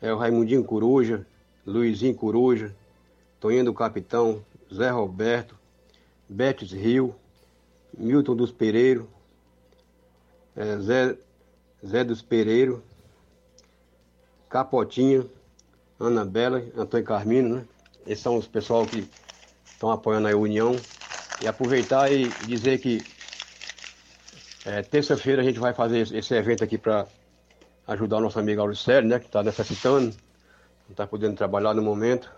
é 0.00 0.12
o 0.12 0.16
Raimundinho 0.16 0.62
Coruja, 0.62 1.26
Luizinho 1.66 2.14
Coruja, 2.14 2.72
Toninho 3.40 3.64
do 3.64 3.74
Capitão, 3.74 4.44
Zé 4.72 4.90
Roberto, 4.90 5.58
Betis 6.28 6.70
Rio, 6.70 7.14
Milton 7.96 8.36
dos 8.36 8.52
Pereiro, 8.52 9.08
é, 10.54 10.78
Zé, 10.78 11.16
Zé 11.84 12.04
dos 12.04 12.22
Pereiro, 12.22 12.82
Capotinha, 14.48 15.26
Ana 15.98 16.24
Bela, 16.24 16.62
Antônio 16.76 17.06
Carmino, 17.06 17.56
né? 17.56 17.64
Esses 18.06 18.22
são 18.22 18.36
os 18.36 18.46
pessoal 18.46 18.86
que 18.86 19.08
estão 19.64 19.90
apoiando 19.90 20.28
a 20.28 20.36
União. 20.36 20.76
E 21.42 21.48
aproveitar 21.48 22.12
e 22.12 22.28
dizer 22.46 22.78
que 22.78 23.02
é, 24.66 24.82
terça-feira 24.82 25.40
a 25.40 25.44
gente 25.44 25.58
vai 25.58 25.72
fazer 25.72 26.14
esse 26.14 26.34
evento 26.34 26.62
aqui 26.62 26.76
para 26.76 27.06
ajudar 27.86 28.18
o 28.18 28.20
nosso 28.20 28.38
amigo 28.38 28.60
Auricélio, 28.60 29.08
né, 29.08 29.18
que 29.18 29.26
está 29.26 29.42
necessitando, 29.42 30.08
não 30.08 30.90
está 30.90 31.06
podendo 31.06 31.34
trabalhar 31.34 31.72
no 31.72 31.82
momento. 31.82 32.30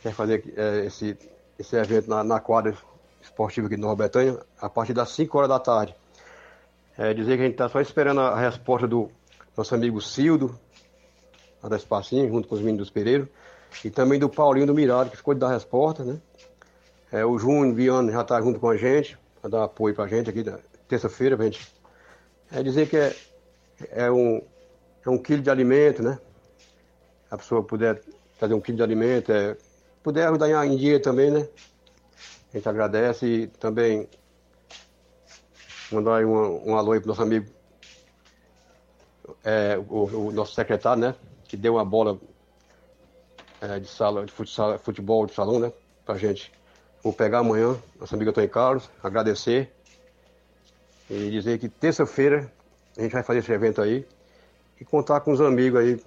Quer 0.00 0.12
fazer 0.12 0.44
é, 0.56 0.86
esse, 0.86 1.16
esse 1.58 1.76
evento 1.76 2.08
na, 2.08 2.22
na, 2.22 2.40
quadra 2.40 2.76
esportiva 3.20 3.66
aqui 3.66 3.76
de 3.76 3.82
Nova 3.82 3.96
Betânia, 3.96 4.38
a 4.60 4.68
partir 4.68 4.94
das 4.94 5.10
5 5.10 5.36
horas 5.36 5.48
da 5.48 5.58
tarde. 5.58 5.94
É, 6.96 7.12
dizer 7.14 7.36
que 7.36 7.42
a 7.42 7.44
gente 7.44 7.54
está 7.54 7.68
só 7.68 7.80
esperando 7.80 8.20
a 8.20 8.38
resposta 8.38 8.86
do 8.86 9.10
nosso 9.56 9.74
amigo 9.74 10.00
Cildo, 10.00 10.58
da 11.62 11.76
Espacinho, 11.76 12.28
junto 12.28 12.46
com 12.46 12.54
os 12.54 12.60
meninos 12.60 12.86
dos 12.86 12.90
Pereira, 12.90 13.28
e 13.84 13.90
também 13.90 14.18
do 14.18 14.28
Paulinho 14.28 14.66
do 14.66 14.74
Mirado, 14.74 15.10
que 15.10 15.16
ficou 15.16 15.34
de 15.34 15.40
dar 15.40 15.48
a 15.48 15.52
resposta, 15.54 16.04
né? 16.04 16.20
É, 17.10 17.24
o 17.24 17.38
Júnior 17.38 17.74
Viano 17.74 18.12
já 18.12 18.20
está 18.20 18.40
junto 18.40 18.60
com 18.60 18.68
a 18.68 18.76
gente, 18.76 19.18
para 19.40 19.50
dar 19.50 19.64
apoio 19.64 19.94
para 19.94 20.04
a 20.04 20.08
gente 20.08 20.30
aqui, 20.30 20.44
terça-feira, 20.86 21.36
para 21.36 21.46
gente. 21.46 21.66
É 22.52 22.62
dizer 22.62 22.88
que 22.88 22.96
é, 22.96 23.16
é, 23.90 24.10
um, 24.10 24.42
é 25.04 25.10
um 25.10 25.18
quilo 25.18 25.42
de 25.42 25.50
alimento, 25.50 26.02
né? 26.02 26.18
A 27.30 27.36
pessoa 27.36 27.62
puder 27.62 28.00
trazer 28.38 28.54
um 28.54 28.60
quilo 28.60 28.76
de 28.76 28.82
alimento, 28.82 29.32
é, 29.32 29.56
puder 30.02 30.28
ajudar 30.28 30.66
em 30.66 30.76
dia 30.76 31.00
também, 31.00 31.30
né? 31.30 31.48
A 32.52 32.56
gente 32.56 32.68
agradece 32.68 33.26
e 33.26 33.46
também 33.46 34.08
mandar 35.92 36.24
um, 36.24 36.70
um 36.70 36.76
alô 36.76 36.92
aí 36.92 37.00
pro 37.00 37.08
nosso 37.08 37.22
amigo, 37.22 37.46
é, 39.44 39.78
o, 39.88 40.28
o, 40.28 40.32
nosso 40.32 40.54
secretário, 40.54 41.02
né? 41.02 41.14
Que 41.44 41.56
deu 41.56 41.74
uma 41.74 41.84
bola 41.84 42.18
é, 43.60 43.78
de 43.78 43.88
sala, 43.88 44.24
de 44.24 44.32
futsal, 44.32 44.78
futebol 44.78 45.26
de 45.26 45.34
salão, 45.34 45.58
né? 45.58 45.72
Pra 46.04 46.16
gente 46.16 46.52
Vou 47.02 47.12
pegar 47.12 47.38
amanhã, 47.38 47.76
nosso 47.98 48.14
amigo 48.14 48.30
Antônio 48.30 48.50
Carlos, 48.50 48.90
agradecer 49.02 49.72
e 51.08 51.30
dizer 51.30 51.58
que 51.58 51.68
terça-feira 51.68 52.50
a 52.96 53.02
gente 53.02 53.12
vai 53.12 53.22
fazer 53.22 53.38
esse 53.38 53.52
evento 53.52 53.80
aí 53.80 54.04
e 54.80 54.84
contar 54.84 55.20
com 55.20 55.30
os 55.30 55.40
amigos 55.40 55.80
aí. 55.80 56.02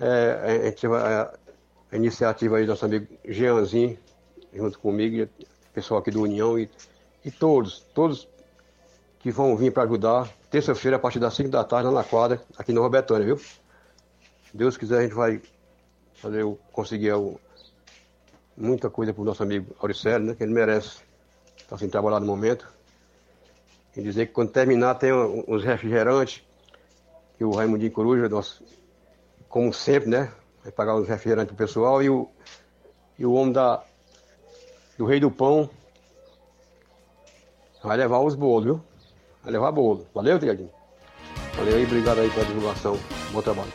É, 0.00 0.62
a, 0.62 0.70
gente 0.70 0.86
vai, 0.86 1.28
iniciativa 1.96 2.56
aí 2.56 2.64
do 2.64 2.70
nosso 2.70 2.84
amigo 2.84 3.06
Jeanzinho, 3.24 3.98
junto 4.52 4.78
comigo, 4.78 5.28
pessoal 5.72 6.00
aqui 6.00 6.10
do 6.10 6.22
União 6.22 6.58
e, 6.58 6.70
e 7.24 7.30
todos, 7.30 7.80
todos 7.94 8.28
que 9.20 9.30
vão 9.30 9.56
vir 9.56 9.72
para 9.72 9.84
ajudar. 9.84 10.28
Terça-feira, 10.50 10.96
a 10.96 11.00
partir 11.00 11.18
das 11.18 11.34
5 11.34 11.48
da 11.48 11.64
tarde, 11.64 11.88
lá 11.88 11.94
na 11.94 12.04
quadra, 12.04 12.42
aqui 12.56 12.72
no 12.72 12.82
Robertânia, 12.82 13.26
viu? 13.26 13.40
Deus 14.52 14.76
quiser, 14.76 14.98
a 14.98 15.02
gente 15.02 15.14
vai 15.14 15.40
fazer, 16.14 16.44
conseguir 16.70 17.12
o, 17.12 17.40
muita 18.56 18.88
coisa 18.88 19.12
para 19.12 19.22
o 19.22 19.24
nosso 19.24 19.42
amigo 19.42 19.74
Auricélio, 19.80 20.26
né? 20.26 20.34
Que 20.34 20.44
ele 20.44 20.52
merece 20.52 20.98
estar 21.56 21.76
sem 21.78 21.88
trabalhar 21.88 22.20
no 22.20 22.26
momento. 22.26 22.72
E 23.96 24.02
dizer 24.02 24.26
que 24.26 24.32
quando 24.32 24.50
terminar 24.50 24.96
tem 24.96 25.12
uns 25.12 25.64
refrigerantes 25.64 26.44
que 27.36 27.44
o 27.44 27.50
Raimundinho 27.50 27.90
Coruja, 27.90 28.28
nosso 28.28 28.64
como 29.48 29.72
sempre, 29.72 30.10
né? 30.10 30.32
Vai 30.64 30.72
pagar 30.72 30.96
os 30.96 31.06
refrigerantes 31.06 31.54
pro 31.54 31.66
pessoal 31.66 32.02
e 32.02 32.08
o, 32.08 32.26
e 33.18 33.26
o 33.26 33.34
homem 33.34 33.52
da, 33.52 33.84
do 34.96 35.04
Rei 35.04 35.20
do 35.20 35.30
Pão 35.30 35.68
vai 37.82 37.98
levar 37.98 38.20
os 38.20 38.34
bolos, 38.34 38.64
viu? 38.64 38.84
Vai 39.42 39.52
levar 39.52 39.70
bolo. 39.70 40.06
Valeu, 40.14 40.38
Tiaguinho? 40.38 40.70
Valeu 41.54 41.76
aí, 41.76 41.84
obrigado 41.84 42.20
aí 42.20 42.30
pela 42.30 42.46
divulgação. 42.46 42.98
Bom 43.30 43.42
trabalho. 43.42 43.72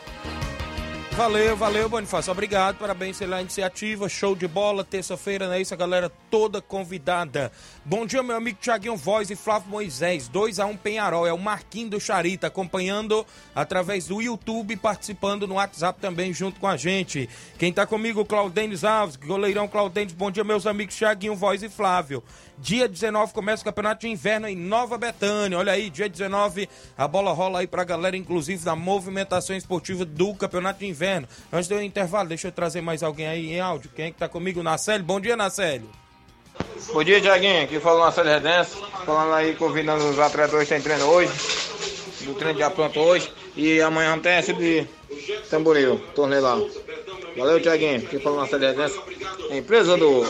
Valeu, 1.12 1.56
valeu, 1.56 1.88
Bonifácio. 1.88 2.32
Obrigado, 2.32 2.78
parabéns 2.78 3.18
pela 3.18 3.40
iniciativa. 3.40 4.08
Show 4.08 4.34
de 4.34 4.48
bola, 4.48 4.82
terça-feira, 4.82 5.46
não 5.46 5.54
é 5.54 5.60
isso? 5.60 5.74
A 5.74 5.76
galera 5.76 6.10
toda 6.30 6.60
convidada. 6.60 7.52
Bom 7.90 8.06
dia, 8.06 8.22
meu 8.22 8.36
amigo 8.36 8.56
Tiaguinho 8.60 8.94
Voz 8.94 9.30
e 9.30 9.34
Flávio 9.34 9.68
Moisés. 9.68 10.30
2x1 10.30 10.78
Penharol. 10.78 11.26
É 11.26 11.32
o 11.32 11.38
Marquinho 11.38 11.90
do 11.90 11.98
Charita 11.98 12.46
acompanhando 12.46 13.26
através 13.52 14.06
do 14.06 14.22
YouTube, 14.22 14.76
participando 14.76 15.44
no 15.44 15.56
WhatsApp 15.56 16.00
também 16.00 16.32
junto 16.32 16.60
com 16.60 16.68
a 16.68 16.76
gente. 16.76 17.28
Quem 17.58 17.72
tá 17.72 17.84
comigo, 17.84 18.24
Claudênis 18.24 18.84
Alves, 18.84 19.16
goleirão 19.16 19.66
Claudênis. 19.66 20.12
Bom 20.12 20.30
dia, 20.30 20.44
meus 20.44 20.68
amigos 20.68 20.94
Tiaguinho 20.94 21.34
Voz 21.34 21.64
e 21.64 21.68
Flávio. 21.68 22.22
Dia 22.56 22.86
19 22.86 23.32
começa 23.32 23.62
o 23.62 23.64
Campeonato 23.64 24.02
de 24.02 24.08
Inverno 24.08 24.46
em 24.46 24.54
Nova 24.54 24.96
Betânia. 24.96 25.58
Olha 25.58 25.72
aí, 25.72 25.90
dia 25.90 26.08
19, 26.08 26.68
a 26.96 27.08
bola 27.08 27.32
rola 27.32 27.58
aí 27.58 27.66
pra 27.66 27.82
galera, 27.82 28.16
inclusive 28.16 28.64
da 28.64 28.76
movimentação 28.76 29.56
esportiva 29.56 30.04
do 30.04 30.32
Campeonato 30.36 30.78
de 30.78 30.86
Inverno. 30.86 31.26
Antes 31.52 31.66
do 31.66 31.82
intervalo, 31.82 32.28
deixa 32.28 32.46
eu 32.46 32.52
trazer 32.52 32.82
mais 32.82 33.02
alguém 33.02 33.26
aí 33.26 33.50
em 33.50 33.58
áudio. 33.58 33.90
Quem 33.96 34.04
é 34.04 34.10
que 34.12 34.18
tá 34.18 34.28
comigo? 34.28 34.62
Nacélio. 34.62 35.04
Bom 35.04 35.18
dia, 35.20 35.36
Nacélio. 35.36 35.90
Bom 36.92 37.04
dia, 37.04 37.20
Tiaguinho. 37.20 37.64
Aqui 37.64 37.78
falando 37.78 38.00
Marcelo 38.00 38.28
Redense. 38.28 38.76
Falando 39.06 39.34
aí, 39.34 39.54
convidando 39.54 40.04
os 40.08 40.18
atletas 40.18 40.54
hoje, 40.54 40.68
tem 40.68 40.80
treino 40.80 41.06
hoje. 41.06 41.32
Do 42.22 42.34
treino 42.34 42.56
de 42.56 42.62
apronto 42.62 42.98
hoje. 42.98 43.32
E 43.56 43.80
amanhã 43.80 44.18
tem 44.18 44.38
esse 44.38 44.52
de 44.52 44.86
Tamboril, 45.48 45.98
torneio 46.14 46.42
lá. 46.42 46.56
Valeu, 47.36 47.60
Tiaguinho. 47.60 47.98
Aqui 47.98 48.18
falando 48.18 48.40
Marcelo 48.40 48.62
Redense. 48.62 49.00
A 49.50 49.56
empresa 49.56 49.96
do 49.96 50.26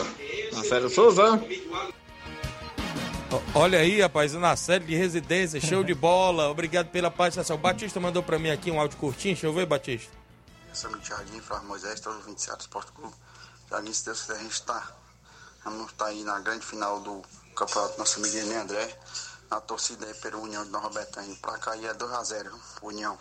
Marcelo 0.53 0.89
Souza. 0.89 1.41
Olha 3.55 3.79
aí, 3.79 4.01
rapaz, 4.01 4.33
na 4.33 4.55
série 4.55 4.85
de 4.85 4.95
residência, 4.95 5.59
show 5.59 5.83
de 5.83 5.93
bola. 5.93 6.49
Obrigado 6.49 6.89
pela 6.89 7.09
participação. 7.09 7.55
O 7.55 7.59
Batista 7.59 7.99
mandou 7.99 8.21
pra 8.21 8.37
mim 8.37 8.49
aqui 8.49 8.69
um 8.69 8.79
áudio 8.79 8.97
curtinho. 8.97 9.33
Deixa 9.33 9.47
eu 9.47 9.53
ver, 9.53 9.65
Batista. 9.65 10.11
Esse 10.73 10.85
é 10.85 10.89
o 10.89 10.97
Tiaguinho, 10.99 11.41
Flávio 11.41 11.67
Moisés, 11.67 11.99
todo 11.99 12.17
o 12.17 12.21
27 12.21 12.61
Esporte 12.61 12.91
Clube. 12.91 13.13
Tiaguinho, 13.67 13.93
se 13.93 14.05
Deus 14.05 14.21
quiser, 14.21 14.35
a 14.35 14.43
gente 14.43 14.51
está 14.51 14.95
vamos 15.63 15.91
estar 15.91 16.07
aí 16.07 16.23
na 16.23 16.39
grande 16.39 16.65
final 16.65 16.99
do 16.99 17.21
Campeonato 17.55 17.97
Nossa 17.97 18.19
Amiga 18.19 18.43
Nenê 18.43 18.55
André. 18.55 18.99
Na 19.49 19.59
torcida 19.59 20.05
aí 20.05 20.13
pela 20.15 20.37
União 20.37 20.63
de 20.63 20.69
Nova. 20.71 20.89
Pra 21.41 21.57
cá 21.57 21.75
é 21.75 21.93
2x0, 21.93 22.51
União. 22.81 23.17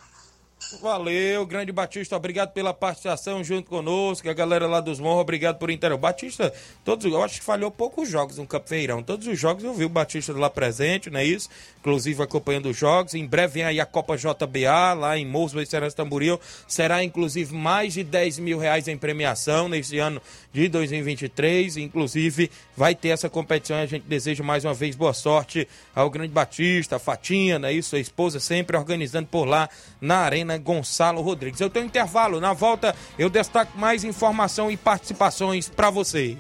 Valeu, 0.81 1.47
grande 1.47 1.73
Batista, 1.73 2.17
obrigado 2.17 2.53
pela 2.53 2.73
participação 2.73 3.43
junto 3.43 3.69
conosco, 3.69 4.29
a 4.29 4.33
galera 4.33 4.67
lá 4.67 4.81
dos 4.81 5.01
Morros, 5.01 5.23
obrigado 5.23 5.59
por 5.59 5.71
inteiro. 5.71 5.97
Batista, 5.97 6.53
todos, 6.85 7.05
eu 7.07 7.23
acho 7.23 7.41
que 7.41 7.45
falhou 7.45 7.71
poucos 7.71 8.09
jogos 8.09 8.37
no 8.37 8.47
Campo 8.47 8.69
Feirão, 8.69 9.03
todos 9.03 9.27
os 9.27 9.39
jogos 9.39 9.65
eu 9.65 9.75
vi 9.75 9.85
o 9.85 9.89
Batista 9.89 10.33
lá 10.33 10.51
presente, 10.51 11.11
não 11.11 11.19
é 11.19 11.25
isso? 11.25 11.49
Inclusive 11.81 12.23
acompanhando 12.23 12.69
os 12.69 12.77
jogos, 12.77 13.15
em 13.15 13.27
breve 13.27 13.55
vem 13.55 13.65
aí 13.65 13.81
a 13.81 13.87
Copa 13.87 14.17
JBA, 14.17 14.93
lá 14.93 15.19
em 15.19 15.27
Morros, 15.27 15.55
Beicerança 15.55 15.97
Tamboril, 15.97 16.39
será 16.69 17.03
inclusive 17.03 17.55
mais 17.55 17.95
de 17.95 18.05
10 18.05 18.39
mil 18.39 18.59
reais 18.59 18.87
em 18.87 18.97
premiação 18.97 19.69
nesse 19.69 19.99
ano 19.99 20.21
de 20.53 20.69
2023, 20.69 21.79
inclusive 21.79 22.51
vai 22.77 22.95
ter 22.95 23.09
essa 23.09 23.29
competição 23.29 23.79
e 23.79 23.83
a 23.83 23.87
gente 23.87 24.05
deseja 24.07 24.45
mais 24.45 24.65
uma 24.65 24.75
vez 24.75 24.95
boa 24.95 25.13
sorte 25.13 25.67
ao 25.95 26.11
grande 26.11 26.33
Batista, 26.33 26.97
a 26.97 26.99
Fatinha, 26.99 27.59
não 27.59 27.69
é 27.69 27.73
isso? 27.73 27.97
A 27.97 27.99
esposa 27.99 28.39
sempre 28.39 28.77
organizando 28.77 29.27
por 29.27 29.45
lá 29.45 29.69
na 30.01 30.19
Arena 30.19 30.50
Gonçalo 30.59 31.21
Rodrigues. 31.21 31.61
Eu 31.61 31.71
tenho 31.71 31.87
intervalo, 31.87 32.41
na 32.41 32.53
volta 32.53 32.95
eu 33.19 33.31
destaco 33.31 33.79
mais 33.79 34.05
informação 34.05 34.71
e 34.71 34.77
participações 34.77 35.69
para 35.69 35.91
você. 35.91 36.37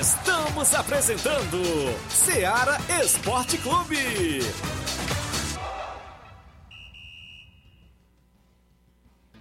Estamos 0.00 0.74
apresentando 0.74 1.62
Seara 2.08 2.78
Esporte 3.02 3.58
Clube. 3.58 4.40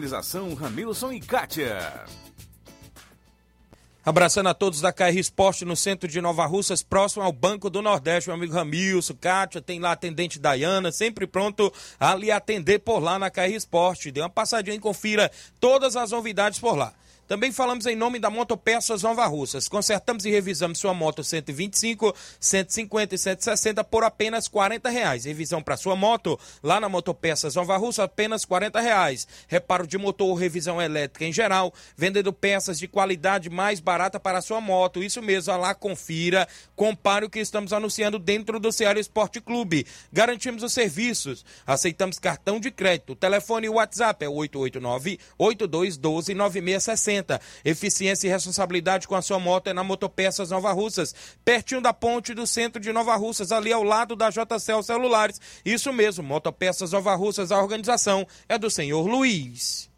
Organização 0.00 0.54
Ramilson 0.54 1.12
e 1.12 1.20
Kátia. 1.20 1.78
Abraçando 4.02 4.48
a 4.48 4.54
todos 4.54 4.80
da 4.80 4.94
KR 4.94 5.18
Esporte 5.18 5.66
no 5.66 5.76
centro 5.76 6.08
de 6.08 6.22
Nova 6.22 6.46
Russas, 6.46 6.82
próximo 6.82 7.22
ao 7.22 7.30
Banco 7.30 7.68
do 7.68 7.82
Nordeste, 7.82 8.30
meu 8.30 8.36
amigo 8.36 8.54
Ramilson, 8.54 9.14
Kátia, 9.20 9.60
tem 9.60 9.78
lá 9.78 9.92
atendente 9.92 10.38
Dayana, 10.38 10.90
sempre 10.90 11.26
pronto 11.26 11.70
a 11.98 12.14
lhe 12.14 12.30
atender 12.30 12.78
por 12.78 12.98
lá 12.98 13.18
na 13.18 13.30
KR 13.30 13.52
Esporte. 13.54 14.10
Dê 14.10 14.22
uma 14.22 14.30
passadinha 14.30 14.74
e 14.74 14.80
confira 14.80 15.30
todas 15.60 15.96
as 15.96 16.12
novidades 16.12 16.58
por 16.58 16.78
lá. 16.78 16.94
Também 17.30 17.52
falamos 17.52 17.86
em 17.86 17.94
nome 17.94 18.18
da 18.18 18.28
Motopeças 18.28 19.04
Nova 19.04 19.24
Russas. 19.24 19.68
Consertamos 19.68 20.24
e 20.24 20.30
revisamos 20.32 20.80
sua 20.80 20.92
moto 20.92 21.22
125, 21.22 22.12
150 22.40 23.14
e 23.14 23.18
160 23.18 23.84
por 23.84 24.02
apenas 24.02 24.48
40 24.48 24.88
reais. 24.88 25.26
Revisão 25.26 25.62
para 25.62 25.76
sua 25.76 25.94
moto 25.94 26.36
lá 26.60 26.80
na 26.80 26.88
Motopeças 26.88 27.54
Nova 27.54 27.76
Russa 27.76 28.02
apenas 28.02 28.44
40 28.44 28.80
reais. 28.80 29.28
Reparo 29.46 29.86
de 29.86 29.96
motor, 29.96 30.34
revisão 30.34 30.82
elétrica 30.82 31.24
em 31.24 31.32
geral, 31.32 31.72
vendendo 31.96 32.32
peças 32.32 32.80
de 32.80 32.88
qualidade 32.88 33.48
mais 33.48 33.78
barata 33.78 34.18
para 34.18 34.42
sua 34.42 34.60
moto. 34.60 35.00
Isso 35.00 35.22
mesmo, 35.22 35.56
lá 35.56 35.72
confira, 35.72 36.48
compare 36.74 37.26
o 37.26 37.30
que 37.30 37.38
estamos 37.38 37.72
anunciando 37.72 38.18
dentro 38.18 38.58
do 38.58 38.72
Ceará 38.72 38.98
Esporte 38.98 39.40
Clube. 39.40 39.86
Garantimos 40.12 40.64
os 40.64 40.72
serviços, 40.72 41.44
aceitamos 41.64 42.18
cartão 42.18 42.58
de 42.58 42.72
crédito. 42.72 43.14
Telefone 43.14 43.68
e 43.68 43.70
WhatsApp 43.70 44.24
é 44.24 44.28
889 44.28 45.20
8212 45.38 46.34
9660 46.34 47.19
Eficiência 47.64 48.26
e 48.26 48.30
responsabilidade 48.30 49.06
com 49.06 49.14
a 49.14 49.22
sua 49.22 49.38
moto 49.38 49.68
é 49.68 49.72
na 49.72 49.84
Motopeças 49.84 50.50
Nova 50.50 50.72
Russas, 50.72 51.14
pertinho 51.44 51.80
da 51.80 51.92
ponte 51.92 52.34
do 52.34 52.46
centro 52.46 52.80
de 52.80 52.92
Nova 52.92 53.16
Russas, 53.16 53.52
ali 53.52 53.72
ao 53.72 53.82
lado 53.82 54.16
da 54.16 54.30
JCL 54.30 54.82
Celulares. 54.82 55.40
Isso 55.64 55.92
mesmo, 55.92 56.22
Motopeças 56.22 56.92
Nova 56.92 57.14
Russas, 57.14 57.52
a 57.52 57.60
organização 57.60 58.26
é 58.48 58.58
do 58.58 58.70
senhor 58.70 59.06
Luiz. 59.06 59.90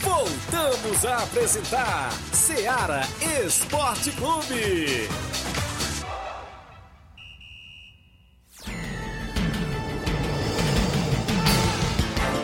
Voltamos 0.00 1.04
a 1.04 1.22
apresentar 1.22 2.12
Seara 2.32 3.02
Esporte 3.44 4.10
Clube. 4.12 5.08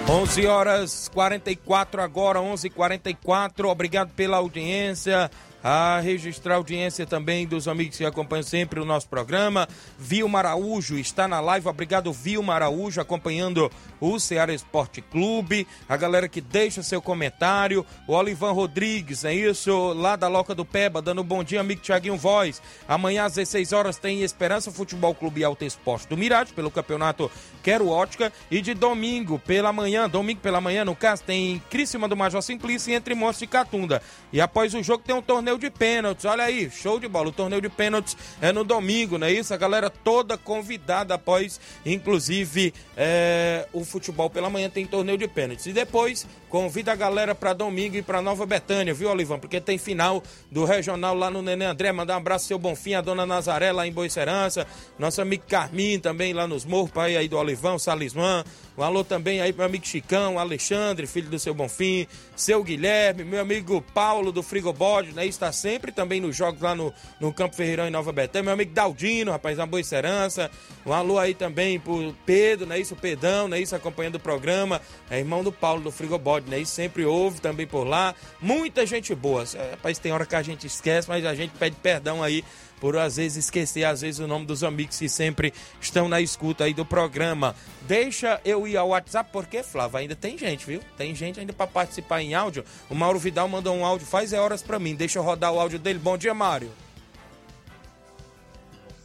11 0.08 0.46
horas 0.46 1.10
44 1.14 2.02
agora, 2.02 2.38
11:44. 2.38 3.70
Obrigado 3.70 4.10
pela 4.10 4.36
audiência 4.36 5.30
a 5.64 5.98
registrar 5.98 6.52
a 6.52 6.56
audiência 6.58 7.06
também 7.06 7.46
dos 7.46 7.66
amigos 7.66 7.96
que 7.96 8.04
acompanham 8.04 8.42
sempre 8.42 8.78
o 8.78 8.84
nosso 8.84 9.08
programa. 9.08 9.66
Vilma 9.98 10.40
Araújo 10.40 10.98
está 10.98 11.26
na 11.26 11.40
live. 11.40 11.66
Obrigado, 11.66 12.12
Vilma 12.12 12.54
Araújo, 12.54 13.00
acompanhando 13.00 13.72
o 13.98 14.20
Ceará 14.20 14.52
Esporte 14.52 15.00
Clube. 15.00 15.66
A 15.88 15.96
galera 15.96 16.28
que 16.28 16.42
deixa 16.42 16.82
seu 16.82 17.00
comentário. 17.00 17.86
O 18.06 18.12
Olivan 18.12 18.52
Rodrigues, 18.52 19.24
é 19.24 19.32
isso? 19.32 19.94
Lá 19.94 20.16
da 20.16 20.28
Loca 20.28 20.54
do 20.54 20.66
Peba, 20.66 21.00
dando 21.00 21.24
bom 21.24 21.42
dia, 21.42 21.62
amigo 21.62 21.80
Tiaguinho 21.80 22.18
Voz. 22.18 22.60
Amanhã 22.86 23.24
às 23.24 23.32
16 23.32 23.72
horas 23.72 23.96
tem 23.96 24.22
Esperança 24.22 24.70
Futebol 24.70 25.14
Clube 25.14 25.42
Alto 25.42 25.64
Esporte 25.64 26.06
do 26.08 26.16
Mirade, 26.16 26.52
pelo 26.52 26.70
campeonato 26.70 27.30
Quero 27.62 27.88
Ótica. 27.88 28.30
E 28.50 28.60
de 28.60 28.74
domingo 28.74 29.38
pela 29.38 29.72
manhã, 29.72 30.10
domingo 30.10 30.40
pela 30.40 30.60
manhã, 30.60 30.84
no 30.84 30.94
caso, 30.94 31.22
tem 31.22 31.62
Criciúma 31.70 32.06
do 32.06 32.14
Major 32.14 32.42
Simplício 32.42 32.92
entre 32.92 33.14
Monstros 33.14 33.42
e 33.42 33.46
Catunda. 33.46 34.02
E 34.30 34.42
após 34.42 34.74
o 34.74 34.82
jogo 34.82 35.02
tem 35.02 35.16
um 35.16 35.22
torneio 35.22 35.53
torneio 35.54 35.58
de 35.58 35.70
pênaltis. 35.70 36.24
Olha 36.24 36.44
aí, 36.44 36.70
show 36.70 36.98
de 36.98 37.08
bola. 37.08 37.28
O 37.28 37.32
torneio 37.32 37.62
de 37.62 37.68
pênaltis 37.68 38.16
é 38.40 38.52
no 38.52 38.64
domingo, 38.64 39.18
não 39.18 39.26
é 39.26 39.32
isso? 39.32 39.54
A 39.54 39.56
galera 39.56 39.88
toda 39.88 40.36
convidada 40.36 41.14
após, 41.14 41.60
inclusive, 41.84 42.72
é, 42.96 43.66
o 43.72 43.84
futebol 43.84 44.28
pela 44.28 44.50
manhã 44.50 44.68
tem 44.68 44.86
torneio 44.86 45.18
de 45.18 45.28
pênaltis. 45.28 45.66
E 45.66 45.72
depois 45.72 46.26
convida 46.48 46.92
a 46.92 46.96
galera 46.96 47.34
para 47.34 47.52
domingo 47.52 47.96
e 47.96 48.02
para 48.02 48.22
Nova 48.22 48.46
Betânia, 48.46 48.94
viu, 48.94 49.10
Olivão? 49.10 49.38
Porque 49.38 49.60
tem 49.60 49.78
final 49.78 50.22
do 50.50 50.64
regional 50.64 51.14
lá 51.14 51.30
no 51.30 51.42
Nenê 51.42 51.64
André. 51.64 51.92
Mandar 51.92 52.14
um 52.14 52.18
abraço 52.18 52.46
seu 52.46 52.58
Bonfim, 52.58 52.94
a 52.94 53.00
dona 53.00 53.26
Nazaré 53.26 53.72
lá 53.72 53.86
em 53.86 53.92
Boicerança, 53.92 54.66
nosso 54.98 55.20
amigo 55.20 55.44
Carmin 55.48 55.98
também 55.98 56.32
lá 56.32 56.46
nos 56.46 56.64
morros, 56.64 56.90
pai 56.90 57.16
aí 57.16 57.28
do 57.28 57.36
Olivão, 57.36 57.78
Salismã. 57.78 58.44
Um 58.76 58.82
alô 58.82 59.04
também 59.04 59.40
aí 59.40 59.52
pro 59.52 59.58
meu 59.58 59.68
amigo 59.68 59.86
Chicão, 59.86 60.36
Alexandre, 60.36 61.06
filho 61.06 61.30
do 61.30 61.38
seu 61.38 61.54
Bonfim, 61.54 62.08
seu 62.34 62.62
Guilherme, 62.64 63.22
meu 63.22 63.40
amigo 63.40 63.80
Paulo 63.94 64.32
do 64.32 64.42
Frigobode, 64.42 65.12
né? 65.12 65.24
Está 65.24 65.52
sempre 65.52 65.92
também 65.92 66.20
nos 66.20 66.34
jogos 66.34 66.60
lá 66.60 66.74
no, 66.74 66.92
no 67.20 67.32
Campo 67.32 67.54
Ferreirão 67.54 67.86
em 67.86 67.90
Nova 67.90 68.10
Betânia. 68.10 68.42
Meu 68.42 68.52
amigo 68.54 68.74
Daldino, 68.74 69.30
rapaz, 69.30 69.56
na 69.56 69.64
Boicerança. 69.64 70.50
Um 70.84 70.92
alô 70.92 71.20
aí 71.20 71.34
também 71.34 71.78
pro 71.78 72.14
Pedro, 72.26 72.66
né? 72.66 72.80
Isso, 72.80 72.94
o 72.94 72.96
Pedão, 72.96 73.46
né? 73.46 73.60
Isso, 73.60 73.76
acompanhando 73.76 74.16
o 74.16 74.20
programa. 74.20 74.82
É 75.08 75.18
irmão 75.18 75.44
do 75.44 75.52
Paulo 75.52 75.80
do 75.80 75.92
Frigobode, 75.92 76.50
né? 76.50 76.58
Isso 76.58 76.72
sempre 76.72 77.04
ouve 77.04 77.40
também 77.40 77.68
por 77.68 77.84
lá. 77.84 78.12
Muita 78.40 78.84
gente 78.84 79.14
boa. 79.14 79.44
Rapaz, 79.70 80.00
tem 80.00 80.10
hora 80.10 80.26
que 80.26 80.34
a 80.34 80.42
gente 80.42 80.66
esquece, 80.66 81.08
mas 81.08 81.24
a 81.24 81.34
gente 81.34 81.52
pede 81.52 81.76
perdão 81.76 82.22
aí 82.24 82.44
por 82.80 82.96
às 82.96 83.16
vezes 83.16 83.44
esquecer 83.44 83.84
às 83.84 84.00
vezes 84.00 84.20
o 84.20 84.26
nome 84.26 84.46
dos 84.46 84.64
amigos 84.64 84.98
que 84.98 85.08
sempre 85.08 85.52
estão 85.80 86.08
na 86.08 86.20
escuta 86.20 86.64
aí 86.64 86.74
do 86.74 86.84
programa. 86.84 87.54
Deixa 87.82 88.40
eu 88.44 88.66
ir 88.66 88.76
ao 88.76 88.88
WhatsApp 88.88 89.30
porque 89.32 89.62
Flávio 89.62 89.98
ainda 89.98 90.16
tem 90.16 90.38
gente, 90.38 90.66
viu? 90.66 90.80
Tem 90.96 91.14
gente 91.14 91.40
ainda 91.40 91.52
para 91.52 91.66
participar 91.66 92.22
em 92.22 92.34
áudio. 92.34 92.64
O 92.88 92.94
Mauro 92.94 93.18
Vidal 93.18 93.48
mandou 93.48 93.74
um 93.74 93.84
áudio 93.84 94.06
faz 94.06 94.32
é 94.32 94.40
horas 94.40 94.62
para 94.62 94.78
mim. 94.78 94.94
Deixa 94.94 95.18
eu 95.18 95.22
rodar 95.22 95.52
o 95.52 95.58
áudio 95.58 95.78
dele. 95.78 95.98
Bom 95.98 96.16
dia, 96.16 96.32
Mário. 96.32 96.70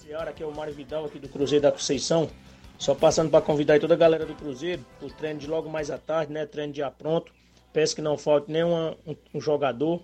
Senhora, 0.01 0.29
aqui 0.29 0.43
é 0.43 0.45
o 0.45 0.55
Mário 0.55 0.73
Vidal 0.73 1.05
aqui 1.05 1.19
do 1.19 1.27
Cruzeiro 1.27 1.63
da 1.63 1.71
Conceição. 1.71 2.29
Só 2.77 2.95
passando 2.95 3.29
para 3.29 3.41
convidar 3.41 3.79
toda 3.79 3.93
a 3.93 3.97
galera 3.97 4.25
do 4.25 4.33
Cruzeiro 4.33 4.85
o 5.01 5.07
treino 5.07 5.39
de 5.39 5.47
logo 5.47 5.69
mais 5.69 5.91
à 5.91 5.97
tarde, 5.97 6.31
né? 6.31 6.45
Treino 6.45 6.71
de 6.71 6.81
pronto. 6.97 7.33
Peço 7.73 7.95
que 7.95 8.01
não 8.01 8.17
falte 8.17 8.51
nenhum 8.51 8.95
um, 9.05 9.15
um 9.33 9.41
jogador. 9.41 10.01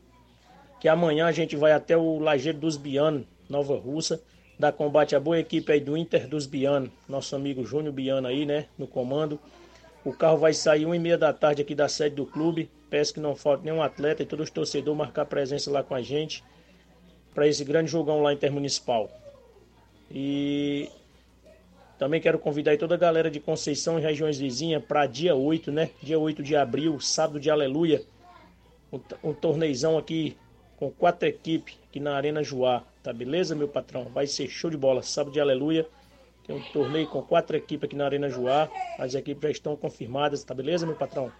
Que 0.79 0.87
amanhã 0.87 1.25
a 1.25 1.31
gente 1.31 1.55
vai 1.55 1.71
até 1.71 1.95
o 1.95 2.19
Lajeiro 2.19 2.57
dos 2.57 2.77
Bianos, 2.77 3.25
Nova 3.49 3.75
Russa, 3.75 4.21
dar 4.57 4.71
combate 4.71 5.15
à 5.15 5.19
boa 5.19 5.39
equipe 5.39 5.71
aí 5.71 5.79
do 5.79 5.97
Inter 5.97 6.27
dos 6.27 6.45
Biano, 6.45 6.91
nosso 7.07 7.35
amigo 7.35 7.65
Júnior 7.65 7.93
Biano 7.93 8.27
aí, 8.27 8.45
né, 8.45 8.67
no 8.77 8.87
comando. 8.87 9.39
O 10.03 10.13
carro 10.13 10.37
vai 10.37 10.53
sair 10.53 10.85
uma 10.85 10.95
e 10.95 10.99
meia 10.99 11.17
da 11.17 11.33
tarde 11.33 11.61
aqui 11.61 11.73
da 11.73 11.89
sede 11.89 12.15
do 12.15 12.25
clube. 12.25 12.69
Peço 12.89 13.13
que 13.13 13.19
não 13.19 13.35
falte 13.35 13.65
nenhum 13.65 13.81
atleta 13.81 14.21
e 14.21 14.25
todos 14.25 14.45
os 14.45 14.51
torcedores 14.51 14.97
marcar 14.97 15.25
presença 15.25 15.71
lá 15.71 15.81
com 15.81 15.95
a 15.95 16.01
gente 16.01 16.43
para 17.33 17.47
esse 17.47 17.65
grande 17.65 17.91
jogão 17.91 18.21
lá 18.21 18.31
intermunicipal. 18.31 19.09
E 20.09 20.89
também 21.97 22.21
quero 22.21 22.37
convidar 22.37 22.77
toda 22.77 22.95
a 22.95 22.97
galera 22.97 23.31
de 23.31 23.39
Conceição 23.39 23.97
e 23.97 24.01
regiões 24.01 24.37
vizinhas 24.37 24.83
para 24.83 25.05
dia 25.05 25.35
8, 25.35 25.71
né? 25.71 25.89
Dia 26.03 26.19
8 26.19 26.43
de 26.43 26.55
abril, 26.55 26.99
sábado 26.99 27.39
de 27.39 27.49
aleluia. 27.49 28.03
Um, 28.91 28.99
um 29.29 29.33
torneizão 29.33 29.97
aqui 29.97 30.37
com 30.77 30.91
quatro 30.91 31.27
equipes 31.27 31.77
aqui 31.89 31.99
na 31.99 32.15
Arena 32.15 32.43
Joá. 32.43 32.83
Tá 33.05 33.13
beleza, 33.13 33.53
meu 33.53 33.67
patrão? 33.67 34.05
Vai 34.05 34.25
ser 34.25 34.47
show 34.47 34.67
de 34.67 34.75
bola. 34.75 35.03
Sábado 35.03 35.31
de 35.31 35.39
aleluia. 35.39 35.87
Tem 36.43 36.55
um 36.55 36.61
torneio 36.73 37.07
com 37.07 37.21
quatro 37.21 37.55
equipes 37.55 37.85
aqui 37.85 37.95
na 37.95 38.03
Arena 38.03 38.31
Joá. 38.31 38.67
As 38.97 39.13
equipes 39.13 39.43
já 39.43 39.51
estão 39.51 39.75
confirmadas, 39.75 40.43
tá 40.43 40.55
beleza, 40.55 40.87
meu 40.87 40.95
patrão? 40.95 41.31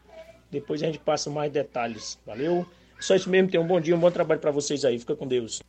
Depois 0.52 0.84
a 0.84 0.86
gente 0.86 1.00
passa 1.00 1.28
mais 1.28 1.52
detalhes. 1.52 2.20
Valeu? 2.24 2.68
Só 3.00 3.16
isso 3.16 3.32
mesmo. 3.32 3.50
Tenham 3.50 3.64
um 3.64 3.68
bom 3.68 3.82
dia, 3.82 3.96
um 3.96 4.00
bom 4.00 4.12
trabalho 4.12 4.40
para 4.40 4.52
vocês 4.52 4.86
aí. 4.86 5.00
Fica 5.00 5.16
com 5.16 5.26
Deus. 5.26 5.60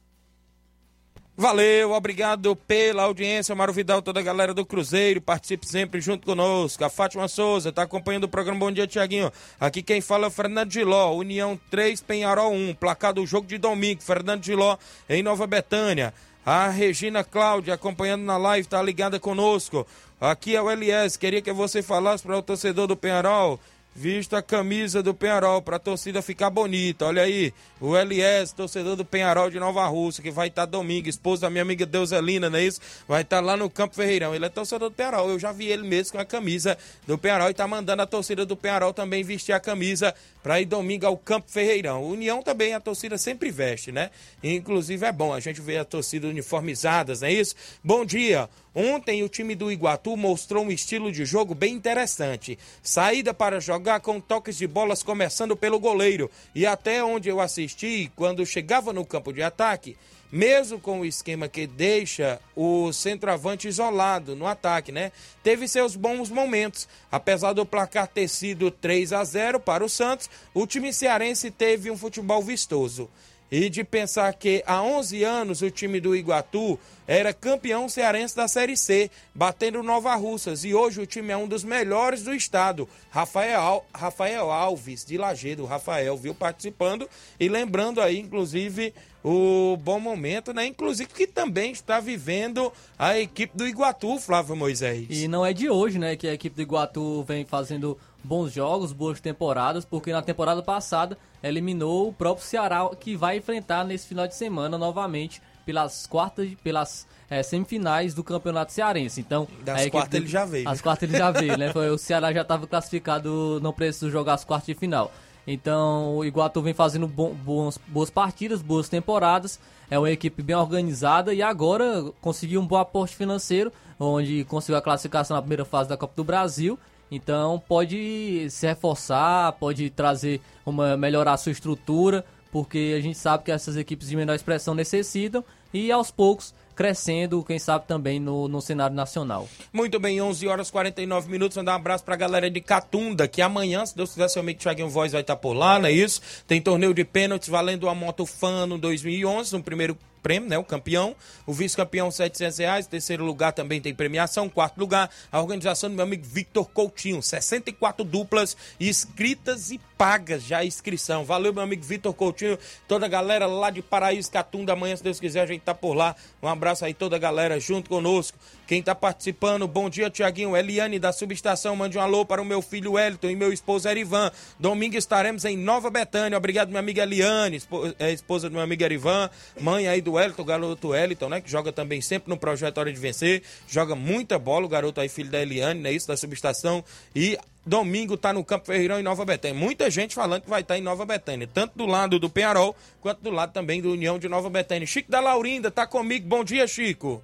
Valeu, 1.39 1.93
obrigado 1.93 2.57
pela 2.57 3.03
audiência, 3.03 3.55
Mário 3.55 3.74
Vidal, 3.74 4.01
toda 4.01 4.20
a 4.20 4.22
galera 4.22 4.55
do 4.55 4.64
Cruzeiro, 4.64 5.20
participe 5.20 5.68
sempre 5.68 6.01
junto 6.01 6.24
conosco. 6.24 6.82
A 6.82 6.89
Fátima 6.89 7.28
Souza 7.28 7.68
está 7.68 7.82
acompanhando 7.82 8.24
o 8.24 8.28
programa 8.28 8.59
Bom 8.59 8.72
Dia, 8.72 8.87
Tiaguinho. 8.87 9.30
Aqui 9.61 9.82
quem 9.82 10.01
fala 10.01 10.24
é 10.24 10.28
o 10.28 10.30
Fernando 10.30 10.72
Giló, 10.72 11.12
União 11.12 11.61
3, 11.70 12.01
Penharol 12.01 12.55
1, 12.55 12.76
placar 12.76 13.12
do 13.12 13.26
jogo 13.26 13.47
de 13.47 13.59
domingo, 13.59 14.03
Fernando 14.03 14.43
Giló 14.43 14.78
em 15.11 15.22
Nova 15.22 15.47
Betânia. 15.47 16.14
A 16.45 16.70
Regina 16.70 17.22
Cláudia 17.22 17.74
acompanhando 17.74 18.22
na 18.24 18.39
live, 18.39 18.64
está 18.64 18.82
ligada 18.82 19.20
conosco. 19.20 19.87
Aqui 20.18 20.57
é 20.57 20.62
o 20.62 20.70
LS, 20.70 21.18
queria 21.18 21.43
que 21.43 21.53
você 21.53 21.82
falasse 21.82 22.22
para 22.22 22.39
o 22.39 22.43
torcedor 22.43 22.87
do 22.87 22.97
Penharol 22.97 23.61
Vista 23.99 24.37
a 24.37 24.43
camisa 24.43 25.03
do 25.03 25.15
Penharol 25.15 25.63
para 25.63 25.77
a 25.77 25.79
torcida 25.79 26.21
ficar 26.21 26.51
bonita. 26.51 27.07
Olha 27.07 27.23
aí, 27.23 27.51
o 27.81 27.97
LS, 27.97 28.55
torcedor 28.55 28.95
do 28.95 29.07
Penharol 29.07 29.49
de 29.49 29.59
Nova 29.59 29.87
Rússia, 29.87 30.23
que 30.23 30.31
vai 30.31 30.49
estar 30.49 30.67
tá 30.67 30.71
domingo, 30.71 31.09
esposo 31.09 31.41
da 31.41 31.49
minha 31.49 31.63
amiga 31.63 31.87
Deuselina, 31.87 32.51
não 32.51 32.59
é 32.59 32.65
isso? 32.65 32.79
Vai 33.09 33.23
estar 33.23 33.39
tá 33.39 33.43
lá 33.43 33.57
no 33.57 33.71
Campo 33.71 33.95
Ferreirão. 33.95 34.35
Ele 34.35 34.45
é 34.45 34.51
torcedor 34.51 34.91
do 34.91 34.95
Penharol. 34.95 35.31
Eu 35.31 35.39
já 35.39 35.51
vi 35.51 35.69
ele 35.69 35.89
mesmo 35.89 36.13
com 36.13 36.19
a 36.19 36.27
camisa 36.27 36.77
do 37.07 37.17
Penharol 37.17 37.49
e 37.49 37.53
está 37.53 37.67
mandando 37.67 38.03
a 38.03 38.07
torcida 38.07 38.45
do 38.45 38.55
Penharol 38.55 38.93
também 38.93 39.25
vestir 39.25 39.53
a 39.53 39.61
camisa 39.61 40.15
para 40.43 40.61
ir 40.61 40.67
domingo 40.67 41.07
ao 41.07 41.17
Campo 41.17 41.51
Ferreirão. 41.51 42.05
União 42.05 42.43
também, 42.43 42.75
a 42.75 42.81
torcida 42.81 43.17
sempre 43.17 43.51
veste, 43.51 43.91
né? 43.91 44.11
Inclusive 44.45 45.07
é 45.07 45.11
bom 45.11 45.33
a 45.33 45.41
gente 45.41 45.63
ver 45.63 45.79
a 45.79 45.87
torcida 45.87 46.29
uniformizadas, 46.29 47.23
não 47.23 47.29
é 47.29 47.33
isso? 47.33 47.55
Bom 47.83 48.05
dia. 48.05 48.47
Ontem 48.79 49.23
o 49.23 49.29
time 49.29 49.55
do 49.55 49.73
Iguatu 49.73 50.15
mostrou 50.19 50.63
um 50.63 50.71
estilo 50.71 51.11
de 51.11 51.25
jogo 51.25 51.55
bem 51.55 51.73
interessante. 51.73 52.59
Saída 52.83 53.33
para 53.33 53.59
jogar 53.59 53.86
com 54.01 54.20
toques 54.20 54.57
de 54.57 54.66
bolas 54.66 55.03
começando 55.03 55.57
pelo 55.57 55.78
goleiro. 55.78 56.30
E 56.55 56.66
até 56.66 57.03
onde 57.03 57.28
eu 57.28 57.41
assisti, 57.41 58.11
quando 58.16 58.45
chegava 58.45 58.93
no 58.93 59.07
campo 59.07 59.32
de 59.32 59.43
ataque, 59.43 59.97
mesmo 60.30 60.80
com 60.80 61.01
o 61.01 61.05
esquema 61.05 61.49
que 61.49 61.66
deixa 61.66 62.41
o 62.57 62.93
centroavante 62.93 63.68
isolado 63.68 64.34
no 64.34 64.47
ataque, 64.47 64.91
né? 64.91 65.12
Teve 65.43 65.68
seus 65.68 65.95
bons 65.95 66.28
momentos. 66.28 66.89
Apesar 67.11 67.53
do 67.53 67.64
placar 67.64 68.09
ter 68.09 68.28
sido 68.28 68.70
3 68.70 69.12
a 69.12 69.22
0 69.22 69.61
para 69.61 69.84
o 69.84 69.89
Santos, 69.89 70.28
o 70.53 70.66
time 70.66 70.93
cearense 70.93 71.51
teve 71.51 71.91
um 71.91 71.97
futebol 71.97 72.43
vistoso 72.43 73.09
e 73.51 73.69
de 73.69 73.85
pensar 73.85 74.33
que 74.35 74.63
há 74.67 74.83
11 74.83 75.25
anos 75.25 75.63
o 75.63 75.71
time 75.71 76.01
do 76.01 76.17
Iguatu 76.17 76.79
era 77.07 77.33
campeão 77.33 77.89
cearense 77.89 78.35
da 78.35 78.49
Série 78.49 78.77
C, 78.77 79.11
batendo 79.35 79.83
Nova 79.83 80.15
Russas, 80.17 80.65
e 80.65 80.75
hoje 80.75 81.01
o 81.01 81.07
time 81.07 81.33
é 81.33 81.37
um 81.37 81.47
dos 81.47 81.63
melhores 81.63 82.23
do 82.23 82.35
estado. 82.35 82.89
Rafael, 83.11 83.85
Rafael 83.95 84.51
Alves, 84.51 85.05
de 85.05 85.17
Lagedo, 85.17 85.65
Rafael, 85.65 86.17
viu, 86.17 86.35
participando 86.35 87.09
e 87.39 87.49
lembrando 87.49 88.01
aí, 88.01 88.19
inclusive, 88.19 88.93
o 89.23 89.77
bom 89.77 90.01
momento, 90.01 90.53
né? 90.53 90.67
Inclusive 90.67 91.09
que 91.13 91.27
também 91.27 91.71
está 91.71 92.01
vivendo 92.01 92.73
a 92.99 93.19
equipe 93.19 93.57
do 93.57 93.67
Iguatu, 93.67 94.19
Flávio 94.19 94.57
Moisés. 94.57 95.07
E 95.09 95.29
não 95.29 95.47
é 95.47 95.53
de 95.53 95.71
hoje, 95.71 95.99
né, 95.99 96.17
que 96.17 96.27
a 96.27 96.35
equipe 96.35 96.57
do 96.57 96.63
Iguatu 96.63 97.23
vem 97.23 97.45
fazendo 97.45 97.97
bons 98.27 98.53
jogos, 98.53 98.93
boas 98.93 99.20
temporadas, 99.20 99.85
porque 99.85 100.12
na 100.12 100.20
temporada 100.20 100.62
passada 100.62 101.16
eliminou 101.43 102.09
o 102.09 102.12
próprio 102.12 102.45
Ceará, 102.45 102.91
que 102.99 103.16
vai 103.16 103.39
enfrentar 103.39 103.85
nesse 103.85 104.07
final 104.07 104.27
de 104.27 104.35
semana 104.35 104.77
novamente 104.77 105.41
pelas 105.64 106.07
quartas, 106.07 106.49
pelas 106.62 107.07
é, 107.31 107.43
semifinais 107.43 108.14
do 108.14 108.22
Campeonato 108.22 108.72
Cearense. 108.72 109.20
Então, 109.20 109.49
das 109.64 109.89
quartas 109.89 110.20
ele 110.20 110.29
já 110.29 110.45
veio. 110.45 110.68
As 110.68 110.81
quartas 110.81 111.09
ele 111.09 111.18
já 111.18 111.31
veio, 111.31 111.57
né? 111.57 111.72
o 111.93 111.99
Ceará 111.99 112.33
já 112.33 112.43
estava 112.43 112.66
classificado, 112.66 113.61
não 113.62 113.72
precisou 113.72 114.11
jogar 114.11 114.35
as 114.35 114.45
quartas 114.45 114.66
de 114.66 114.74
final. 114.74 115.12
Então, 115.47 116.16
o 116.16 116.24
Iguatu 116.24 116.61
vem 116.61 116.74
fazendo 116.74 117.07
bom, 117.07 117.33
bons, 117.33 117.79
boas 117.87 118.11
partidas, 118.11 118.61
boas 118.61 118.89
temporadas. 118.89 119.61
É 119.89 119.97
uma 119.97 120.11
equipe 120.11 120.43
bem 120.43 120.57
organizada 120.57 121.33
e 121.33 121.41
agora 121.41 122.05
conseguiu 122.20 122.61
um 122.61 122.66
bom 122.66 122.77
aporte 122.77 123.14
financeiro, 123.14 123.72
onde 123.99 124.45
conseguiu 124.45 124.77
a 124.77 124.83
classificação 124.83 125.37
na 125.37 125.41
primeira 125.41 125.64
fase 125.64 125.89
da 125.89 125.97
Copa 125.97 126.14
do 126.16 126.24
Brasil 126.24 126.77
então 127.11 127.63
pode 127.69 128.49
se 128.51 128.67
reforçar, 128.67 129.53
pode 129.53 129.91
trazer 129.91 130.41
uma 130.65 130.97
melhorar 130.97 131.35
a 131.35 131.37
sua 131.37 131.53
estrutura, 131.53 132.25
porque 132.51 132.95
a 132.97 133.01
gente 133.01 133.19
sabe 133.19 133.45
que 133.45 133.53
essas 133.53 133.77
equipes 133.77 134.09
de 134.09 134.17
menor 134.17 134.35
expressão 134.35 134.75
necessitam 134.75 135.45
e 135.73 135.93
aos 135.93 136.11
poucos 136.11 136.55
crescendo, 136.77 137.43
quem 137.43 137.59
sabe 137.59 137.87
também 137.87 138.21
no, 138.21 138.47
no 138.47 138.61
cenário 138.61 138.95
nacional. 138.95 139.49
Muito 139.73 139.99
bem, 139.99 140.21
11 140.21 140.47
horas 140.47 140.71
49 140.71 141.31
minutos. 141.31 141.57
Mandar 141.57 141.73
um 141.73 141.77
abraço 141.77 142.05
pra 142.05 142.15
galera 142.15 142.51
de 142.51 142.61
Catunda, 142.61 143.27
que 143.27 143.41
amanhã, 143.41 143.85
se 143.87 143.97
Deus 143.97 144.11
quiser, 144.11 144.29
seu 144.29 144.43
amigo 144.43 144.61
Thiaguinho 144.61 144.91
Voz 144.91 145.13
vai 145.13 145.23
estar 145.23 145.37
por 145.37 145.55
lá, 145.55 145.79
não 145.79 145.89
é 145.89 145.93
isso? 145.93 146.21
Tem 146.47 146.61
torneio 146.61 146.93
de 146.93 147.03
pênaltis 147.03 147.49
valendo 147.49 147.85
uma 147.85 147.95
moto 147.95 148.27
Fano 148.27 148.77
2011, 148.77 149.55
no 149.55 149.63
primeiro 149.63 149.97
prêmio, 150.27 150.49
né? 150.49 150.59
O 150.59 150.64
campeão. 150.64 151.14
O 151.47 151.53
vice-campeão, 151.53 152.11
700 152.11 152.59
reais. 152.59 152.87
Terceiro 152.89 153.24
lugar 153.24 153.53
também 153.53 153.81
tem 153.81 153.95
premiação. 153.95 154.49
Quarto 154.49 154.77
lugar, 154.77 155.09
a 155.31 155.41
organização 155.41 155.89
do 155.89 155.95
meu 155.95 156.05
amigo 156.05 156.24
Victor 156.27 156.68
Coutinho. 156.68 157.22
64 157.22 158.05
duplas 158.05 158.57
escritas 158.81 159.70
e 159.70 159.79
paga 159.97 160.39
já 160.39 160.59
a 160.59 160.65
inscrição. 160.65 161.25
Valeu, 161.25 161.53
meu 161.53 161.63
amigo 161.63 161.83
Vitor 161.83 162.13
Coutinho, 162.13 162.59
toda 162.87 163.07
a 163.07 163.09
galera 163.09 163.47
lá 163.47 163.71
de 163.71 163.83
Paraíso 163.83 164.31
Catunda. 164.31 164.73
Amanhã, 164.73 164.97
se 164.97 165.03
Deus 165.03 165.19
quiser, 165.19 165.41
a 165.41 165.47
gente 165.47 165.63
tá 165.63 165.75
por 165.75 165.95
lá. 165.95 166.15
Um 166.43 166.49
abraço 166.49 166.85
aí, 166.85 166.95
toda 166.95 167.17
a 167.17 167.19
galera 167.19 167.59
junto 167.59 167.89
conosco. 167.89 168.39
Quem 168.67 168.83
tá 168.83 168.95
participando, 168.95 169.67
bom 169.69 169.89
dia, 169.89 170.11
Tiaguinho. 170.11 170.57
Eliane 170.57 170.99
da 170.99 171.13
Subestação, 171.13 171.77
mande 171.77 171.97
um 171.97 172.01
alô 172.01 172.25
para 172.25 172.43
o 172.43 172.45
meu 172.45 172.61
filho 172.61 172.99
Elton 172.99 173.31
e 173.31 173.37
meu 173.37 173.53
esposo 173.53 173.89
Erivan. 173.89 174.31
Domingo 174.59 174.97
estaremos 174.97 175.45
em 175.45 175.57
Nova 175.57 175.89
Betânia. 175.89 176.37
Obrigado, 176.37 176.69
minha 176.69 176.81
amiga 176.81 177.03
Eliane, 177.03 177.63
é, 177.99 178.13
esposa 178.13 178.49
do 178.49 178.55
meu 178.55 178.63
amigo 178.63 178.83
Erivan, 178.83 179.31
mãe 179.61 179.87
aí 179.87 180.01
do 180.01 180.19
Elton, 180.19 180.45
garoto 180.45 180.95
Elton, 180.95 181.29
né? 181.29 181.41
Que 181.41 181.51
joga 181.51 181.73
também 181.73 182.01
sempre 182.01 182.29
no 182.29 182.37
projeto 182.37 182.79
Hora 182.79 182.93
de 182.93 182.99
Vencer. 182.99 183.43
Joga 183.69 183.95
muita 183.95 184.39
bola, 184.39 184.67
o 184.67 184.69
garoto 184.69 185.01
aí, 185.01 185.09
filho 185.09 185.31
da 185.31 185.41
Eliane, 185.41 185.81
né? 185.81 185.93
Isso, 185.93 186.09
da 186.09 186.17
Subestação. 186.17 186.85
E 187.15 187.39
domingo 187.67 188.17
tá 188.17 188.33
no 188.33 188.45
Campo 188.45 188.67
Ferreirão 188.67 189.01
em 189.01 189.03
Nova 189.03 189.25
Betânia. 189.25 189.59
Muita 189.59 189.91
gente 189.91 190.14
falando 190.14 190.43
que 190.43 190.49
vai 190.51 190.61
estar 190.61 190.75
tá 190.75 190.79
em 190.79 190.83
Nova 190.83 191.05
Betânia, 191.05 191.49
tanto 191.53 191.77
do 191.77 191.85
lado 191.85 192.19
do 192.19 192.31
Penharol, 192.31 192.77
quanto 193.01 193.21
do 193.21 193.31
lado 193.31 193.53
também 193.53 193.83
do 193.83 193.91
União 193.91 194.19
de 194.19 194.29
Nova 194.29 194.49
Betânia. 194.49 194.87
Chico 194.87 195.11
da 195.11 195.19
Laurinda 195.19 195.71
tá 195.71 195.87
comigo. 195.87 196.29
Bom 196.29 196.45
dia, 196.45 196.67
Chico. 196.69 197.21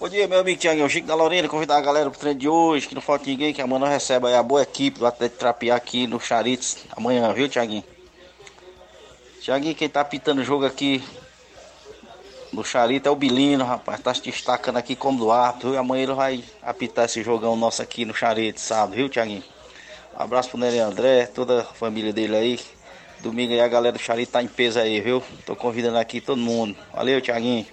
Bom 0.00 0.08
dia, 0.08 0.26
meu 0.26 0.40
amigo 0.40 0.58
Tiaguinho, 0.58 0.90
Chico 0.90 1.06
da 1.06 1.14
Lorena, 1.14 1.48
convidar 1.48 1.76
a 1.76 1.80
galera 1.80 2.10
pro 2.10 2.18
treino 2.18 2.40
de 2.40 2.48
hoje, 2.48 2.88
que 2.88 2.94
não 2.94 3.00
falta 3.00 3.24
ninguém, 3.24 3.54
que 3.54 3.62
amanhã 3.62 3.86
recebe 3.86 4.26
aí 4.26 4.34
a 4.34 4.42
boa 4.42 4.60
equipe 4.60 4.98
do 4.98 5.06
Atlético 5.06 5.38
Trapiá 5.38 5.76
aqui 5.76 6.08
no 6.08 6.18
Charites, 6.18 6.78
amanhã, 6.90 7.32
viu, 7.32 7.48
Tiaguinho? 7.48 7.84
Tiaguinho, 9.40 9.76
quem 9.76 9.88
tá 9.88 10.00
apitando 10.00 10.40
o 10.40 10.44
jogo 10.44 10.66
aqui 10.66 11.00
do 12.52 12.62
Charito 12.62 13.08
é 13.08 13.12
o 13.12 13.16
Bilino, 13.16 13.64
rapaz, 13.64 14.00
tá 14.00 14.12
se 14.12 14.22
destacando 14.22 14.76
aqui 14.76 14.94
como 14.94 15.18
do 15.18 15.32
árbitro, 15.32 15.70
viu? 15.70 15.80
Amanhã 15.80 16.02
ele 16.02 16.12
vai 16.12 16.44
apitar 16.62 17.06
esse 17.06 17.22
jogão 17.22 17.56
nosso 17.56 17.80
aqui 17.80 18.04
no 18.04 18.14
Charito, 18.14 18.60
sábado, 18.60 18.94
viu, 18.94 19.08
Tiaguinho? 19.08 19.42
Abraço 20.14 20.50
pro 20.50 20.58
Nery 20.58 20.78
André, 20.78 21.26
toda 21.26 21.62
a 21.62 21.64
família 21.64 22.12
dele 22.12 22.36
aí. 22.36 22.60
Domingo 23.20 23.52
aí 23.52 23.60
a 23.60 23.68
galera 23.68 23.96
do 23.96 24.02
Charito 24.02 24.32
tá 24.32 24.42
em 24.42 24.48
peso 24.48 24.78
aí, 24.78 25.00
viu? 25.00 25.22
Tô 25.46 25.56
convidando 25.56 25.96
aqui 25.96 26.20
todo 26.20 26.38
mundo. 26.38 26.76
Valeu, 26.92 27.20
Tiaguinho. 27.20 27.66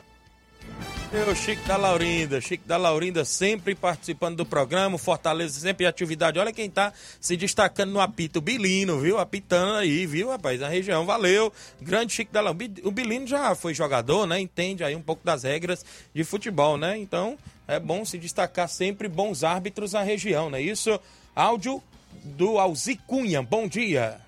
Eu, 1.12 1.36
Chico 1.36 1.68
da 1.68 1.76
Laurinda, 1.76 2.40
Chico 2.40 2.68
da 2.68 2.78
Laurinda 2.78 3.26
sempre 3.26 3.74
participando 3.74 4.38
do 4.38 4.46
programa, 4.46 4.96
Fortaleza 4.96 5.60
sempre 5.60 5.84
em 5.84 5.88
atividade. 5.88 6.38
Olha 6.38 6.54
quem 6.54 6.70
tá 6.70 6.94
se 7.20 7.36
destacando 7.36 7.92
no 7.92 8.00
apito, 8.00 8.40
Bilino, 8.40 9.00
viu? 9.00 9.18
Apitando 9.18 9.78
aí, 9.78 10.06
viu, 10.06 10.30
rapaz? 10.30 10.60
Na 10.60 10.68
região, 10.68 11.08
valeu. 11.08 11.52
Grande 11.82 12.14
Chico 12.14 12.32
da 12.32 12.42
Laurinda. 12.42 12.82
O 12.84 12.92
Bilino 12.92 13.26
já 13.26 13.56
foi 13.56 13.74
jogador, 13.74 14.28
né? 14.28 14.40
Entende 14.40 14.84
aí 14.84 14.96
um 14.96 15.02
pouco 15.02 15.26
das 15.26 15.42
regras 15.42 15.84
de 16.14 16.24
futebol, 16.24 16.78
né? 16.78 16.96
Então, 16.96 17.40
é 17.68 17.80
bom 17.80 18.06
se 18.06 18.20
destacar 18.20 18.70
sempre 18.70 19.08
bons 19.08 19.44
árbitros 19.44 19.94
na 19.94 20.04
região, 20.04 20.52
não 20.52 20.60
é 20.60 20.62
isso? 20.62 21.00
Áudio 21.36 21.82
do 22.24 22.60
Alzi 22.60 22.96
Cunha, 23.08 23.42
bom 23.42 23.68
dia. 23.68 24.22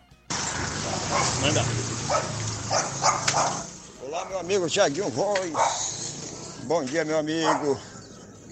Manda. 1.41 1.61
Olá, 4.01 4.25
meu 4.25 4.39
amigo 4.39 4.67
Tiaguinho 4.67 5.09
Voz. 5.09 6.01
Bom 6.64 6.84
dia, 6.84 7.03
meu 7.03 7.18
amigo. 7.18 7.80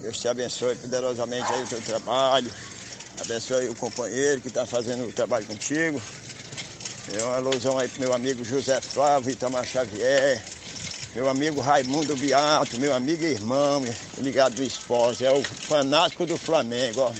Deus 0.00 0.18
te 0.18 0.26
abençoe 0.26 0.74
poderosamente 0.74 1.52
aí 1.52 1.62
o 1.62 1.66
teu 1.66 1.80
trabalho. 1.80 2.50
Abençoe 3.20 3.68
o 3.68 3.74
companheiro 3.74 4.40
que 4.40 4.48
está 4.48 4.66
fazendo 4.66 5.06
o 5.08 5.12
trabalho 5.12 5.46
contigo. 5.46 6.02
É 7.14 7.22
uma 7.22 7.36
alusão 7.36 7.78
aí 7.78 7.88
pro 7.88 8.00
meu 8.00 8.12
amigo 8.12 8.44
José 8.44 8.80
Flávio 8.80 9.30
Itamar 9.30 9.64
Xavier. 9.64 10.42
Meu 11.14 11.28
amigo 11.28 11.60
Raimundo 11.60 12.16
Beato, 12.16 12.76
meu 12.78 12.92
amigo 12.92 13.22
e 13.24 13.32
irmão, 13.32 13.84
ligado 14.18 14.56
do 14.56 14.64
esporte. 14.64 15.24
É 15.24 15.30
o 15.30 15.42
fanático 15.42 16.26
do 16.26 16.36
Flamengo, 16.36 17.02
ó. 17.02 17.12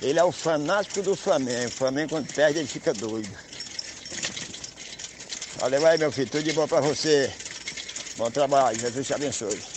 Ele 0.00 0.18
é 0.20 0.24
o 0.24 0.32
fanático 0.32 1.02
do 1.02 1.16
Flamengo. 1.16 1.68
O 1.68 1.78
Flamengo 1.78 2.10
quando 2.10 2.32
perde 2.32 2.60
ele 2.60 2.68
fica 2.68 2.94
doido. 2.94 3.30
Valeu 5.56 5.84
aí, 5.84 5.98
meu 5.98 6.12
filho. 6.12 6.28
Tudo 6.28 6.44
de 6.44 6.52
bom 6.52 6.68
pra 6.68 6.80
você. 6.80 7.32
Bom 8.16 8.30
trabalho. 8.30 8.78
Jesus 8.78 9.06
te 9.06 9.14
abençoe. 9.14 9.71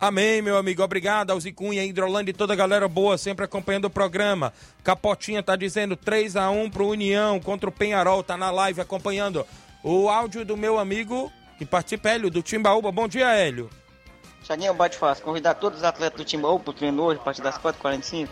Amém, 0.00 0.40
meu 0.40 0.56
amigo. 0.56 0.82
Obrigado, 0.82 1.30
Alzicunha, 1.30 1.84
Hidrolândia 1.84 2.30
e 2.30 2.34
toda 2.34 2.54
a 2.54 2.56
galera 2.56 2.88
boa 2.88 3.18
sempre 3.18 3.44
acompanhando 3.44 3.84
o 3.84 3.90
programa. 3.90 4.50
Capotinha 4.82 5.42
tá 5.42 5.54
dizendo 5.54 5.94
3 5.94 6.36
a 6.36 6.48
1 6.48 6.70
pro 6.70 6.88
União 6.88 7.38
contra 7.38 7.68
o 7.68 7.72
Penharol, 7.72 8.22
tá 8.22 8.34
na 8.34 8.50
live 8.50 8.80
acompanhando. 8.80 9.46
O 9.84 10.08
áudio 10.08 10.42
do 10.42 10.56
meu 10.56 10.78
amigo 10.78 11.30
que 11.58 11.66
participa, 11.66 12.08
Hélio, 12.08 12.30
do 12.30 12.42
Timbaúba. 12.42 12.90
Bom 12.90 13.06
dia, 13.06 13.30
Hélio. 13.34 13.68
Chaguinho, 14.42 14.72
bate 14.72 14.96
fácil. 14.96 15.22
Convidar 15.22 15.52
todos 15.52 15.80
os 15.80 15.84
atletas 15.84 16.16
do 16.16 16.24
Timbaúba 16.24 16.64
pro 16.64 16.72
treino 16.72 17.02
hoje, 17.02 17.20
a 17.20 17.22
partir 17.22 17.42
das 17.42 17.58
4h45. 17.58 18.26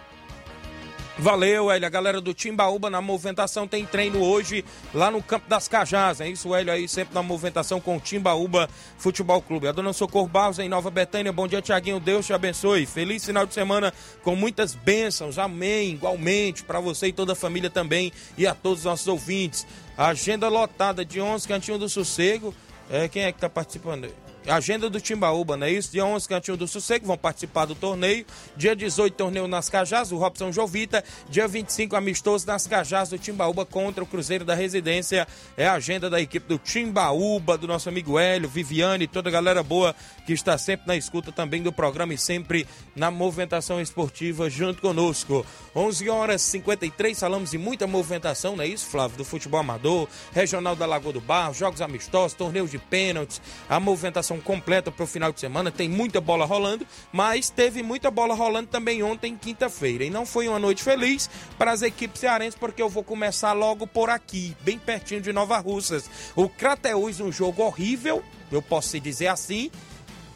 Valeu, 1.20 1.68
Hélio. 1.68 1.84
A 1.84 1.90
galera 1.90 2.20
do 2.20 2.32
Timbaúba 2.32 2.88
na 2.88 3.00
movimentação 3.00 3.66
tem 3.66 3.84
treino 3.84 4.22
hoje 4.22 4.64
lá 4.94 5.10
no 5.10 5.20
Campo 5.20 5.48
das 5.48 5.66
Cajás. 5.66 6.20
É 6.20 6.28
isso, 6.28 6.54
Hélio, 6.54 6.72
aí 6.72 6.86
sempre 6.86 7.12
na 7.12 7.24
movimentação 7.24 7.80
com 7.80 7.96
o 7.96 8.00
Timbaúba 8.00 8.70
Futebol 8.96 9.42
Clube. 9.42 9.66
A 9.66 9.72
dona 9.72 9.92
Socorro 9.92 10.28
Barros 10.28 10.60
em 10.60 10.68
Nova 10.68 10.90
Betânia. 10.90 11.32
Bom 11.32 11.48
dia, 11.48 11.60
Tiaguinho. 11.60 11.98
Deus 11.98 12.24
te 12.24 12.32
abençoe. 12.32 12.86
Feliz 12.86 13.24
final 13.24 13.44
de 13.44 13.52
semana 13.52 13.92
com 14.22 14.36
muitas 14.36 14.76
bênçãos. 14.76 15.38
Amém. 15.38 15.90
Igualmente 15.90 16.62
para 16.62 16.78
você 16.78 17.08
e 17.08 17.12
toda 17.12 17.32
a 17.32 17.36
família 17.36 17.68
também 17.68 18.12
e 18.36 18.46
a 18.46 18.54
todos 18.54 18.80
os 18.80 18.84
nossos 18.84 19.08
ouvintes. 19.08 19.66
Agenda 19.96 20.48
lotada 20.48 21.04
de 21.04 21.20
11 21.20 21.48
Cantinho 21.48 21.78
do 21.78 21.88
Sossego. 21.88 22.54
É, 22.88 23.08
quem 23.08 23.24
é 23.24 23.32
que 23.32 23.40
tá 23.40 23.50
participando? 23.50 24.08
Agenda 24.56 24.88
do 24.88 25.00
Timbaúba, 25.00 25.56
não 25.56 25.66
é 25.66 25.72
isso? 25.72 25.92
Dia 25.92 26.04
11, 26.04 26.28
Cantinho 26.28 26.56
do 26.56 26.66
Sossego, 26.66 27.06
vão 27.06 27.18
participar 27.18 27.66
do 27.66 27.74
torneio. 27.74 28.24
Dia 28.56 28.74
18, 28.74 29.14
torneio 29.14 29.46
nas 29.46 29.68
Cajás, 29.68 30.10
o 30.12 30.16
Robson 30.16 30.50
Jovita. 30.50 31.04
Dia 31.28 31.46
25, 31.46 31.94
amistoso 31.94 32.46
nas 32.46 32.66
Cajás 32.66 33.10
do 33.10 33.18
Timbaúba 33.18 33.66
contra 33.66 34.02
o 34.02 34.06
Cruzeiro 34.06 34.44
da 34.44 34.54
Residência. 34.54 35.26
É 35.56 35.66
a 35.66 35.74
agenda 35.74 36.08
da 36.08 36.20
equipe 36.20 36.48
do 36.48 36.58
Timbaúba, 36.58 37.58
do 37.58 37.66
nosso 37.66 37.88
amigo 37.88 38.18
Hélio, 38.18 38.48
Viviane, 38.48 39.06
toda 39.06 39.28
a 39.28 39.32
galera 39.32 39.62
boa 39.62 39.94
que 40.26 40.32
está 40.32 40.56
sempre 40.58 40.86
na 40.86 40.96
escuta 40.96 41.32
também 41.32 41.62
do 41.62 41.72
programa 41.72 42.14
e 42.14 42.18
sempre 42.18 42.66
na 42.94 43.10
movimentação 43.10 43.80
esportiva 43.80 44.48
junto 44.48 44.80
conosco. 44.80 45.44
11 45.74 46.08
horas 46.08 46.42
53, 46.42 47.18
falamos 47.18 47.50
de 47.50 47.58
muita 47.58 47.86
movimentação, 47.86 48.56
não 48.56 48.64
é 48.64 48.66
isso, 48.66 48.86
Flávio? 48.86 49.16
Do 49.18 49.24
futebol 49.24 49.60
amador, 49.60 50.08
regional 50.32 50.74
da 50.74 50.86
Lagoa 50.86 51.12
do 51.12 51.20
Barro, 51.20 51.54
jogos 51.54 51.80
amistosos, 51.80 52.36
torneios 52.36 52.70
de 52.70 52.78
pênaltis, 52.78 53.40
a 53.68 53.78
movimentação 53.78 54.37
completa 54.40 54.90
para 54.90 55.04
o 55.04 55.06
final 55.06 55.32
de 55.32 55.40
semana. 55.40 55.70
Tem 55.70 55.88
muita 55.88 56.20
bola 56.20 56.44
rolando, 56.44 56.86
mas 57.12 57.50
teve 57.50 57.82
muita 57.82 58.10
bola 58.10 58.34
rolando 58.34 58.68
também 58.68 59.02
ontem, 59.02 59.36
quinta-feira. 59.36 60.04
E 60.04 60.10
não 60.10 60.24
foi 60.26 60.48
uma 60.48 60.58
noite 60.58 60.82
feliz 60.82 61.28
para 61.56 61.72
as 61.72 61.82
equipes 61.82 62.20
cearenses, 62.20 62.58
porque 62.58 62.82
eu 62.82 62.88
vou 62.88 63.02
começar 63.02 63.52
logo 63.52 63.86
por 63.86 64.10
aqui, 64.10 64.56
bem 64.60 64.78
pertinho 64.78 65.20
de 65.20 65.32
Nova 65.32 65.58
Russas. 65.58 66.10
O 66.34 66.48
Crateús, 66.48 67.20
um 67.20 67.32
jogo 67.32 67.62
horrível, 67.62 68.22
eu 68.50 68.62
posso 68.62 68.98
dizer 68.98 69.28
assim 69.28 69.70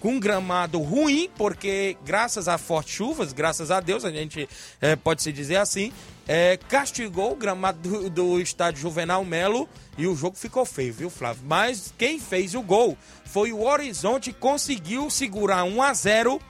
com 0.03 0.15
um 0.15 0.21
gramado 0.21 0.81
ruim, 0.81 1.31
porque 1.37 1.97
graças 2.05 2.49
a 2.49 2.59
fortes 2.59 2.93
chuvas, 2.93 3.33
graças 3.33 3.71
a 3.71 3.79
Deus, 3.79 4.05
a 4.05 4.11
gente 4.11 4.49
é, 4.81 4.97
pode 4.97 5.23
se 5.23 5.33
dizer 5.33 5.57
assim, 5.57 5.93
é, 6.35 6.57
castigou 6.57 7.33
o 7.33 7.37
gramado 7.37 7.79
do, 7.87 8.09
do 8.09 8.41
estádio 8.41 8.81
Juvenal 8.81 9.23
Melo 9.23 9.69
e 9.99 10.07
o 10.07 10.17
jogo 10.17 10.35
ficou 10.35 10.65
feio, 10.65 10.91
viu, 10.91 11.11
Flávio? 11.11 11.43
Mas 11.47 11.93
quem 11.99 12.19
fez 12.19 12.55
o 12.55 12.63
gol 12.63 12.97
foi 13.27 13.53
o 13.53 13.63
Horizonte, 13.63 14.33
conseguiu 14.33 15.11
segurar 15.11 15.65
1 15.65 15.83
a 15.83 15.93
0 15.93 16.41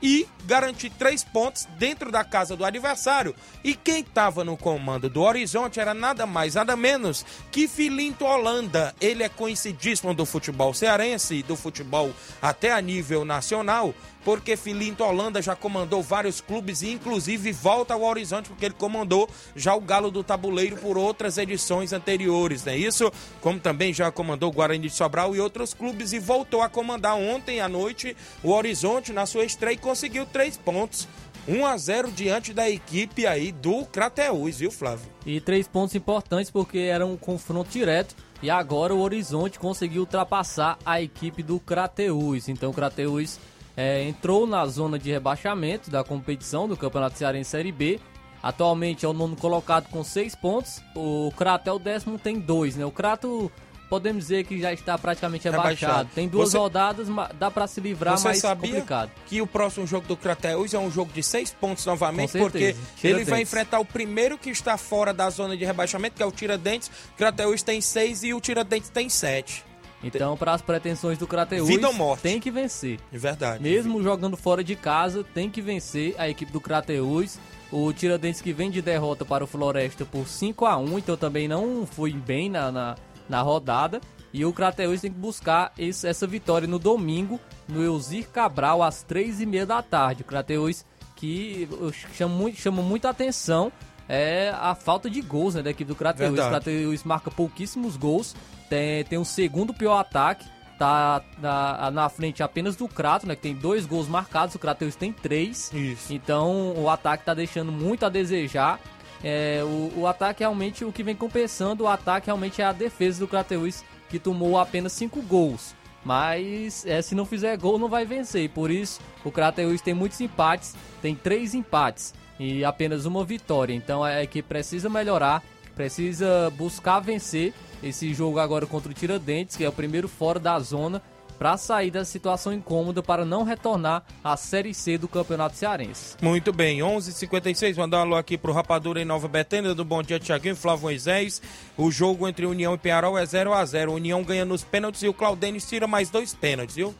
e 0.00 0.28
garantir 0.44 0.90
três 0.90 1.24
pontos 1.24 1.66
dentro 1.76 2.12
da 2.12 2.22
casa 2.22 2.54
do 2.54 2.64
adversário. 2.64 3.34
E 3.64 3.74
quem 3.74 4.02
estava 4.02 4.44
no 4.44 4.56
comando 4.56 5.10
do 5.10 5.22
Horizonte 5.22 5.80
era 5.80 5.92
nada 5.92 6.24
mais, 6.24 6.54
nada 6.54 6.76
menos 6.76 7.26
que 7.50 7.66
Filinto 7.66 8.24
Holanda. 8.24 8.94
Ele 9.00 9.24
é 9.24 9.28
conhecidíssimo 9.28 10.14
do 10.14 10.24
futebol 10.24 10.72
cearense, 10.72 11.42
do 11.42 11.56
futebol 11.56 12.12
até 12.40 12.72
a 12.72 12.80
nível 12.80 13.24
nacional 13.24 13.92
porque 14.26 14.56
Filinto 14.56 15.04
Holanda 15.04 15.40
já 15.40 15.54
comandou 15.54 16.02
vários 16.02 16.40
clubes 16.40 16.82
e 16.82 16.90
inclusive 16.90 17.52
volta 17.52 17.94
ao 17.94 18.02
Horizonte 18.02 18.48
porque 18.48 18.64
ele 18.64 18.74
comandou 18.74 19.30
já 19.54 19.72
o 19.72 19.80
Galo 19.80 20.10
do 20.10 20.24
Tabuleiro 20.24 20.76
por 20.78 20.98
outras 20.98 21.38
edições 21.38 21.92
anteriores, 21.92 22.64
não 22.64 22.72
é 22.72 22.76
isso? 22.76 23.12
Como 23.40 23.60
também 23.60 23.94
já 23.94 24.10
comandou 24.10 24.50
o 24.50 24.52
Guarani 24.52 24.88
de 24.88 24.90
Sobral 24.90 25.36
e 25.36 25.38
outros 25.38 25.72
clubes 25.72 26.12
e 26.12 26.18
voltou 26.18 26.60
a 26.60 26.68
comandar 26.68 27.14
ontem 27.14 27.60
à 27.60 27.68
noite 27.68 28.16
o 28.42 28.50
Horizonte 28.50 29.12
na 29.12 29.26
sua 29.26 29.44
estreia 29.44 29.74
e 29.74 29.78
conseguiu 29.78 30.26
três 30.26 30.56
pontos. 30.56 31.06
1 31.46 31.64
a 31.64 31.76
0 31.76 32.10
diante 32.10 32.52
da 32.52 32.68
equipe 32.68 33.24
aí 33.28 33.52
do 33.52 33.84
Crateús, 33.84 34.58
viu, 34.58 34.72
Flávio? 34.72 35.06
E 35.24 35.40
três 35.40 35.68
pontos 35.68 35.94
importantes 35.94 36.50
porque 36.50 36.78
era 36.78 37.06
um 37.06 37.16
confronto 37.16 37.70
direto 37.70 38.16
e 38.42 38.50
agora 38.50 38.92
o 38.92 38.98
Horizonte 38.98 39.56
conseguiu 39.56 40.00
ultrapassar 40.00 40.76
a 40.84 41.00
equipe 41.00 41.44
do 41.44 41.60
Crateús. 41.60 42.48
Então 42.48 42.70
o 42.70 42.74
Crateús 42.74 43.38
é, 43.76 44.02
entrou 44.04 44.46
na 44.46 44.64
zona 44.66 44.98
de 44.98 45.10
rebaixamento 45.10 45.90
da 45.90 46.02
competição 46.02 46.66
do 46.66 46.76
Campeonato 46.76 47.18
Cearense 47.18 47.50
Série 47.50 47.72
B. 47.72 48.00
Atualmente 48.42 49.04
é 49.04 49.08
o 49.08 49.12
nono 49.12 49.34
colocado 49.36 49.88
com 49.90 50.04
seis 50.04 50.34
pontos. 50.34 50.80
O 50.94 51.32
Crato 51.36 51.68
é 51.68 51.72
o 51.72 51.78
décimo, 51.78 52.18
tem 52.18 52.38
dois, 52.38 52.76
né? 52.76 52.84
O 52.84 52.90
Crato 52.92 53.50
podemos 53.88 54.24
dizer 54.24 54.44
que 54.44 54.60
já 54.60 54.72
está 54.72 54.96
praticamente 54.98 55.44
Rebaixado. 55.48 55.74
rebaixado. 55.92 56.10
Tem 56.14 56.28
duas 56.28 56.50
Você- 56.50 56.58
rodadas, 56.58 57.06
dá 57.38 57.50
para 57.50 57.66
se 57.68 57.80
livrar, 57.80 58.16
Você 58.18 58.28
mas 58.28 58.38
sabia 58.38 58.70
complicado. 58.72 59.10
que 59.26 59.40
o 59.40 59.46
próximo 59.46 59.86
jogo 59.86 60.06
do 60.08 60.16
Crateus 60.16 60.74
é 60.74 60.78
um 60.78 60.90
jogo 60.90 61.12
de 61.12 61.22
seis 61.22 61.52
pontos 61.52 61.84
novamente, 61.86 62.36
porque 62.38 62.74
ele 63.02 63.24
vai 63.24 63.42
enfrentar 63.42 63.78
o 63.78 63.84
primeiro 63.84 64.36
que 64.38 64.50
está 64.50 64.76
fora 64.76 65.12
da 65.14 65.28
zona 65.30 65.56
de 65.56 65.64
rebaixamento, 65.64 66.16
que 66.16 66.22
é 66.22 66.26
o 66.26 66.32
Tiradentes. 66.32 66.88
O 67.14 67.16
Crateus 67.16 67.62
tem 67.62 67.80
seis 67.80 68.22
e 68.24 68.34
o 68.34 68.40
Tiradentes 68.40 68.90
tem 68.90 69.08
sete. 69.08 69.64
Então, 70.02 70.36
para 70.36 70.52
as 70.52 70.62
pretensões 70.62 71.18
do 71.18 71.26
Crateus, 71.26 71.66
Vida 71.66 71.88
ou 71.88 71.94
morte? 71.94 72.22
tem 72.22 72.38
que 72.38 72.50
vencer. 72.50 72.98
De 73.10 73.18
verdade. 73.18 73.62
Mesmo 73.62 74.02
jogando 74.02 74.36
fora 74.36 74.62
de 74.62 74.76
casa, 74.76 75.24
tem 75.34 75.50
que 75.50 75.60
vencer 75.62 76.14
a 76.18 76.28
equipe 76.28 76.52
do 76.52 76.60
Crateus. 76.60 77.38
O 77.72 77.92
Tiradentes 77.92 78.40
que 78.40 78.52
vem 78.52 78.70
de 78.70 78.80
derrota 78.80 79.24
para 79.24 79.42
o 79.42 79.46
Floresta 79.46 80.04
por 80.04 80.28
5 80.28 80.64
a 80.66 80.76
1 80.76 80.98
então 80.98 81.16
também 81.16 81.48
não 81.48 81.84
foi 81.84 82.12
bem 82.12 82.48
na, 82.48 82.70
na, 82.70 82.94
na 83.28 83.42
rodada. 83.42 84.00
E 84.32 84.44
o 84.44 84.52
Crateus 84.52 85.00
tem 85.00 85.10
que 85.10 85.18
buscar 85.18 85.72
esse- 85.78 86.06
essa 86.06 86.26
vitória 86.26 86.68
no 86.68 86.78
domingo, 86.78 87.40
no 87.66 87.82
Elzir 87.82 88.28
Cabral, 88.28 88.82
às 88.82 89.02
3h30 89.02 89.64
da 89.64 89.82
tarde. 89.82 90.22
O 90.22 90.24
Crateus 90.26 90.84
que 91.16 91.66
eu 91.80 91.90
chamo 92.14 92.34
muito, 92.36 92.60
chama 92.60 92.82
muita 92.82 93.08
atenção 93.08 93.72
é 94.08 94.52
a 94.54 94.74
falta 94.74 95.08
de 95.10 95.20
gols 95.22 95.54
né, 95.54 95.62
da 95.62 95.70
equipe 95.70 95.88
do 95.88 95.96
Crateus. 95.96 96.32
O. 96.38 96.48
Crateus 96.48 97.02
marca 97.02 97.30
pouquíssimos 97.30 97.96
gols, 97.96 98.36
tem, 98.68 99.04
tem 99.04 99.18
o 99.18 99.24
segundo 99.24 99.72
pior 99.72 99.98
ataque, 99.98 100.46
tá 100.78 101.22
na, 101.38 101.90
na 101.90 102.08
frente 102.08 102.42
apenas 102.42 102.76
do 102.76 102.86
Crato, 102.86 103.26
né, 103.26 103.34
que 103.34 103.42
tem 103.42 103.54
dois 103.54 103.86
gols 103.86 104.08
marcados, 104.08 104.54
o 104.54 104.58
Crateus 104.58 104.94
tem 104.94 105.12
três. 105.12 105.70
Então 106.10 106.74
o 106.76 106.88
ataque 106.88 107.24
tá 107.24 107.34
deixando 107.34 107.72
muito 107.72 108.04
a 108.04 108.08
desejar. 108.08 108.80
É, 109.24 109.62
o, 109.64 110.00
o 110.00 110.06
ataque 110.06 110.40
realmente, 110.40 110.84
o 110.84 110.92
que 110.92 111.02
vem 111.02 111.16
compensando 111.16 111.84
o 111.84 111.88
ataque 111.88 112.26
realmente 112.26 112.60
é 112.60 112.64
a 112.64 112.72
defesa 112.72 113.20
do 113.20 113.28
Crateus, 113.28 113.82
que 114.08 114.18
tomou 114.18 114.58
apenas 114.58 114.92
cinco 114.92 115.22
gols. 115.22 115.74
Mas 116.04 116.86
é, 116.86 117.02
se 117.02 117.14
não 117.16 117.24
fizer 117.24 117.56
gol, 117.56 117.78
não 117.78 117.88
vai 117.88 118.04
vencer. 118.04 118.48
Por 118.50 118.70
isso, 118.70 119.00
o 119.24 119.32
Crateus 119.32 119.80
tem 119.80 119.94
muitos 119.94 120.20
empates, 120.20 120.76
tem 121.02 121.16
três 121.16 121.54
empates 121.54 122.14
e 122.38 122.64
apenas 122.64 123.06
uma 123.06 123.24
vitória. 123.24 123.74
Então 123.74 124.06
é 124.06 124.24
que 124.26 124.42
precisa 124.42 124.88
melhorar, 124.88 125.42
precisa 125.74 126.52
buscar 126.56 127.00
vencer 127.00 127.52
esse 127.82 128.12
jogo 128.14 128.38
agora 128.38 128.66
contra 128.66 128.90
o 128.90 128.94
Tiradentes, 128.94 129.56
que 129.56 129.64
é 129.64 129.68
o 129.68 129.72
primeiro 129.72 130.08
fora 130.08 130.38
da 130.38 130.58
zona, 130.58 131.02
para 131.38 131.56
sair 131.56 131.90
da 131.90 132.04
situação 132.04 132.52
incômoda 132.52 133.02
para 133.02 133.24
não 133.24 133.44
retornar 133.44 134.02
à 134.24 134.36
Série 134.36 134.72
C 134.72 134.98
do 134.98 135.06
Campeonato 135.06 135.56
Cearense. 135.56 136.16
Muito 136.20 136.52
bem, 136.52 136.80
11:56 136.80 137.08
h 137.08 137.12
56 137.12 137.76
mandar 137.76 137.98
um 137.98 138.02
alô 138.02 138.16
aqui 138.16 138.38
pro 138.38 138.52
Rapadura 138.52 139.00
em 139.00 139.04
Nova 139.04 139.28
Betânia, 139.28 139.74
do 139.74 139.84
Bom 139.84 140.02
Dia 140.02 140.18
Tiaguinho 140.18 140.56
Flávio 140.56 140.84
Moisés. 140.84 141.42
O 141.76 141.90
jogo 141.90 142.26
entre 142.26 142.46
União 142.46 142.74
e 142.74 142.78
Penharol 142.78 143.18
é 143.18 143.26
0 143.26 143.52
a 143.52 143.64
0 143.64 143.92
União 143.92 144.22
ganha 144.22 144.44
nos 144.44 144.64
pênaltis 144.64 145.02
e 145.02 145.08
o 145.08 145.14
Claudênis 145.14 145.68
tira 145.68 145.86
mais 145.86 146.10
dois 146.10 146.34
pênaltis, 146.34 146.76
viu? 146.76 146.94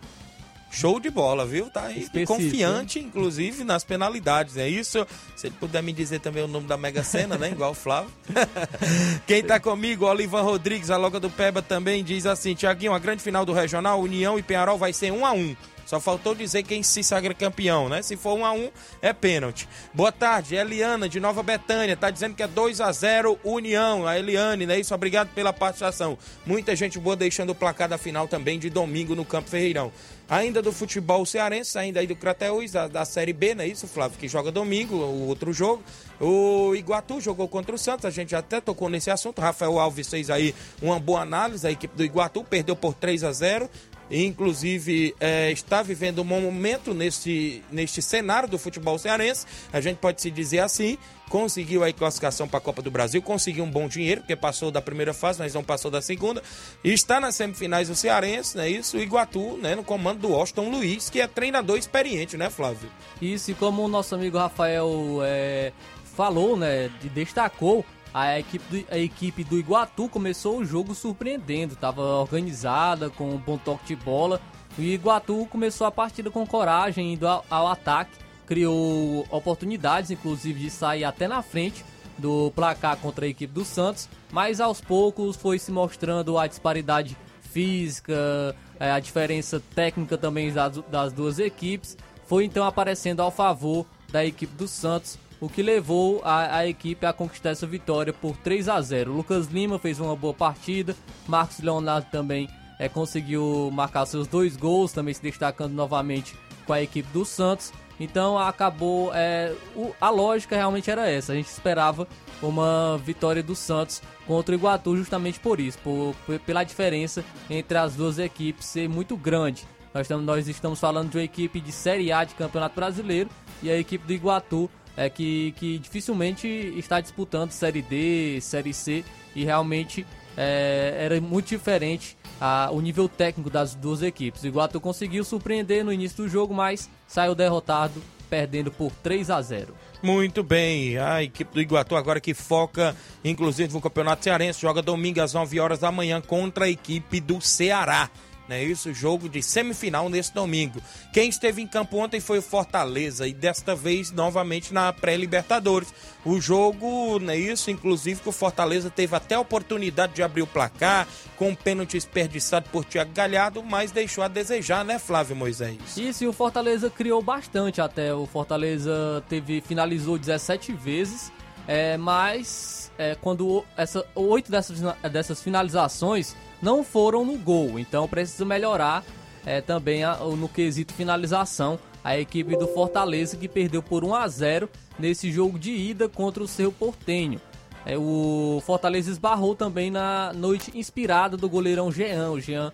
Show 0.71 1.01
de 1.01 1.11
bola, 1.11 1.47
viu? 1.47 1.71
Tá 1.71 1.87
aí 1.87 2.01
Específico, 2.01 2.35
confiante, 2.35 2.99
inclusive, 2.99 3.65
nas 3.65 3.85
penalidades, 3.85 4.57
é 4.57 4.69
isso? 4.69 5.07
Se 5.35 5.47
ele 5.47 5.57
puder 5.59 5.83
me 5.83 5.93
dizer 5.93 6.21
também 6.21 6.43
o 6.43 6.49
nome 6.49 6.67
da 6.67 6.77
Mega 6.77 7.03
Sena, 7.03 7.39
né? 7.39 7.51
Igual 7.51 7.71
o 7.71 7.75
Flávio. 7.75 8.11
Quem 9.27 9.43
tá 9.43 9.59
comigo, 9.59 10.05
Olivan 10.07 10.43
Rodrigues, 10.43 10.91
a 10.91 10.97
loga 10.97 11.19
do 11.19 11.31
Peba 11.31 11.63
também, 11.63 12.05
diz 12.05 12.27
assim: 12.27 12.55
Tiaguinho, 12.55 12.93
a 12.93 12.99
grande 12.99 13.23
final 13.23 13.45
do 13.45 13.53
Regional, 13.53 14.01
União 14.01 14.39
e 14.39 14.43
Penharol 14.43 14.77
vai 14.77 14.93
ser 14.93 15.13
1 15.13 15.25
a 15.25 15.33
1 15.33 15.57
Só 15.87 15.99
faltou 15.99 16.35
dizer 16.35 16.63
quem 16.63 16.83
se 16.83 17.03
sagra 17.03 17.33
campeão, 17.33 17.89
né? 17.89 18.03
Se 18.03 18.17
for 18.17 18.35
1 18.35 18.45
a 18.45 18.53
1 18.53 18.71
é 19.01 19.13
pênalti. 19.13 19.69
Boa 19.95 20.13
tarde, 20.13 20.57
Eliana 20.57 21.09
de 21.09 21.21
Nova 21.21 21.43
Betânia, 21.43 21.97
tá 21.97 22.11
dizendo 22.11 22.35
que 22.35 22.43
é 22.43 22.49
2 22.49 22.81
a 22.81 22.93
0 22.93 23.39
União. 23.45 24.07
A 24.07 24.19
Eliane, 24.19 24.67
né? 24.67 24.79
Isso, 24.79 24.95
obrigado 24.95 25.29
pela 25.29 25.53
participação. 25.53 26.19
Muita 26.45 26.77
gente 26.77 26.99
boa 26.99 27.17
deixando 27.17 27.51
o 27.51 27.55
placar 27.55 27.89
da 27.89 27.97
final 27.97 28.29
também 28.29 28.59
de 28.59 28.69
domingo 28.69 29.15
no 29.15 29.25
Campo 29.25 29.49
Ferreirão. 29.49 29.91
Ainda 30.29 30.61
do 30.61 30.73
futebol 30.73 31.25
cearense, 31.25 31.79
ainda 31.79 32.01
aí 32.01 32.07
do 32.07 32.17
Crateus, 32.17 32.73
da, 32.73 32.89
da 32.89 33.05
Série 33.05 33.33
B, 33.33 33.55
não 33.55 33.63
é 33.63 33.69
isso, 33.69 33.87
Flávio? 33.87 34.19
Que 34.19 34.27
joga 34.27 34.51
domingo, 34.51 34.97
o 34.97 35.29
outro 35.29 35.53
jogo. 35.53 35.85
O 36.21 36.75
Iguatu 36.75 37.21
jogou 37.21 37.47
contra 37.47 37.75
o 37.75 37.79
Santos, 37.79 38.07
a 38.07 38.11
gente 38.11 38.35
até 38.35 38.61
tocou 38.61 38.89
nesse 38.89 39.09
assunto. 39.09 39.41
Rafael 39.41 39.79
Alves 39.79 40.09
fez 40.09 40.29
aí 40.29 40.53
uma 40.83 40.99
boa 40.99 41.21
análise. 41.21 41.65
A 41.65 41.71
equipe 41.71 41.97
do 41.97 42.03
Iguatu 42.03 42.43
perdeu 42.43 42.75
por 42.75 42.93
3 42.95 43.23
a 43.23 43.33
0 43.33 43.71
inclusive 44.11 45.15
é, 45.21 45.51
está 45.51 45.83
vivendo 45.83 46.21
um 46.21 46.25
momento 46.25 46.95
neste, 46.95 47.63
neste 47.71 48.01
cenário 48.01 48.49
do 48.49 48.59
futebol 48.59 48.99
cearense, 48.99 49.47
a 49.73 49.81
gente 49.81 49.99
pode 49.99 50.21
se 50.21 50.31
dizer 50.31 50.61
assim, 50.61 50.99
conseguiu 51.29 51.83
aí 51.83 51.93
classificação 51.93 52.47
para 52.47 52.59
a 52.59 52.61
Copa 52.61 52.83
do 52.83 52.91
Brasil, 52.91 53.21
conseguiu 53.21 53.65
um 53.65 53.71
bom 53.71 53.89
dinheiro, 53.89 54.21
porque 54.21 54.37
passou 54.37 54.71
da 54.71 54.81
primeira 54.81 55.13
fase, 55.13 55.39
mas 55.39 55.55
não 55.55 55.65
passou 55.65 55.91
da 55.91 56.01
segunda, 56.01 56.43
e 56.85 56.93
está 56.93 57.21
nas 57.21 57.35
semifinais 57.35 57.89
do 57.89 57.95
Cearense, 57.95 58.57
né, 58.57 58.69
isso, 58.69 58.97
o 58.97 59.01
Iguatu, 59.01 59.57
né, 59.57 59.75
no 59.75 59.83
comando 59.83 60.21
do 60.21 60.35
Austin 60.35 60.71
Luiz, 60.71 61.11
que 61.11 61.21
é 61.21 61.27
treinador 61.27 61.79
experiente, 61.79 62.37
né, 62.37 62.49
Flávio? 62.51 62.89
Isso, 63.21 63.51
e 63.51 63.55
como 63.55 63.85
o 63.85 63.89
nosso 63.89 64.15
amigo 64.15 64.39
Rafael 64.39 65.19
é, 65.23 65.73
falou, 66.17 66.57
né, 66.57 66.91
destacou, 67.13 67.85
a 68.17 68.39
equipe, 68.39 68.65
do, 68.71 68.95
a 68.95 68.97
equipe 68.97 69.45
do 69.45 69.59
Iguatu 69.59 70.09
começou 70.09 70.59
o 70.59 70.65
jogo 70.65 70.95
surpreendendo, 70.95 71.75
estava 71.75 72.01
organizada, 72.01 73.11
com 73.11 73.29
um 73.29 73.37
bom 73.37 73.59
toque 73.59 73.89
de 73.89 73.97
bola. 73.97 74.41
O 74.79 74.81
Iguatu 74.81 75.47
começou 75.51 75.87
a 75.87 75.91
partida 75.91 76.31
com 76.31 76.47
coragem, 76.47 77.13
indo 77.13 77.29
ao, 77.29 77.45
ao 77.51 77.69
ataque, 77.69 78.17
criou 78.47 79.27
oportunidades, 79.31 80.11
inclusive 80.11 80.61
de 80.61 80.71
sair 80.71 81.05
até 81.05 81.29
na 81.29 81.43
frente 81.43 81.85
do 82.17 82.51
placar 82.53 82.97
contra 82.97 83.27
a 83.27 83.29
equipe 83.29 83.53
do 83.53 83.67
Santos, 83.67 84.09
mas 84.33 84.63
aos 84.63 84.81
poucos 84.81 85.37
foi 85.37 85.59
se 85.59 85.71
mostrando 85.71 86.39
a 86.39 86.47
disparidade 86.47 87.15
física, 87.43 88.57
é, 88.81 88.93
a 88.93 88.99
diferença 88.99 89.63
técnica 89.75 90.17
também 90.17 90.51
das, 90.51 90.79
das 90.89 91.13
duas 91.13 91.39
equipes, 91.39 91.99
foi 92.25 92.47
então 92.47 92.65
aparecendo 92.65 93.21
ao 93.21 93.31
favor 93.31 93.85
da 94.11 94.25
equipe 94.25 94.55
do 94.55 94.67
Santos, 94.67 95.19
o 95.41 95.49
que 95.49 95.63
levou 95.63 96.21
a, 96.25 96.59
a, 96.59 96.67
equipe 96.67 97.05
a 97.05 97.13
conquistar 97.13 97.51
essa 97.51 97.67
vitória 97.67 98.13
por 98.13 98.37
3 98.39 98.69
a 98.69 98.81
0. 98.81 99.13
Lucas 99.13 99.47
Lima 99.49 99.79
fez 99.79 100.01
uma 100.01 100.17
boa 100.17 100.35
partida, 100.35 100.97
Marcos 101.27 101.61
Leonardo 101.61 102.07
também 102.11 102.49
é, 102.79 102.89
conseguiu 102.89 103.71
marcar 103.73 104.07
seus 104.07 104.27
dois 104.27 104.57
gols, 104.57 104.93
também 104.93 105.15
se 105.15 105.23
destacando 105.23 105.73
novamente 105.73 106.37
com 106.67 106.73
a 106.73 106.83
equipe 106.83 107.09
do 107.13 107.25
Santos. 107.25 107.73
Então 107.99 108.39
acabou. 108.39 109.11
É, 109.15 109.55
o, 109.75 109.95
a 110.01 110.11
lógica 110.11 110.55
realmente 110.55 110.91
era 110.91 111.09
essa. 111.09 111.33
A 111.33 111.37
gente 111.37 111.47
esperava 111.47 112.07
uma 112.43 112.99
vitória 112.99 113.43
do 113.43 113.55
Santos 113.55 114.03
contra 114.27 114.55
o 114.55 114.59
Iguatu 114.59 114.97
justamente 114.97 115.41
por 115.41 115.59
isso, 115.59 115.79
por, 115.79 116.15
pela 116.45 116.63
diferença 116.63 117.25
entre 117.49 117.79
as 117.79 117.95
duas 117.95 118.19
equipes 118.19 118.67
ser 118.67 118.89
muito 118.89 119.17
grande. 119.17 119.67
Nós 119.95 120.03
estamos, 120.03 120.27
nós 120.27 120.47
estamos 120.47 120.79
falando 120.79 121.11
de 121.11 121.17
uma 121.17 121.25
equipe 121.25 121.59
de 121.59 121.73
Série 121.73 122.13
A 122.13 122.23
de 122.23 122.35
Campeonato 122.35 122.75
Brasileiro 122.75 123.31
e 123.63 123.71
a 123.71 123.79
equipe 123.79 124.07
do 124.07 124.13
Iguatu 124.13 124.71
é 124.97 125.11
que, 125.11 125.53
que 125.57 125.79
dificilmente 125.79 126.47
está 126.77 127.01
disputando 127.01 127.51
Série 127.51 127.83
D, 127.83 128.41
Série 128.41 128.73
C 128.73 129.05
e 129.35 129.45
realmente 129.45 130.07
é, 130.37 130.97
era 130.99 131.21
muito 131.21 131.49
diferente 131.49 132.17
a, 132.41 132.71
o 132.73 132.81
nível 132.81 133.09
técnico 133.09 133.51
das 133.51 133.75
duas 133.75 134.03
equipes. 134.03 134.43
O 134.43 134.47
Iguatu 134.47 134.81
conseguiu 134.81 135.25
surpreender 135.25 135.85
no 135.85 135.93
início 135.93 136.25
do 136.25 136.29
jogo, 136.29 136.55
mas 136.55 136.91
saiu 137.07 137.35
derrotado, 137.35 138.03
perdendo 138.29 138.71
por 138.71 138.91
3 139.03 139.31
a 139.31 139.41
0. 139.41 139.75
Muito 140.03 140.43
bem, 140.43 140.99
a 140.99 141.23
equipe 141.23 141.53
do 141.55 141.61
Iguatu 141.61 141.97
agora 141.97 142.21
que 142.21 142.35
foca, 142.35 142.95
inclusive, 143.25 143.73
no 143.73 143.81
Campeonato 143.81 144.25
Cearense, 144.25 144.61
joga 144.61 144.83
domingo 144.83 145.21
às 145.21 145.33
9 145.33 145.59
horas 145.59 145.79
da 145.79 145.91
manhã 145.91 146.21
contra 146.21 146.67
a 146.67 146.69
equipe 146.69 147.21
do 147.21 147.41
Ceará 147.41 148.11
né? 148.49 148.63
Isso, 148.63 148.93
jogo 148.93 149.29
de 149.29 149.43
semifinal 149.43 150.09
nesse 150.09 150.33
domingo. 150.33 150.81
Quem 151.13 151.29
esteve 151.29 151.63
em 151.63 151.67
campo 151.67 151.99
ontem 151.99 152.21
foi 152.21 152.39
o 152.39 152.43
Fortaleza 152.43 153.27
e 153.27 153.33
desta 153.33 153.75
vez 153.75 154.11
novamente 154.11 154.73
na 154.73 154.93
pré-Libertadores. 154.93 155.93
O 156.25 156.41
jogo, 156.41 157.19
né? 157.19 157.37
Isso, 157.37 157.71
inclusive 157.71 158.21
que 158.21 158.29
o 158.29 158.33
Fortaleza 158.33 158.91
teve 158.91 159.15
até 159.15 159.35
a 159.35 159.41
oportunidade 159.41 160.15
de 160.15 160.23
abrir 160.23 160.43
o 160.43 160.47
placar 160.47 161.07
com 161.37 161.51
um 161.51 161.55
pênalti 161.55 161.93
desperdiçado 161.93 162.69
por 162.71 162.85
Thiago 162.85 163.13
Galhardo, 163.13 163.63
mas 163.63 163.93
deixou 163.93 164.25
a 164.25 164.29
desejar, 164.29 164.85
né, 164.85 164.99
Flávio 164.99 165.37
Moisés? 165.37 165.97
Isso, 165.97 166.25
e 166.25 166.27
o 166.27 166.33
Fortaleza 166.33 166.91
criou 166.91 167.23
bastante 167.23 167.81
até. 167.81 168.15
O 168.15 168.27
Fortaleza 168.27 169.23
teve 169.29 169.61
finalizou 169.61 170.19
17 170.19 170.73
vezes, 170.73 171.31
é, 171.69 171.97
mas 171.97 172.91
é, 172.99 173.15
quando 173.15 173.65
essa 173.77 174.05
oito 174.15 174.51
dessas, 174.51 174.81
dessas 175.11 175.43
finalizações 175.43 176.35
não 176.61 176.83
foram 176.83 177.25
no 177.25 177.37
gol, 177.37 177.79
então 177.79 178.09
precisa 178.09 178.45
melhorar 178.45 179.05
é, 179.45 179.61
também 179.61 180.03
a, 180.03 180.17
no 180.17 180.49
quesito 180.49 180.93
finalização 180.93 181.79
a 182.03 182.17
equipe 182.19 182.57
do 182.57 182.69
Fortaleza 182.69 183.37
que 183.37 183.49
perdeu 183.49 183.83
por 183.83 184.05
1 184.05 184.15
a 184.15 184.29
0 184.29 184.69
nesse 184.97 185.33
jogo 185.33 185.59
de 185.59 185.73
ida 185.73 186.09
contra 186.09 186.43
o 186.43 186.47
seu 186.47 186.71
Portenho. 186.71 187.41
É, 187.85 187.99
o 187.99 188.63
Fortaleza 188.65 189.11
esbarrou 189.11 189.57
também 189.57 189.91
na 189.91 190.33
noite 190.33 190.77
inspirada 190.77 191.37
do 191.37 191.49
goleirão 191.49 191.91
Jean, 191.91 192.31
o 192.31 192.41
Jean 192.41 192.73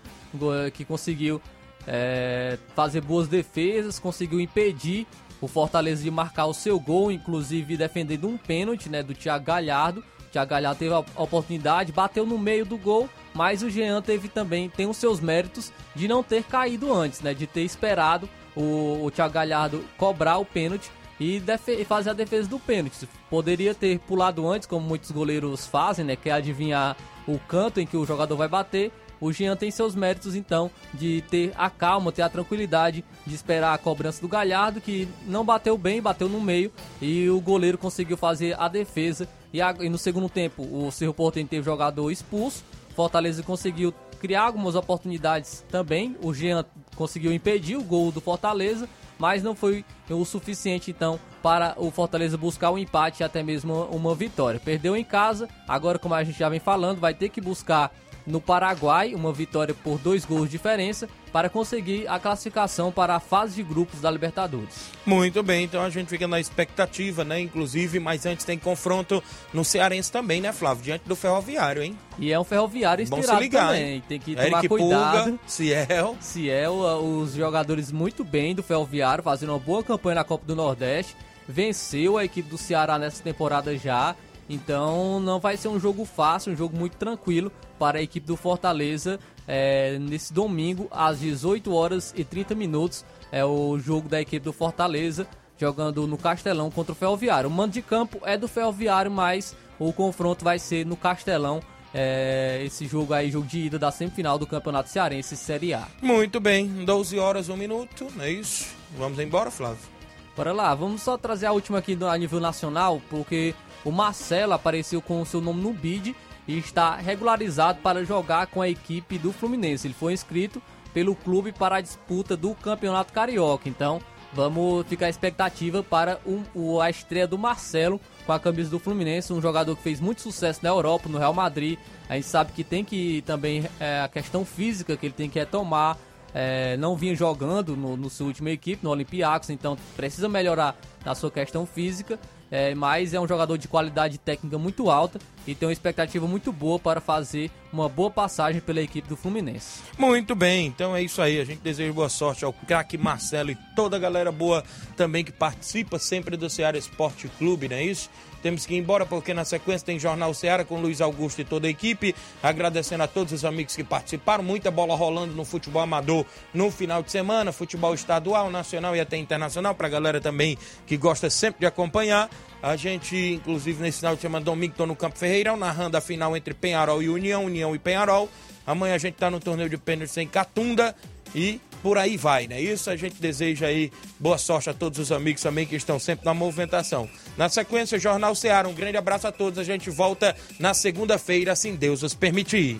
que 0.73 0.85
conseguiu 0.85 1.41
é, 1.87 2.57
fazer 2.75 3.01
boas 3.01 3.27
defesas, 3.27 3.99
conseguiu 3.99 4.39
impedir 4.39 5.07
o 5.41 5.47
Fortaleza 5.47 6.03
de 6.03 6.09
marcar 6.09 6.45
o 6.45 6.53
seu 6.53 6.79
gol, 6.79 7.11
inclusive 7.11 7.75
defendendo 7.75 8.27
um 8.27 8.37
pênalti 8.37 8.87
né, 8.87 9.03
do 9.03 9.13
Thiago 9.13 9.45
Galhardo 9.45 10.03
Thiago 10.33 10.49
Galhardo 10.49 10.79
teve 10.79 10.93
a 10.93 11.21
oportunidade, 11.21 11.91
bateu 11.91 12.25
no 12.25 12.39
meio 12.39 12.65
do 12.65 12.75
gol, 12.75 13.07
mas 13.35 13.61
o 13.61 13.69
Jean 13.69 14.01
teve 14.01 14.27
também, 14.27 14.67
tem 14.67 14.87
os 14.87 14.97
seus 14.97 15.19
méritos 15.19 15.71
de 15.95 16.07
não 16.07 16.23
ter 16.23 16.43
caído 16.43 16.91
antes, 16.91 17.21
né? 17.21 17.35
De 17.35 17.45
ter 17.45 17.61
esperado 17.61 18.27
o, 18.55 19.05
o 19.05 19.11
Thiago 19.11 19.33
Galhardo 19.33 19.85
cobrar 19.95 20.39
o 20.39 20.45
pênalti 20.45 20.89
e, 21.19 21.39
fazer 21.85 22.09
a 22.09 22.13
defesa 22.13 22.49
do 22.49 22.59
pênalti. 22.59 23.07
Poderia 23.29 23.75
ter 23.75 23.99
pulado 23.99 24.49
antes, 24.49 24.67
como 24.67 24.85
muitos 24.85 25.11
goleiros 25.11 25.67
fazem, 25.67 26.03
né? 26.03 26.15
Que 26.15 26.29
é 26.29 26.33
adivinhar 26.33 26.97
o 27.27 27.37
canto 27.37 27.79
em 27.79 27.85
que 27.85 27.95
o 27.95 28.05
jogador 28.05 28.35
vai 28.35 28.47
bater. 28.47 28.91
O 29.23 29.31
Jean 29.31 29.55
tem 29.55 29.71
seus 29.71 29.95
méritos, 29.95 30.35
então, 30.35 30.69
de 30.93 31.23
ter 31.29 31.53
a 31.55 31.69
calma, 31.69 32.11
ter 32.11 32.23
a 32.23 32.27
tranquilidade 32.27 33.05
de 33.25 33.33
esperar 33.33 33.73
a 33.73 33.77
cobrança 33.77 34.19
do 34.19 34.27
Galhardo, 34.27 34.81
que 34.81 35.07
não 35.25 35.45
bateu 35.45 35.77
bem, 35.77 36.01
bateu 36.01 36.27
no 36.27 36.41
meio, 36.41 36.69
e 37.01 37.29
o 37.29 37.39
goleiro 37.39 37.77
conseguiu 37.77 38.17
fazer 38.17 38.53
a 38.59 38.67
defesa. 38.67 39.25
E, 39.53 39.61
a, 39.61 39.73
e 39.79 39.87
no 39.87 39.97
segundo 39.97 40.27
tempo, 40.27 40.63
o 40.63 40.91
Cerro 40.91 41.13
Porteño 41.13 41.47
teve 41.47 41.63
jogador 41.63 42.11
expulso, 42.11 42.65
Fortaleza 42.93 43.41
conseguiu 43.41 43.93
criar 44.19 44.41
algumas 44.41 44.75
oportunidades 44.75 45.63
também, 45.69 46.17
o 46.21 46.33
Jean 46.33 46.65
conseguiu 46.93 47.31
impedir 47.31 47.77
o 47.77 47.83
gol 47.83 48.11
do 48.11 48.19
Fortaleza, 48.19 48.89
mas 49.17 49.41
não 49.41 49.55
foi 49.55 49.85
o 50.09 50.25
suficiente 50.25 50.91
então 50.91 51.17
para 51.41 51.75
o 51.77 51.89
Fortaleza 51.91 52.37
buscar 52.37 52.71
o 52.71 52.73
um 52.73 52.77
empate 52.77 53.21
e 53.21 53.23
até 53.23 53.41
mesmo 53.41 53.85
uma 53.85 54.13
vitória. 54.13 54.59
Perdeu 54.59 54.97
em 54.97 55.03
casa, 55.03 55.47
agora 55.65 55.97
como 55.97 56.13
a 56.13 56.23
gente 56.25 56.37
já 56.37 56.49
vem 56.49 56.59
falando, 56.59 56.99
vai 56.99 57.13
ter 57.13 57.29
que 57.29 57.39
buscar 57.39 57.89
no 58.25 58.39
Paraguai, 58.39 59.13
uma 59.13 59.33
vitória 59.33 59.73
por 59.73 59.97
dois 59.97 60.25
gols 60.25 60.45
de 60.45 60.51
diferença, 60.51 61.07
para 61.31 61.49
conseguir 61.49 62.07
a 62.07 62.19
classificação 62.19 62.91
para 62.91 63.15
a 63.15 63.19
fase 63.19 63.55
de 63.55 63.63
grupos 63.63 63.99
da 63.99 64.09
Libertadores. 64.09 64.89
Muito 65.05 65.41
bem, 65.41 65.65
então 65.65 65.81
a 65.81 65.89
gente 65.89 66.07
fica 66.07 66.27
na 66.27 66.39
expectativa, 66.39 67.23
né? 67.23 67.39
Inclusive, 67.39 67.99
mas 67.99 68.25
antes 68.25 68.45
tem 68.45 68.57
confronto 68.57 69.21
no 69.51 69.65
Cearense 69.65 70.11
também, 70.11 70.39
né, 70.41 70.53
Flávio? 70.53 70.83
Diante 70.83 71.07
do 71.07 71.15
Ferroviário, 71.15 71.81
hein? 71.81 71.97
E 72.19 72.31
é 72.31 72.39
um 72.39 72.43
Ferroviário 72.43 73.03
inspirado 73.03 73.41
ligar, 73.41 73.67
também. 73.67 73.95
Hein? 73.95 74.03
Tem 74.07 74.19
que 74.19 74.35
tomar 74.35 74.47
Eric 74.47 74.67
cuidado. 74.67 75.23
Pulga, 75.23 75.39
Ciel. 75.47 76.17
Ciel, 76.19 76.73
os 76.73 77.33
jogadores 77.33 77.91
muito 77.91 78.23
bem 78.23 78.53
do 78.53 78.61
Ferroviário, 78.61 79.23
fazendo 79.23 79.49
uma 79.49 79.59
boa 79.59 79.83
campanha 79.83 80.15
na 80.15 80.23
Copa 80.23 80.45
do 80.45 80.55
Nordeste. 80.55 81.15
Venceu 81.47 82.17
a 82.17 82.23
equipe 82.23 82.49
do 82.49 82.57
Ceará 82.57 82.97
nessa 82.97 83.21
temporada 83.21 83.75
já 83.77 84.15
então 84.53 85.19
não 85.19 85.39
vai 85.39 85.57
ser 85.57 85.67
um 85.67 85.79
jogo 85.79 86.05
fácil, 86.05 86.53
um 86.53 86.55
jogo 86.55 86.77
muito 86.77 86.97
tranquilo 86.97 87.51
para 87.79 87.99
a 87.99 88.01
equipe 88.01 88.25
do 88.25 88.37
Fortaleza 88.37 89.19
é, 89.47 89.97
nesse 89.99 90.33
domingo 90.33 90.87
às 90.91 91.19
18 91.19 91.73
horas 91.73 92.13
e 92.15 92.23
30 92.23 92.55
minutos. 92.55 93.05
É 93.31 93.43
o 93.43 93.77
jogo 93.79 94.07
da 94.07 94.21
equipe 94.21 94.43
do 94.43 94.53
Fortaleza 94.53 95.27
jogando 95.57 96.07
no 96.07 96.17
Castelão 96.17 96.69
contra 96.69 96.91
o 96.91 96.95
Ferroviário. 96.95 97.49
O 97.49 97.51
mando 97.51 97.73
de 97.73 97.81
campo 97.81 98.19
é 98.23 98.37
do 98.37 98.47
Ferroviário, 98.47 99.11
mas 99.11 99.55
o 99.79 99.91
confronto 99.93 100.43
vai 100.43 100.59
ser 100.59 100.85
no 100.85 100.95
Castelão. 100.95 101.61
É, 101.93 102.61
esse 102.65 102.87
jogo 102.87 103.13
aí, 103.13 103.29
jogo 103.29 103.45
de 103.45 103.59
ida 103.59 103.77
da 103.77 103.91
semifinal 103.91 104.39
do 104.39 104.47
Campeonato 104.47 104.89
Cearense 104.89 105.37
Série 105.37 105.75
A. 105.75 105.87
Muito 106.01 106.39
bem, 106.39 106.67
12 106.83 107.19
horas, 107.19 107.49
1 107.49 107.55
minuto, 107.55 108.07
é 108.19 108.31
isso? 108.31 108.73
Vamos 108.97 109.19
embora, 109.19 109.51
Flávio? 109.51 109.93
Bora 110.35 110.51
lá, 110.51 110.73
vamos 110.73 111.03
só 111.03 111.15
trazer 111.15 111.45
a 111.45 111.51
última 111.51 111.77
aqui 111.77 111.95
a 112.09 112.17
nível 112.17 112.39
nacional, 112.39 112.99
porque 113.09 113.53
o 113.83 113.91
Marcelo 113.91 114.53
apareceu 114.53 115.01
com 115.01 115.21
o 115.21 115.25
seu 115.25 115.41
nome 115.41 115.61
no 115.61 115.73
bid 115.73 116.15
e 116.47 116.57
está 116.57 116.95
regularizado 116.95 117.79
para 117.81 118.03
jogar 118.03 118.47
com 118.47 118.61
a 118.61 118.69
equipe 118.69 119.17
do 119.17 119.31
Fluminense. 119.31 119.87
Ele 119.87 119.93
foi 119.93 120.13
inscrito 120.13 120.61
pelo 120.93 121.15
clube 121.15 121.51
para 121.51 121.77
a 121.77 121.81
disputa 121.81 122.37
do 122.37 122.53
Campeonato 122.55 123.11
Carioca. 123.11 123.67
Então, 123.67 124.01
vamos 124.33 124.85
ficar 124.87 125.07
a 125.07 125.09
expectativa 125.09 125.81
para 125.81 126.19
o, 126.53 126.79
a 126.79 126.89
estreia 126.89 127.27
do 127.27 127.37
Marcelo 127.37 127.99
com 128.25 128.31
a 128.31 128.39
camisa 128.39 128.69
do 128.69 128.79
Fluminense, 128.79 129.33
um 129.33 129.41
jogador 129.41 129.75
que 129.75 129.83
fez 129.83 129.99
muito 129.99 130.21
sucesso 130.21 130.59
na 130.63 130.69
Europa, 130.69 131.09
no 131.09 131.17
Real 131.17 131.33
Madrid. 131.33 131.77
A 132.07 132.15
gente 132.15 132.27
sabe 132.27 132.51
que 132.51 132.63
tem 132.63 132.83
que 132.85 133.21
também 133.25 133.65
é, 133.79 134.01
a 134.01 134.07
questão 134.07 134.45
física 134.45 134.95
que 134.95 135.05
ele 135.05 135.13
tem 135.13 135.29
que 135.29 135.39
retomar. 135.39 135.97
É, 136.35 136.75
não 136.77 136.95
vinha 136.95 137.15
jogando 137.15 137.75
no, 137.75 137.95
no 137.95 138.09
sua 138.09 138.25
última 138.25 138.49
equipe, 138.49 138.83
no 138.83 138.89
Olympiacos, 138.89 139.51
então 139.51 139.77
precisa 139.95 140.27
melhorar 140.27 140.75
na 141.05 141.13
sua 141.13 141.29
questão 141.29 141.63
física 141.63 142.19
é, 142.53 142.75
mas 142.75 143.15
é 143.15 143.19
um 143.19 143.27
jogador 143.27 143.57
de 143.57 143.67
qualidade 143.67 144.19
técnica 144.19 144.59
muito 144.59 144.87
alta 144.91 145.17
e 145.47 145.55
tem 145.55 145.67
uma 145.67 145.73
expectativa 145.73 146.27
muito 146.27 146.51
boa 146.51 146.77
para 146.77 147.01
fazer 147.01 147.49
uma 147.71 147.89
boa 147.89 148.11
passagem 148.11 148.61
pela 148.61 148.79
equipe 148.79 149.09
do 149.09 149.17
Fluminense. 149.17 149.81
Muito 149.97 150.35
bem, 150.35 150.67
então 150.67 150.95
é 150.95 151.01
isso 151.01 151.19
aí. 151.19 151.41
A 151.41 151.45
gente 151.45 151.61
deseja 151.61 151.91
boa 151.91 152.09
sorte 152.09 152.45
ao 152.45 152.53
craque 152.53 152.95
Marcelo 152.95 153.49
e 153.49 153.57
toda 153.75 153.95
a 153.95 153.99
galera 153.99 154.31
boa 154.31 154.63
também 154.95 155.25
que 155.25 155.31
participa 155.31 155.97
sempre 155.97 156.37
do 156.37 156.47
Ceará 156.47 156.77
Esporte 156.77 157.27
Clube, 157.39 157.67
não 157.67 157.75
é 157.75 157.85
isso? 157.85 158.07
Temos 158.43 158.65
que 158.65 158.75
ir 158.75 158.77
embora 158.77 159.05
porque 159.05 159.33
na 159.33 159.45
sequência 159.45 159.85
tem 159.85 159.97
Jornal 159.97 160.33
Ceará 160.33 160.65
com 160.65 160.79
Luiz 160.79 160.99
Augusto 160.99 161.39
e 161.39 161.45
toda 161.45 161.65
a 161.65 161.69
equipe. 161.69 162.13
Agradecendo 162.43 163.03
a 163.03 163.07
todos 163.07 163.31
os 163.31 163.45
amigos 163.45 163.73
que 163.73 163.85
participaram. 163.85 164.43
Muita 164.43 164.69
bola 164.69 164.93
rolando 164.95 165.33
no 165.33 165.45
futebol 165.45 165.81
amador 165.81 166.25
no 166.53 166.69
final 166.69 167.01
de 167.01 167.09
semana. 167.09 167.53
Futebol 167.53 167.93
estadual, 167.93 168.51
nacional 168.51 168.95
e 168.95 168.99
até 168.99 169.15
internacional. 169.15 169.73
Para 169.73 169.87
a 169.87 169.89
galera 169.89 170.19
também 170.19 170.57
que 170.85 170.97
gosta 170.97 171.29
sempre 171.29 171.61
de 171.61 171.65
acompanhar. 171.65 172.29
A 172.61 172.75
gente, 172.75 173.15
inclusive, 173.15 173.81
nesse 173.81 173.99
final 173.99 174.15
de 174.15 174.21
semana, 174.21 174.43
domingo, 174.43 174.73
estou 174.73 174.87
no 174.87 174.95
Campo 174.95 175.17
Ferreirão, 175.17 175.55
narrando 175.55 175.95
a 175.95 176.01
final 176.01 176.35
entre 176.35 176.53
Penharol 176.53 177.01
e 177.01 177.07
União, 177.07 177.45
União 177.45 177.73
e 177.73 177.79
Penharol. 177.79 178.29
Amanhã 178.67 178.95
a 178.95 178.97
gente 178.97 179.15
está 179.15 179.31
no 179.31 179.39
torneio 179.39 179.69
de 179.69 179.77
pênaltis 179.77 180.17
em 180.17 180.27
Catunda 180.27 180.93
e 181.33 181.61
por 181.83 181.97
aí 181.97 182.15
vai, 182.15 182.47
né? 182.47 182.61
Isso 182.61 182.89
a 182.89 182.95
gente 182.95 183.21
deseja 183.21 183.67
aí 183.67 183.91
boa 184.17 184.37
sorte 184.37 184.69
a 184.69 184.73
todos 184.73 184.97
os 184.97 185.11
amigos 185.11 185.43
também 185.43 185.67
que 185.67 185.75
estão 185.75 185.99
sempre 185.99 186.25
na 186.25 186.33
movimentação. 186.33 187.09
Na 187.37 187.49
sequência, 187.49 187.99
Jornal 187.99 188.33
Ceará. 188.33 188.69
Um 188.69 188.73
grande 188.73 188.95
abraço 188.95 189.27
a 189.27 189.31
todos. 189.31 189.59
A 189.59 189.63
gente 189.63 189.89
volta 189.89 190.33
na 190.57 190.73
segunda-feira, 190.73 191.51
assim 191.51 191.75
Deus 191.75 192.01
os 192.01 192.13
permitir. 192.13 192.79